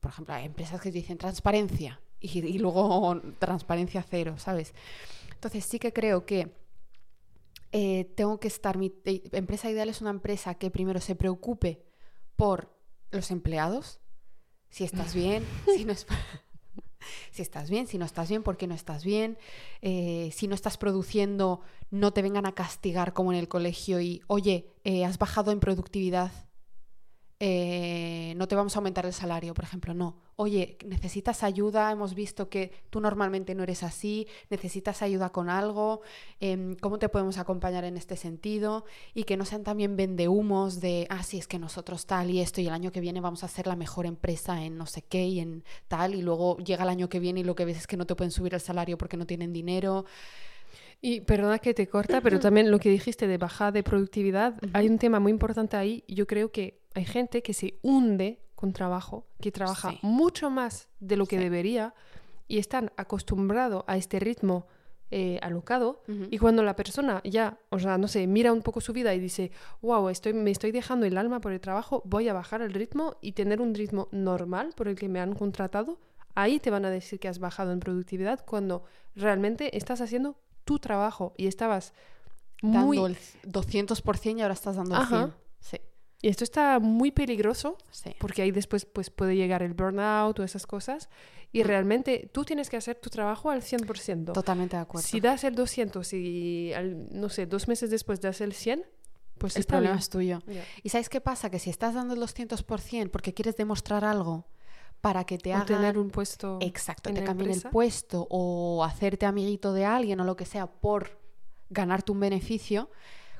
Por 0.00 0.10
ejemplo, 0.10 0.34
hay 0.34 0.46
empresas 0.46 0.80
que 0.80 0.90
dicen 0.90 1.18
transparencia 1.18 2.00
y, 2.18 2.38
y 2.38 2.58
luego 2.58 3.20
transparencia 3.38 4.02
cero, 4.08 4.34
¿sabes? 4.38 4.74
Entonces 5.34 5.64
sí 5.64 5.78
que 5.78 5.92
creo 5.92 6.24
que 6.24 6.52
eh, 7.72 8.04
tengo 8.16 8.38
que 8.38 8.48
estar, 8.48 8.76
mi 8.76 8.92
eh, 9.04 9.22
empresa 9.32 9.70
ideal 9.70 9.88
es 9.88 10.02
una 10.02 10.10
empresa 10.10 10.54
que 10.54 10.70
primero 10.70 11.00
se 11.00 11.14
preocupe 11.14 11.82
por 12.36 12.70
los 13.10 13.30
empleados, 13.30 13.98
si 14.68 14.84
estás 14.84 15.14
bien, 15.16 15.44
si 15.74 15.84
no 15.84 15.92
es... 15.92 16.06
si 17.30 17.42
estás 17.42 17.70
bien, 17.70 17.86
si 17.86 17.98
no 17.98 18.04
estás 18.04 18.28
bien, 18.28 18.42
por 18.42 18.56
qué 18.56 18.66
no 18.66 18.74
estás 18.74 19.04
bien, 19.04 19.38
eh, 19.80 20.30
si 20.32 20.48
no 20.48 20.54
estás 20.54 20.78
produciendo, 20.78 21.60
no 21.90 22.12
te 22.12 22.22
vengan 22.22 22.46
a 22.46 22.52
castigar 22.52 23.12
como 23.12 23.32
en 23.32 23.38
el 23.38 23.48
colegio 23.48 24.00
y, 24.00 24.22
oye, 24.26 24.66
eh, 24.84 25.04
has 25.04 25.18
bajado 25.18 25.52
en 25.52 25.60
productividad, 25.60 26.32
eh, 27.44 28.34
no 28.36 28.46
te 28.46 28.54
vamos 28.54 28.76
a 28.76 28.78
aumentar 28.78 29.04
el 29.04 29.12
salario, 29.12 29.52
por 29.52 29.64
ejemplo, 29.64 29.94
no. 29.94 30.14
Oye, 30.36 30.78
necesitas 30.86 31.42
ayuda, 31.42 31.90
hemos 31.90 32.14
visto 32.14 32.48
que 32.48 32.70
tú 32.88 33.00
normalmente 33.00 33.56
no 33.56 33.64
eres 33.64 33.82
así, 33.82 34.28
necesitas 34.48 35.02
ayuda 35.02 35.30
con 35.30 35.50
algo, 35.50 36.02
em, 36.38 36.76
¿cómo 36.76 37.00
te 37.00 37.08
podemos 37.08 37.38
acompañar 37.38 37.82
en 37.82 37.96
este 37.96 38.16
sentido? 38.16 38.84
Y 39.12 39.24
que 39.24 39.36
no 39.36 39.44
sean 39.44 39.64
también 39.64 39.96
vendehumos 39.96 40.80
de, 40.80 41.08
ah, 41.10 41.24
sí, 41.24 41.38
es 41.38 41.48
que 41.48 41.58
nosotros 41.58 42.06
tal 42.06 42.30
y 42.30 42.38
esto 42.38 42.60
y 42.60 42.68
el 42.68 42.72
año 42.72 42.92
que 42.92 43.00
viene 43.00 43.20
vamos 43.20 43.42
a 43.42 43.48
ser 43.48 43.66
la 43.66 43.74
mejor 43.74 44.06
empresa 44.06 44.62
en 44.62 44.78
no 44.78 44.86
sé 44.86 45.02
qué 45.02 45.26
y 45.26 45.40
en 45.40 45.64
tal 45.88 46.14
y 46.14 46.22
luego 46.22 46.58
llega 46.58 46.84
el 46.84 46.90
año 46.90 47.08
que 47.08 47.18
viene 47.18 47.40
y 47.40 47.44
lo 47.44 47.56
que 47.56 47.64
ves 47.64 47.78
es 47.78 47.86
que 47.88 47.96
no 47.96 48.06
te 48.06 48.14
pueden 48.14 48.30
subir 48.30 48.54
el 48.54 48.60
salario 48.60 48.96
porque 48.96 49.16
no 49.16 49.26
tienen 49.26 49.52
dinero. 49.52 50.04
Y 51.00 51.22
perdona 51.22 51.58
que 51.58 51.74
te 51.74 51.88
corta, 51.88 52.20
pero 52.20 52.38
también 52.40 52.70
lo 52.70 52.78
que 52.78 52.88
dijiste 52.88 53.26
de 53.26 53.36
bajada 53.36 53.72
de 53.72 53.82
productividad, 53.82 54.54
hay 54.74 54.88
un 54.88 54.98
tema 54.98 55.18
muy 55.18 55.32
importante 55.32 55.76
ahí. 55.76 56.04
Yo 56.06 56.28
creo 56.28 56.52
que 56.52 56.81
hay 56.94 57.04
gente 57.04 57.42
que 57.42 57.54
se 57.54 57.78
hunde 57.82 58.40
con 58.54 58.72
trabajo, 58.72 59.26
que 59.40 59.50
trabaja 59.52 59.90
Sí. 59.90 59.98
mucho 60.02 60.50
más 60.50 60.88
de 61.00 61.16
lo 61.16 61.26
que 61.26 61.36
Sí. 61.36 61.42
debería 61.42 61.94
y 62.48 62.58
están 62.58 62.92
acostumbrados 62.96 63.84
a 63.86 63.96
este 63.96 64.18
ritmo 64.20 64.66
eh, 65.14 65.38
alocado. 65.42 66.02
Y 66.30 66.38
cuando 66.38 66.62
la 66.62 66.74
persona 66.74 67.20
ya, 67.24 67.58
o 67.68 67.78
sea, 67.78 67.98
no 67.98 68.08
sé, 68.08 68.26
mira 68.26 68.50
un 68.50 68.62
poco 68.62 68.80
su 68.80 68.94
vida 68.94 69.12
y 69.14 69.20
dice, 69.20 69.52
wow, 69.82 70.08
estoy, 70.08 70.32
me 70.32 70.50
estoy 70.50 70.72
dejando 70.72 71.04
el 71.04 71.18
alma 71.18 71.38
por 71.38 71.52
el 71.52 71.60
trabajo, 71.60 72.00
voy 72.06 72.28
a 72.28 72.32
bajar 72.32 72.62
el 72.62 72.72
ritmo 72.72 73.16
y 73.20 73.32
tener 73.32 73.60
un 73.60 73.74
ritmo 73.74 74.08
normal 74.10 74.72
por 74.74 74.88
el 74.88 74.94
que 74.96 75.10
me 75.10 75.20
han 75.20 75.34
contratado, 75.34 75.98
ahí 76.34 76.58
te 76.60 76.70
van 76.70 76.86
a 76.86 76.90
decir 76.90 77.20
que 77.20 77.28
has 77.28 77.40
bajado 77.40 77.72
en 77.72 77.80
productividad 77.80 78.42
cuando 78.46 78.84
realmente 79.14 79.76
estás 79.76 80.00
haciendo 80.00 80.34
tu 80.64 80.78
trabajo 80.78 81.34
y 81.36 81.46
estabas 81.46 81.92
muy... 82.62 82.96
Dando 82.96 83.08
el 83.08 83.16
200% 83.52 84.38
y 84.38 84.40
ahora 84.40 84.54
estás 84.54 84.76
dando 84.76 84.94
el 84.94 85.02
Ajá. 85.02 85.26
100%. 85.26 85.32
Sí, 85.60 85.76
Y 86.22 86.28
esto 86.28 86.44
está 86.44 86.78
muy 86.78 87.10
peligroso 87.10 87.76
sí. 87.90 88.14
porque 88.18 88.42
ahí 88.42 88.52
después 88.52 88.84
pues, 88.86 89.10
puede 89.10 89.34
llegar 89.34 89.62
el 89.62 89.74
burnout 89.74 90.38
o 90.38 90.44
esas 90.44 90.66
cosas 90.66 91.08
y 91.50 91.64
realmente 91.64 92.30
tú 92.32 92.44
tienes 92.44 92.70
que 92.70 92.76
hacer 92.76 92.96
tu 92.96 93.10
trabajo 93.10 93.50
al 93.50 93.60
100%. 93.60 94.32
Totalmente 94.32 94.76
de 94.76 94.82
acuerdo. 94.82 95.06
Si 95.06 95.20
das 95.20 95.42
el 95.44 95.54
200 95.54 96.12
y, 96.14 96.72
al- 96.72 97.08
no 97.10 97.28
sé, 97.28 97.46
dos 97.46 97.66
meses 97.68 97.90
después 97.90 98.20
das 98.20 98.40
el 98.40 98.52
100, 98.54 98.86
pues 99.36 99.56
el 99.56 99.64
problema 99.64 99.94
bien. 99.94 99.98
es 99.98 100.08
tuyo. 100.08 100.38
¿Y 100.84 100.88
sabes 100.90 101.08
qué 101.08 101.20
pasa? 101.20 101.50
Que 101.50 101.58
si 101.58 101.68
estás 101.68 101.94
dando 101.94 102.14
el 102.14 102.20
200% 102.20 103.10
porque 103.10 103.34
quieres 103.34 103.56
demostrar 103.56 104.04
algo 104.04 104.46
para 105.00 105.24
que 105.24 105.36
te 105.36 105.52
hagan... 105.52 105.66
tener 105.66 105.98
un 105.98 106.10
puesto 106.10 106.58
Exacto, 106.60 107.12
te 107.12 107.24
cambien 107.24 107.50
el 107.50 107.62
puesto 107.62 108.28
o 108.30 108.84
hacerte 108.84 109.26
amiguito 109.26 109.72
de 109.72 109.84
alguien 109.84 110.20
o 110.20 110.24
lo 110.24 110.36
que 110.36 110.46
sea 110.46 110.68
por 110.68 111.18
ganarte 111.68 112.12
un 112.12 112.20
beneficio, 112.20 112.88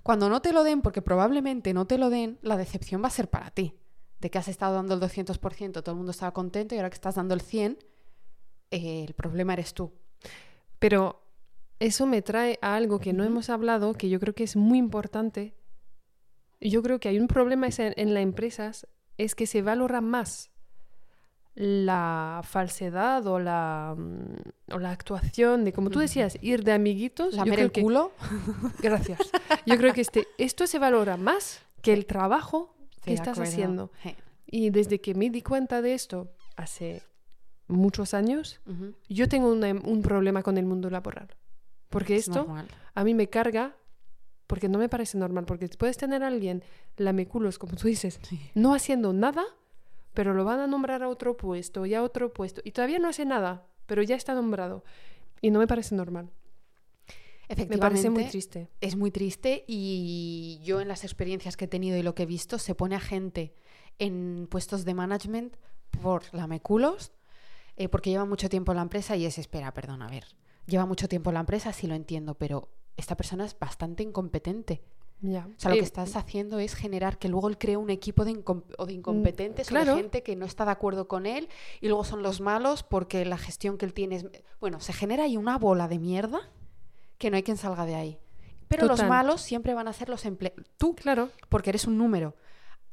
cuando 0.02 0.28
no 0.28 0.42
te 0.42 0.52
lo 0.52 0.64
den, 0.64 0.82
porque 0.82 1.02
probablemente 1.02 1.72
no 1.72 1.86
te 1.86 1.98
lo 1.98 2.10
den, 2.10 2.38
la 2.42 2.56
decepción 2.56 3.02
va 3.02 3.08
a 3.08 3.10
ser 3.10 3.28
para 3.28 3.50
ti. 3.50 3.74
De 4.20 4.30
que 4.30 4.38
has 4.38 4.48
estado 4.48 4.74
dando 4.74 4.94
el 4.94 5.00
200%, 5.00 5.82
todo 5.82 5.90
el 5.90 5.96
mundo 5.96 6.12
estaba 6.12 6.32
contento 6.32 6.74
y 6.74 6.78
ahora 6.78 6.90
que 6.90 6.94
estás 6.94 7.16
dando 7.16 7.34
el 7.34 7.42
100%, 7.42 7.78
eh, 8.70 9.04
el 9.06 9.14
problema 9.14 9.52
eres 9.52 9.74
tú. 9.74 9.92
Pero 10.78 11.22
eso 11.78 12.06
me 12.06 12.22
trae 12.22 12.58
a 12.62 12.76
algo 12.76 13.00
que 13.00 13.12
no 13.12 13.24
hemos 13.24 13.50
hablado, 13.50 13.94
que 13.94 14.08
yo 14.08 14.20
creo 14.20 14.34
que 14.34 14.44
es 14.44 14.56
muy 14.56 14.78
importante. 14.78 15.54
Yo 16.60 16.82
creo 16.82 17.00
que 17.00 17.08
hay 17.08 17.18
un 17.18 17.26
problema 17.26 17.66
en, 17.66 17.94
en 17.96 18.14
las 18.14 18.22
empresas, 18.22 18.86
es 19.18 19.34
que 19.34 19.46
se 19.46 19.62
valora 19.62 20.00
más 20.00 20.51
la 21.54 22.40
falsedad 22.44 23.26
o 23.26 23.38
la, 23.38 23.94
mm, 23.96 24.72
o 24.74 24.78
la 24.78 24.90
actuación 24.90 25.64
de, 25.64 25.72
como 25.72 25.90
tú 25.90 25.98
decías, 25.98 26.38
ir 26.40 26.64
de 26.64 26.72
amiguitos. 26.72 27.34
La 27.34 27.44
yo 27.44 27.52
el 27.54 27.70
que, 27.72 27.82
culo. 27.82 28.12
gracias. 28.82 29.18
Yo 29.66 29.76
creo 29.76 29.92
que 29.92 30.00
este, 30.00 30.26
esto 30.38 30.66
se 30.66 30.78
valora 30.78 31.16
más 31.16 31.60
que 31.82 31.92
el 31.92 32.06
trabajo 32.06 32.74
Estoy 32.90 33.02
que 33.04 33.12
estás 33.14 33.28
acuerdo. 33.38 33.52
haciendo. 33.52 33.90
Y 34.46 34.70
desde 34.70 35.00
que 35.00 35.14
me 35.14 35.28
di 35.30 35.42
cuenta 35.42 35.82
de 35.82 35.94
esto 35.94 36.32
hace 36.56 37.02
muchos 37.68 38.14
años, 38.14 38.60
yo 39.08 39.28
tengo 39.28 39.50
una- 39.52 39.72
un 39.72 40.02
problema 40.02 40.42
con 40.42 40.56
el 40.58 40.64
mundo 40.66 40.88
laboral. 40.90 41.28
Porque 41.88 42.16
Es 42.16 42.28
esto 42.28 42.44
normal. 42.44 42.66
a 42.94 43.04
mí 43.04 43.12
me 43.14 43.28
carga, 43.28 43.76
porque 44.46 44.68
no 44.68 44.78
me 44.78 44.88
parece 44.88 45.18
normal, 45.18 45.44
porque 45.46 45.68
puedes 45.68 45.96
tener 45.98 46.22
a 46.22 46.28
alguien 46.28 46.62
lameculos, 46.96 47.58
como 47.58 47.76
tú 47.76 47.88
dices, 47.88 48.18
Sí. 48.22 48.40
no 48.54 48.74
haciendo 48.74 49.12
nada, 49.12 49.44
pero 50.14 50.34
lo 50.34 50.44
van 50.44 50.60
a 50.60 50.66
nombrar 50.66 51.02
a 51.02 51.08
otro 51.08 51.36
puesto 51.36 51.86
y 51.86 51.94
a 51.94 52.02
otro 52.02 52.32
puesto, 52.32 52.60
y 52.64 52.72
todavía 52.72 52.98
no 52.98 53.08
hace 53.08 53.24
nada, 53.24 53.66
pero 53.86 54.02
ya 54.02 54.16
está 54.16 54.34
nombrado. 54.34 54.84
Y 55.40 55.50
no 55.50 55.58
me 55.58 55.66
parece 55.66 55.94
normal. 55.94 56.30
Me 57.68 57.78
parece 57.78 58.08
muy 58.08 58.24
triste. 58.24 58.70
es 58.80 58.96
muy 58.96 59.10
triste 59.10 59.64
y 59.66 60.60
yo 60.62 60.80
en 60.80 60.88
las 60.88 61.04
experiencias 61.04 61.56
que 61.56 61.66
he 61.66 61.68
tenido 61.68 61.98
y 61.98 62.02
lo 62.02 62.14
que 62.14 62.22
he 62.22 62.26
visto, 62.26 62.58
se 62.58 62.74
pone 62.74 62.94
a 62.94 63.00
gente 63.00 63.54
en 63.98 64.46
puestos 64.50 64.84
de 64.84 64.94
management 64.94 65.56
por 66.00 66.22
lameculos, 66.32 67.12
eh, 67.76 67.88
porque 67.88 68.10
lleva 68.10 68.24
mucho 68.24 68.48
tiempo 68.48 68.72
en 68.72 68.76
la 68.76 68.82
empresa 68.82 69.16
y 69.16 69.26
es, 69.26 69.38
espera, 69.38 69.74
perdón, 69.74 70.02
a 70.02 70.08
ver, 70.08 70.24
lleva 70.66 70.86
mucho 70.86 71.08
tiempo 71.08 71.30
en 71.30 71.34
la 71.34 71.40
empresa, 71.40 71.72
sí 71.72 71.86
lo 71.86 71.94
entiendo, 71.94 72.34
pero 72.34 72.70
esta 72.96 73.16
persona 73.16 73.44
es 73.44 73.58
bastante 73.58 74.02
incompetente. 74.02 74.82
O 75.24 75.52
sea, 75.56 75.70
lo 75.70 75.76
Eh, 75.76 75.78
que 75.78 75.84
estás 75.84 76.16
haciendo 76.16 76.58
es 76.58 76.74
generar 76.74 77.18
que 77.18 77.28
luego 77.28 77.48
él 77.48 77.56
cree 77.56 77.76
un 77.76 77.90
equipo 77.90 78.24
de, 78.24 78.32
incom- 78.32 78.64
o 78.76 78.86
de 78.86 78.92
incompetentes 78.94 79.70
o 79.70 79.74
de 79.74 79.84
Mm, 79.92 79.96
gente 79.96 80.22
que 80.24 80.34
no 80.34 80.44
está 80.46 80.64
de 80.64 80.72
acuerdo 80.72 81.06
con 81.06 81.26
él 81.26 81.48
y 81.80 81.86
luego 81.88 82.02
son 82.04 82.22
los 82.22 82.40
malos 82.40 82.82
porque 82.82 83.24
la 83.24 83.38
gestión 83.38 83.78
que 83.78 83.86
él 83.86 83.94
tiene 83.94 84.16
es... 84.16 84.26
Bueno, 84.60 84.80
se 84.80 84.92
genera 84.92 85.24
ahí 85.24 85.36
una 85.36 85.58
bola 85.58 85.86
de 85.86 85.98
mierda 86.00 86.40
que 87.18 87.30
no 87.30 87.36
hay 87.36 87.44
quien 87.44 87.56
salga 87.56 87.86
de 87.86 87.94
ahí. 87.94 88.18
Pero 88.66 88.86
los 88.86 89.04
malos 89.04 89.42
siempre 89.42 89.74
van 89.74 89.86
a 89.86 89.92
ser 89.92 90.08
los 90.08 90.24
empleados. 90.24 90.66
Tú, 90.78 90.94
Claro. 90.96 91.28
porque 91.48 91.70
eres 91.70 91.86
un 91.86 91.98
número. 91.98 92.34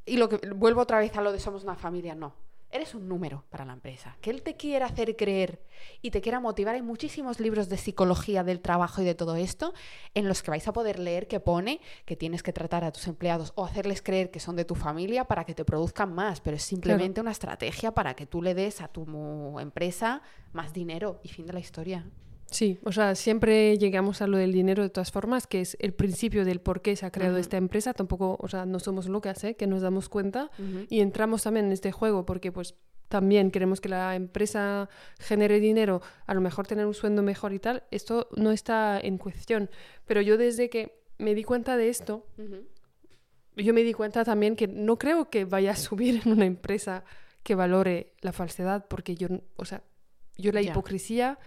Y 0.06 0.16
lo 0.18 0.28
que 0.28 0.36
vuelvo 0.54 0.82
otra 0.82 0.98
vez 0.98 1.16
a 1.16 1.22
lo 1.22 1.32
de 1.32 1.40
somos 1.40 1.64
una 1.64 1.74
familia, 1.74 2.14
no. 2.14 2.34
Eres 2.72 2.94
un 2.94 3.08
número 3.08 3.44
para 3.50 3.64
la 3.64 3.72
empresa. 3.72 4.16
Que 4.20 4.30
él 4.30 4.42
te 4.42 4.56
quiera 4.56 4.86
hacer 4.86 5.16
creer 5.16 5.60
y 6.02 6.12
te 6.12 6.20
quiera 6.20 6.38
motivar. 6.38 6.76
Hay 6.76 6.82
muchísimos 6.82 7.40
libros 7.40 7.68
de 7.68 7.76
psicología 7.76 8.44
del 8.44 8.60
trabajo 8.60 9.02
y 9.02 9.04
de 9.04 9.16
todo 9.16 9.34
esto 9.34 9.74
en 10.14 10.28
los 10.28 10.42
que 10.42 10.52
vais 10.52 10.68
a 10.68 10.72
poder 10.72 11.00
leer 11.00 11.26
que 11.26 11.40
pone 11.40 11.80
que 12.04 12.14
tienes 12.14 12.44
que 12.44 12.52
tratar 12.52 12.84
a 12.84 12.92
tus 12.92 13.08
empleados 13.08 13.52
o 13.56 13.64
hacerles 13.64 14.02
creer 14.02 14.30
que 14.30 14.38
son 14.38 14.54
de 14.54 14.64
tu 14.64 14.76
familia 14.76 15.24
para 15.24 15.44
que 15.44 15.54
te 15.54 15.64
produzcan 15.64 16.14
más. 16.14 16.40
Pero 16.40 16.56
es 16.56 16.62
simplemente 16.62 17.20
una 17.20 17.32
estrategia 17.32 17.92
para 17.92 18.14
que 18.14 18.26
tú 18.26 18.40
le 18.40 18.54
des 18.54 18.80
a 18.80 18.88
tu 18.88 19.58
empresa 19.58 20.22
más 20.52 20.72
dinero 20.72 21.20
y 21.24 21.28
fin 21.28 21.46
de 21.46 21.52
la 21.52 21.60
historia. 21.60 22.06
Sí, 22.50 22.78
o 22.82 22.90
sea, 22.90 23.14
siempre 23.14 23.78
llegamos 23.78 24.22
a 24.22 24.26
lo 24.26 24.36
del 24.36 24.52
dinero 24.52 24.82
de 24.82 24.90
todas 24.90 25.12
formas, 25.12 25.46
que 25.46 25.60
es 25.60 25.76
el 25.80 25.94
principio 25.94 26.44
del 26.44 26.60
por 26.60 26.82
qué 26.82 26.96
se 26.96 27.06
ha 27.06 27.12
creado 27.12 27.38
esta 27.38 27.56
empresa. 27.56 27.94
Tampoco, 27.94 28.36
o 28.40 28.48
sea, 28.48 28.66
no 28.66 28.80
somos 28.80 29.06
locas, 29.06 29.42
¿eh? 29.44 29.54
Que 29.54 29.68
nos 29.68 29.82
damos 29.82 30.08
cuenta. 30.08 30.50
Y 30.88 31.00
entramos 31.00 31.44
también 31.44 31.66
en 31.66 31.72
este 31.72 31.92
juego 31.92 32.26
porque 32.26 32.50
pues 32.50 32.74
también 33.08 33.50
queremos 33.50 33.80
que 33.80 33.88
la 33.88 34.14
empresa 34.14 34.88
genere 35.18 35.60
dinero, 35.60 36.00
a 36.26 36.34
lo 36.34 36.40
mejor 36.40 36.66
tener 36.66 36.86
un 36.86 36.94
sueldo 36.94 37.22
mejor 37.22 37.52
y 37.52 37.58
tal, 37.58 37.82
esto 37.90 38.28
no 38.36 38.52
está 38.52 39.00
en 39.00 39.18
cuestión. 39.18 39.70
Pero 40.06 40.20
yo 40.20 40.36
desde 40.36 40.70
que 40.70 41.02
me 41.18 41.34
di 41.34 41.44
cuenta 41.44 41.76
de 41.76 41.88
esto, 41.88 42.26
yo 43.56 43.74
me 43.74 43.82
di 43.82 43.92
cuenta 43.92 44.24
también 44.24 44.56
que 44.56 44.68
no 44.68 44.96
creo 44.98 45.28
que 45.28 45.44
vaya 45.44 45.72
a 45.72 45.76
subir 45.88 46.20
en 46.24 46.32
una 46.32 46.46
empresa 46.46 47.04
que 47.42 47.54
valore 47.54 48.14
la 48.20 48.32
falsedad, 48.32 48.86
porque 48.86 49.14
yo, 49.14 49.28
o 49.56 49.64
sea, 49.64 49.82
yo 50.36 50.52
la 50.52 50.62
hipocresía 50.62 51.38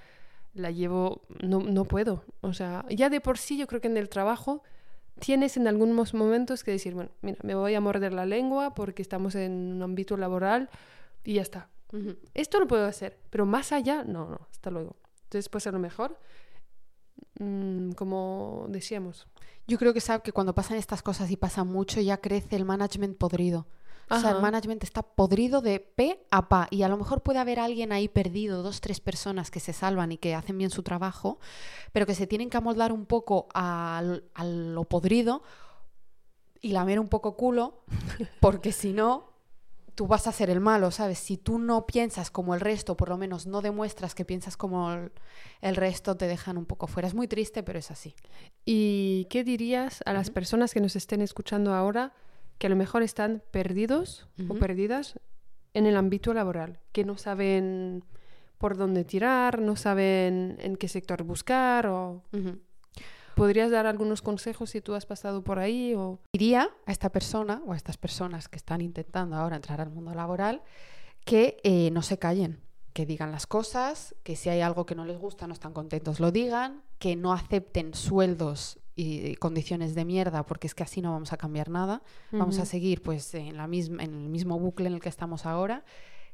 la 0.53 0.71
llevo, 0.71 1.23
no, 1.41 1.59
no 1.59 1.85
puedo. 1.85 2.23
O 2.41 2.53
sea, 2.53 2.85
ya 2.89 3.09
de 3.09 3.21
por 3.21 3.37
sí 3.37 3.57
yo 3.57 3.67
creo 3.67 3.81
que 3.81 3.87
en 3.87 3.97
el 3.97 4.09
trabajo 4.09 4.63
tienes 5.19 5.57
en 5.57 5.67
algunos 5.67 6.13
momentos 6.13 6.63
que 6.63 6.71
decir, 6.71 6.93
bueno, 6.93 7.11
mira, 7.21 7.37
me 7.43 7.55
voy 7.55 7.75
a 7.75 7.81
morder 7.81 8.13
la 8.13 8.25
lengua 8.25 8.73
porque 8.73 9.01
estamos 9.01 9.35
en 9.35 9.73
un 9.73 9.83
ámbito 9.83 10.17
laboral 10.17 10.69
y 11.23 11.35
ya 11.35 11.41
está. 11.41 11.69
Esto 12.33 12.59
lo 12.59 12.67
puedo 12.67 12.85
hacer, 12.85 13.19
pero 13.29 13.45
más 13.45 13.71
allá, 13.71 14.03
no, 14.03 14.27
no, 14.27 14.47
hasta 14.49 14.71
luego. 14.71 14.95
Entonces, 15.25 15.47
pues 15.47 15.67
a 15.67 15.71
lo 15.71 15.77
mejor, 15.77 16.17
mm, 17.39 17.91
como 17.91 18.65
decíamos. 18.69 19.27
Yo 19.67 19.77
creo 19.77 19.93
que 19.93 20.01
sabe 20.01 20.23
que 20.23 20.31
cuando 20.31 20.55
pasan 20.55 20.77
estas 20.77 21.03
cosas 21.03 21.29
y 21.29 21.37
pasa 21.37 21.63
mucho, 21.63 22.01
ya 22.01 22.17
crece 22.17 22.55
el 22.55 22.65
management 22.65 23.17
podrido. 23.17 23.67
O 24.09 24.19
sea, 24.19 24.31
el 24.31 24.41
management 24.41 24.83
está 24.83 25.01
podrido 25.01 25.61
de 25.61 25.79
pe 25.79 26.25
a 26.29 26.49
pa. 26.49 26.67
Y 26.69 26.83
a 26.83 26.89
lo 26.89 26.97
mejor 26.97 27.21
puede 27.21 27.39
haber 27.39 27.59
alguien 27.59 27.91
ahí 27.91 28.07
perdido, 28.07 28.61
dos, 28.61 28.81
tres 28.81 28.99
personas 28.99 29.49
que 29.49 29.59
se 29.59 29.73
salvan 29.73 30.11
y 30.11 30.17
que 30.17 30.35
hacen 30.35 30.57
bien 30.57 30.69
su 30.69 30.83
trabajo, 30.83 31.39
pero 31.91 32.05
que 32.05 32.15
se 32.15 32.27
tienen 32.27 32.49
que 32.49 32.57
amoldar 32.57 32.91
un 32.91 33.05
poco 33.05 33.47
a, 33.53 34.03
lo 34.43 34.83
podrido 34.85 35.43
y 36.61 36.71
lamer 36.71 36.99
un 36.99 37.07
poco 37.07 37.35
culo, 37.35 37.83
porque 38.39 38.71
si 38.71 38.93
no, 38.93 39.33
tú 39.95 40.07
vas 40.07 40.27
a 40.27 40.31
ser 40.31 40.49
el 40.49 40.59
malo, 40.59 40.91
¿sabes? 40.91 41.19
Si 41.19 41.37
tú 41.37 41.59
no 41.59 41.85
piensas 41.85 42.31
como 42.31 42.53
el 42.55 42.61
resto, 42.61 42.97
por 42.97 43.09
lo 43.09 43.17
menos 43.17 43.47
no 43.47 43.61
demuestras 43.61 44.15
que 44.15 44.25
piensas 44.25 44.57
como 44.57 44.91
el, 45.61 45.75
resto, 45.75 46.15
te 46.17 46.27
dejan 46.27 46.57
un 46.57 46.65
poco 46.65 46.87
fuera. 46.87 47.07
Es 47.07 47.13
muy 47.13 47.27
triste, 47.27 47.63
pero 47.63 47.79
es 47.79 47.91
así. 47.91 48.15
¿Y 48.65 49.25
qué 49.29 49.43
dirías 49.43 50.01
a 50.05 50.13
las 50.13 50.29
personas 50.29 50.73
que 50.73 50.81
nos 50.81 50.95
estén 50.95 51.21
escuchando 51.21 51.73
ahora? 51.73 52.13
Que 52.57 52.67
a 52.67 52.69
lo 52.69 52.75
mejor 52.75 53.03
están 53.03 53.43
perdidos 53.51 54.27
o 54.47 54.55
perdidas 54.55 55.19
en 55.73 55.85
el 55.85 55.97
ámbito 55.97 56.33
laboral, 56.33 56.79
que 56.91 57.03
no 57.03 57.17
saben 57.17 58.03
por 58.57 58.77
dónde 58.77 59.03
tirar, 59.03 59.59
no 59.59 59.75
saben 59.75 60.57
en 60.59 60.75
qué 60.77 60.87
sector 60.87 61.23
buscar 61.23 61.87
o... 61.87 62.23
¿Podrías 63.35 63.71
dar 63.71 63.87
algunos 63.87 64.21
consejos 64.21 64.69
si 64.69 64.79
tú 64.79 64.93
has 64.93 65.07
pasado 65.07 65.43
por 65.43 65.57
ahí? 65.57 65.95
O... 65.95 66.19
Diría 66.33 66.69
a 66.85 66.91
esta 66.91 67.09
persona 67.09 67.63
o 67.65 67.73
a 67.73 67.75
estas 67.75 67.97
personas 67.97 68.47
que 68.47 68.57
están 68.57 68.81
intentando 68.81 69.35
ahora 69.35 69.55
entrar 69.55 69.81
al 69.81 69.89
mundo 69.89 70.13
laboral 70.13 70.61
que 71.25 71.57
eh, 71.63 71.89
no 71.91 72.01
se 72.01 72.19
callen, 72.19 72.61
que 72.93 73.05
digan 73.05 73.31
las 73.31 73.47
cosas, 73.47 74.15
que 74.23 74.35
si 74.35 74.49
hay 74.49 74.61
algo 74.61 74.85
que 74.85 74.95
no 74.95 75.05
les 75.05 75.17
gusta, 75.17 75.47
no 75.47 75.53
están 75.53 75.73
contentos, 75.73 76.19
lo 76.19 76.31
digan, 76.31 76.83
que 76.99 77.15
no 77.15 77.33
acepten 77.33 77.93
sueldos 77.93 78.79
y 78.95 79.35
condiciones 79.35 79.95
de 79.95 80.05
mierda, 80.05 80.45
porque 80.45 80.67
es 80.67 80.75
que 80.75 80.83
así 80.83 81.01
no 81.01 81.11
vamos 81.11 81.33
a 81.33 81.37
cambiar 81.37 81.69
nada. 81.69 82.01
Vamos 82.31 82.59
a 82.59 82.65
seguir 82.65 83.01
pues 83.01 83.33
en, 83.33 83.57
la 83.57 83.67
misma, 83.67 84.03
en 84.03 84.13
el 84.13 84.29
mismo 84.29 84.59
bucle 84.59 84.87
en 84.87 84.93
el 84.93 84.99
que 85.01 85.09
estamos 85.09 85.45
ahora. 85.45 85.83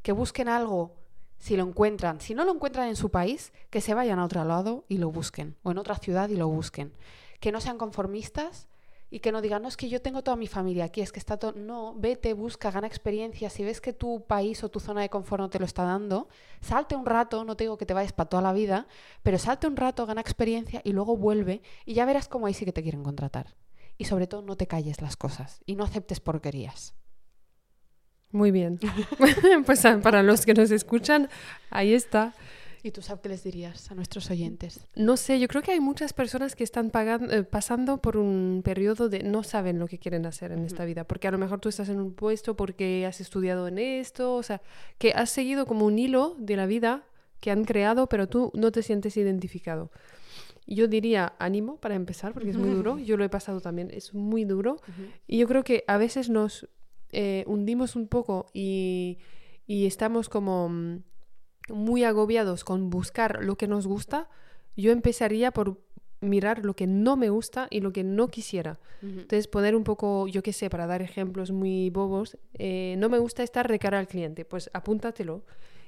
Que 0.01 0.11
busquen 0.11 0.47
algo 0.47 0.95
si 1.37 1.57
lo 1.57 1.63
encuentran. 1.67 2.21
Si 2.21 2.33
no 2.33 2.45
lo 2.45 2.53
encuentran 2.53 2.87
en 2.87 2.95
su 2.95 3.09
país, 3.09 3.51
que 3.69 3.81
se 3.81 3.93
vayan 3.93 4.19
a 4.19 4.25
otro 4.25 4.43
lado 4.45 4.85
y 4.87 4.97
lo 4.97 5.11
busquen. 5.11 5.57
O 5.63 5.71
en 5.71 5.77
otra 5.77 5.95
ciudad 5.95 6.29
y 6.29 6.35
lo 6.35 6.47
busquen. 6.47 6.93
Que 7.39 7.51
no 7.51 7.59
sean 7.59 7.77
conformistas 7.77 8.68
y 9.11 9.19
que 9.19 9.31
no 9.31 9.41
digan, 9.41 9.61
no, 9.61 9.67
es 9.67 9.77
que 9.77 9.89
yo 9.89 10.01
tengo 10.01 10.23
toda 10.23 10.37
mi 10.37 10.47
familia 10.47 10.85
aquí, 10.85 11.01
es 11.01 11.11
que 11.11 11.19
está 11.19 11.37
todo... 11.37 11.53
No, 11.53 11.95
vete, 11.95 12.33
busca, 12.33 12.69
gana 12.69 12.85
experiencia. 12.85 13.49
Si 13.49 13.63
ves 13.63 13.81
que 13.81 13.91
tu 13.91 14.25
país 14.25 14.63
o 14.63 14.69
tu 14.69 14.79
zona 14.79 15.01
de 15.01 15.09
confort 15.09 15.41
no 15.41 15.49
te 15.49 15.57
lo 15.57 15.65
está 15.65 15.83
dando, 15.83 16.29
salte 16.61 16.95
un 16.95 17.05
rato, 17.05 17.43
no 17.43 17.55
te 17.55 17.63
digo 17.63 17.77
que 17.77 17.87
te 17.87 17.93
vayas 17.93 18.13
para 18.13 18.29
toda 18.29 18.43
la 18.43 18.53
vida, 18.53 18.87
pero 19.23 19.39
salte 19.39 19.65
un 19.65 19.77
rato, 19.77 20.05
gana 20.05 20.21
experiencia 20.21 20.81
y 20.83 20.93
luego 20.93 21.17
vuelve 21.17 21.61
y 21.85 21.93
ya 21.95 22.05
verás 22.05 22.27
cómo 22.27 22.45
ahí 22.45 22.53
sí 22.53 22.65
que 22.65 22.73
te 22.73 22.83
quieren 22.83 23.03
contratar. 23.03 23.55
Y 23.97 24.05
sobre 24.05 24.27
todo 24.27 24.43
no 24.43 24.55
te 24.55 24.67
calles 24.67 25.01
las 25.01 25.17
cosas 25.17 25.61
y 25.65 25.75
no 25.75 25.83
aceptes 25.83 26.19
porquerías. 26.19 26.93
Muy 28.31 28.51
bien. 28.51 28.79
pues 29.65 29.83
para 30.03 30.21
los 30.21 30.45
que 30.45 30.53
nos 30.53 30.69
escuchan, 30.69 31.29
ahí 31.71 31.93
está. 31.93 32.35
¿Y 32.81 32.91
tú 32.91 33.01
sabes 33.01 33.21
qué 33.21 33.29
les 33.29 33.43
dirías 33.43 33.91
a 33.91 33.95
nuestros 33.95 34.29
oyentes? 34.29 34.87
No 34.95 35.17
sé, 35.17 35.39
yo 35.39 35.47
creo 35.47 35.61
que 35.61 35.71
hay 35.71 35.79
muchas 35.79 36.13
personas 36.13 36.55
que 36.55 36.63
están 36.63 36.91
eh, 36.95 37.43
pasando 37.43 38.01
por 38.01 38.15
un 38.15 38.61
periodo 38.63 39.09
de 39.09 39.23
no 39.23 39.43
saben 39.43 39.79
lo 39.79 39.87
que 39.87 39.99
quieren 39.99 40.25
hacer 40.25 40.51
en 40.51 40.63
esta 40.63 40.85
vida, 40.85 41.03
porque 41.03 41.27
a 41.27 41.31
lo 41.31 41.37
mejor 41.37 41.59
tú 41.59 41.67
estás 41.69 41.89
en 41.89 41.99
un 41.99 42.13
puesto 42.13 42.55
porque 42.55 43.05
has 43.05 43.19
estudiado 43.19 43.67
en 43.67 43.79
esto, 43.79 44.35
o 44.35 44.43
sea, 44.43 44.61
que 44.97 45.11
has 45.11 45.29
seguido 45.29 45.65
como 45.65 45.85
un 45.85 45.99
hilo 45.99 46.35
de 46.39 46.55
la 46.55 46.65
vida 46.67 47.03
que 47.41 47.51
han 47.51 47.65
creado, 47.65 48.07
pero 48.07 48.27
tú 48.27 48.51
no 48.53 48.71
te 48.71 48.81
sientes 48.81 49.17
identificado. 49.17 49.91
Yo 50.65 50.87
diría 50.87 51.33
ánimo 51.39 51.77
para 51.77 51.95
empezar, 51.95 52.33
porque 52.33 52.51
es 52.51 52.57
muy 52.57 52.69
duro, 52.69 52.97
yo 52.99 53.17
lo 53.17 53.23
he 53.25 53.29
pasado 53.29 53.59
también, 53.59 53.89
es 53.91 54.13
muy 54.13 54.45
duro, 54.45 54.77
y 55.27 55.37
yo 55.37 55.47
creo 55.47 55.63
que 55.63 55.83
a 55.87 55.97
veces 55.97 56.29
nos 56.29 56.69
eh, 57.11 57.43
hundimos 57.47 57.95
un 57.95 58.07
poco 58.07 58.45
y, 58.53 59.17
y 59.65 59.85
estamos 59.87 60.29
como 60.29 60.69
mm, 60.69 61.03
muy 61.71 62.03
agobiados 62.03 62.63
con 62.63 62.89
buscar 62.89 63.43
lo 63.43 63.55
que 63.55 63.67
nos 63.67 63.87
gusta, 63.87 64.29
yo 64.75 64.91
empezaría 64.91 65.51
por 65.51 65.81
mirar 66.21 66.65
lo 66.65 66.75
que 66.75 66.87
no 66.87 67.15
me 67.15 67.29
gusta 67.29 67.67
y 67.69 67.79
lo 67.81 67.93
que 67.93 68.03
no 68.03 68.27
quisiera. 68.27 68.79
Entonces, 69.01 69.47
poner 69.47 69.75
un 69.75 69.83
poco, 69.83 70.27
yo 70.27 70.43
qué 70.43 70.51
sé, 70.51 70.69
para 70.69 70.87
dar 70.87 71.01
ejemplos 71.01 71.51
muy 71.51 71.89
bobos, 71.89 72.37
eh, 72.53 72.95
no 72.97 73.09
me 73.09 73.19
gusta 73.19 73.43
estar 73.43 73.69
de 73.69 73.79
cara 73.79 73.99
al 73.99 74.07
cliente, 74.07 74.43
pues 74.43 74.69
apúntatelo. 74.73 75.43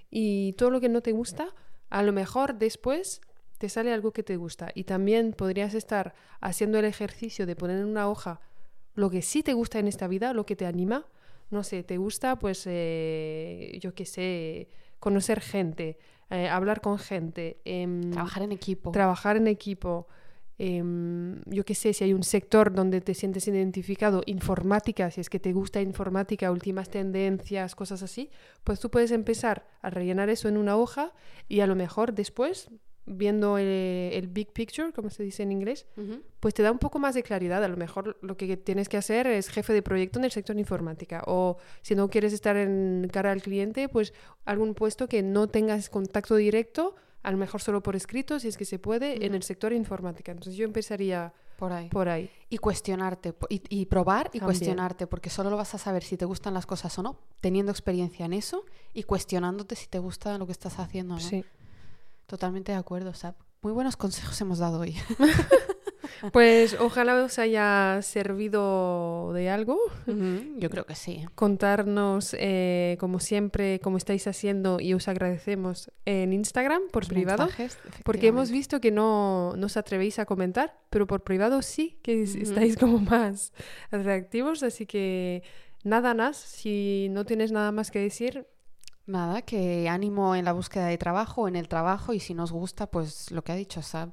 Y 0.09 0.53
todo 0.53 0.69
lo 0.69 0.79
que 0.79 0.89
no 0.89 1.01
te 1.01 1.11
gusta, 1.11 1.53
a 1.89 2.03
lo 2.03 2.13
mejor 2.13 2.55
después 2.55 3.21
te 3.57 3.69
sale 3.69 3.93
algo 3.93 4.11
que 4.11 4.23
te 4.23 4.37
gusta. 4.37 4.71
Y 4.73 4.85
también 4.85 5.33
podrías 5.33 5.73
estar 5.73 6.13
haciendo 6.39 6.79
el 6.79 6.85
ejercicio 6.85 7.45
de 7.45 7.55
poner 7.55 7.79
en 7.79 7.85
una 7.85 8.09
hoja 8.09 8.39
lo 8.93 9.09
que 9.09 9.21
sí 9.21 9.43
te 9.43 9.53
gusta 9.53 9.79
en 9.79 9.87
esta 9.87 10.07
vida, 10.07 10.33
lo 10.33 10.45
que 10.45 10.55
te 10.55 10.65
anima. 10.65 11.05
No 11.49 11.63
sé, 11.63 11.83
te 11.83 11.97
gusta, 11.97 12.39
pues, 12.39 12.63
eh, 12.65 13.77
yo 13.81 13.93
qué 13.93 14.05
sé, 14.05 14.69
conocer 15.01 15.41
gente, 15.41 15.97
eh, 16.29 16.47
hablar 16.47 16.79
con 16.79 16.97
gente. 16.97 17.59
Em, 17.65 18.11
trabajar 18.11 18.43
en 18.43 18.53
equipo. 18.53 18.91
Trabajar 18.91 19.35
en 19.35 19.47
equipo. 19.47 20.07
Em, 20.57 21.41
yo 21.47 21.65
qué 21.65 21.73
sé, 21.73 21.91
si 21.91 22.03
hay 22.03 22.13
un 22.13 22.21
sector 22.21 22.71
donde 22.71 23.01
te 23.01 23.15
sientes 23.15 23.47
identificado, 23.47 24.21
informática, 24.27 25.09
si 25.09 25.19
es 25.19 25.27
que 25.27 25.39
te 25.39 25.53
gusta 25.53 25.81
informática, 25.81 26.51
últimas 26.51 26.89
tendencias, 26.89 27.73
cosas 27.73 28.03
así, 28.03 28.29
pues 28.63 28.79
tú 28.79 28.91
puedes 28.91 29.11
empezar 29.11 29.65
a 29.81 29.89
rellenar 29.89 30.29
eso 30.29 30.47
en 30.47 30.57
una 30.57 30.77
hoja 30.77 31.13
y 31.49 31.61
a 31.61 31.67
lo 31.67 31.75
mejor 31.75 32.13
después 32.13 32.69
viendo 33.05 33.57
el, 33.57 34.27
big 34.27 34.51
picture, 34.53 34.91
como 34.93 35.09
se 35.09 35.23
dice 35.23 35.43
en 35.43 35.51
inglés, 35.51 35.85
pues 36.39 36.53
te 36.53 36.63
da 36.63 36.71
un 36.71 36.79
poco 36.79 36.99
más 36.99 37.15
de 37.15 37.23
claridad. 37.23 37.63
A 37.63 37.67
lo 37.67 37.77
mejor 37.77 38.17
lo 38.21 38.37
que 38.37 38.57
tienes 38.57 38.89
que 38.89 38.97
hacer 38.97 39.27
es 39.27 39.49
jefe 39.49 39.73
de 39.73 39.81
proyecto 39.81 40.19
en 40.19 40.25
el 40.25 40.31
sector 40.31 40.57
informática. 40.57 41.23
O 41.27 41.57
si 41.81 41.95
no 41.95 42.09
quieres 42.09 42.33
estar 42.33 42.55
en 42.57 43.09
cara 43.11 43.31
al 43.31 43.41
cliente, 43.41 43.89
pues 43.89 44.13
algún 44.45 44.73
puesto 44.73 45.07
que 45.07 45.23
no 45.23 45.47
tengas 45.47 45.89
contacto 45.89 46.35
directo, 46.35 46.95
a 47.23 47.31
lo 47.31 47.37
mejor 47.37 47.61
solo 47.61 47.83
por 47.83 47.95
escrito, 47.95 48.39
si 48.39 48.47
es 48.47 48.57
que 48.57 48.65
se 48.65 48.79
puede, 48.79 49.25
en 49.25 49.35
el 49.35 49.43
sector 49.43 49.73
informática. 49.73 50.31
Entonces 50.31 50.55
yo 50.55 50.65
empezaría 50.65 51.33
por 51.57 51.73
ahí. 51.73 51.89
Por 51.89 52.09
ahí. 52.09 52.29
Y 52.49 52.57
cuestionarte, 52.57 53.35
y, 53.49 53.85
probar 53.85 54.31
y 54.33 54.39
cuestionarte, 54.39 55.05
porque 55.05 55.29
solo 55.29 55.51
lo 55.51 55.57
vas 55.57 55.75
a 55.75 55.77
saber 55.77 56.03
si 56.03 56.17
te 56.17 56.25
gustan 56.25 56.55
las 56.55 56.65
cosas 56.65 56.97
o 56.97 57.03
no, 57.03 57.19
teniendo 57.39 57.71
experiencia 57.71 58.25
en 58.25 58.33
eso 58.33 58.65
y 58.95 59.03
cuestionándote 59.03 59.75
si 59.75 59.87
te 59.87 59.99
gusta 59.99 60.37
lo 60.39 60.47
que 60.47 60.53
estás 60.53 60.79
haciendo 60.79 61.13
no. 61.13 61.19
Sí. 61.19 61.45
Totalmente 62.31 62.71
de 62.71 62.77
acuerdo, 62.77 63.13
Sab. 63.13 63.35
Muy 63.61 63.73
buenos 63.73 63.97
consejos 63.97 64.39
hemos 64.39 64.59
dado 64.59 64.79
hoy. 64.79 64.95
Pues 66.33 66.75
ojalá 66.79 67.15
os 67.23 67.39
haya 67.39 67.99
servido 68.03 69.31
de 69.33 69.49
algo. 69.49 69.79
yo 70.05 70.69
creo 70.69 70.85
que 70.85 70.93
sí. 70.93 71.25
Contarnos, 71.33 72.35
eh, 72.37 72.95
como 72.99 73.19
siempre, 73.19 73.79
cómo 73.79 73.97
estáis 73.97 74.27
haciendo 74.27 74.79
y 74.79 74.93
os 74.93 75.07
agradecemos 75.07 75.89
en 76.05 76.31
Instagram 76.33 76.83
por 76.91 77.07
privado. 77.07 77.49
Porque 78.03 78.27
hemos 78.27 78.51
visto 78.51 78.79
que 78.79 78.91
no, 78.91 79.49
os 79.49 79.77
atrevéis 79.77 80.19
a 80.19 80.25
comentar, 80.25 80.77
pero 80.91 81.07
por 81.07 81.23
privado 81.23 81.63
sí 81.63 81.97
que 82.03 82.21
estáis 82.21 82.77
como 82.77 82.99
más 82.99 83.51
reactivos. 83.91 84.61
Así 84.61 84.85
que 84.85 85.41
nada 85.83 86.13
más, 86.13 86.37
si 86.37 87.07
no 87.09 87.25
tienes 87.25 87.51
nada 87.51 87.71
más 87.71 87.89
que 87.89 87.99
decir, 87.99 88.45
Nada, 89.05 89.41
que 89.41 89.89
ánimo 89.89 90.35
en 90.35 90.45
la 90.45 90.53
búsqueda 90.53 90.87
de 90.87 90.97
trabajo, 90.97 91.47
en 91.47 91.55
el 91.55 91.67
trabajo 91.67 92.13
y 92.13 92.19
si 92.19 92.33
nos 92.33 92.51
gusta, 92.51 92.87
pues 92.87 93.31
lo 93.31 93.43
que 93.43 93.51
ha 93.51 93.55
dicho 93.55 93.81
Sab. 93.81 94.11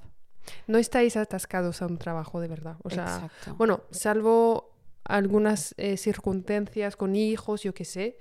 No 0.67 0.79
estáis 0.79 1.17
atascados 1.17 1.83
a 1.83 1.87
un 1.87 1.99
trabajo 1.99 2.41
de 2.41 2.49
verdad. 2.49 2.77
O 2.83 2.91
sea, 2.91 3.31
bueno, 3.57 3.83
salvo 3.91 4.75
algunas 5.05 5.75
eh, 5.77 5.97
circunstancias 5.97 6.97
con 6.97 7.17
hijos, 7.17 7.63
yo 7.63 7.75
qué 7.75 7.85
sé, 7.85 8.19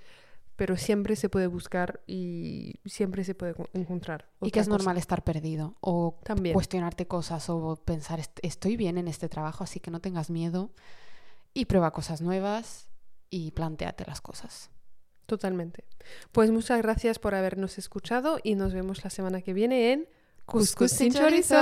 pero 0.55 0.75
siempre 0.75 1.15
se 1.15 1.29
puede 1.29 1.47
buscar 1.47 2.01
y 2.07 2.75
siempre 2.85 3.23
se 3.23 3.35
puede 3.35 3.55
encontrar. 3.73 4.29
Y 4.41 4.51
que 4.51 4.59
es 4.59 4.67
normal 4.67 4.97
estar 4.97 5.23
perdido 5.23 5.77
o 5.81 6.19
También. 6.23 6.53
cuestionarte 6.53 7.07
cosas 7.07 7.49
o 7.49 7.75
pensar, 7.75 8.19
estoy 8.41 8.75
bien 8.75 8.97
en 8.97 9.07
este 9.07 9.29
trabajo, 9.29 9.63
así 9.63 9.79
que 9.79 9.91
no 9.91 10.01
tengas 10.01 10.29
miedo 10.29 10.71
y 11.53 11.65
prueba 11.65 11.91
cosas 11.91 12.21
nuevas 12.21 12.89
y 13.29 13.51
planteate 13.51 14.05
las 14.07 14.21
cosas. 14.21 14.71
Totalmente. 15.27 15.83
Pues 16.31 16.51
muchas 16.51 16.81
gracias 16.81 17.19
por 17.19 17.35
habernos 17.35 17.77
escuchado 17.77 18.39
y 18.41 18.55
nos 18.55 18.73
vemos 18.73 19.03
la 19.03 19.09
semana 19.09 19.41
que 19.41 19.53
viene 19.53 19.91
en 19.91 20.07
Cuscus 20.45 20.91
sin 20.91 21.13
chorizo. 21.13 21.57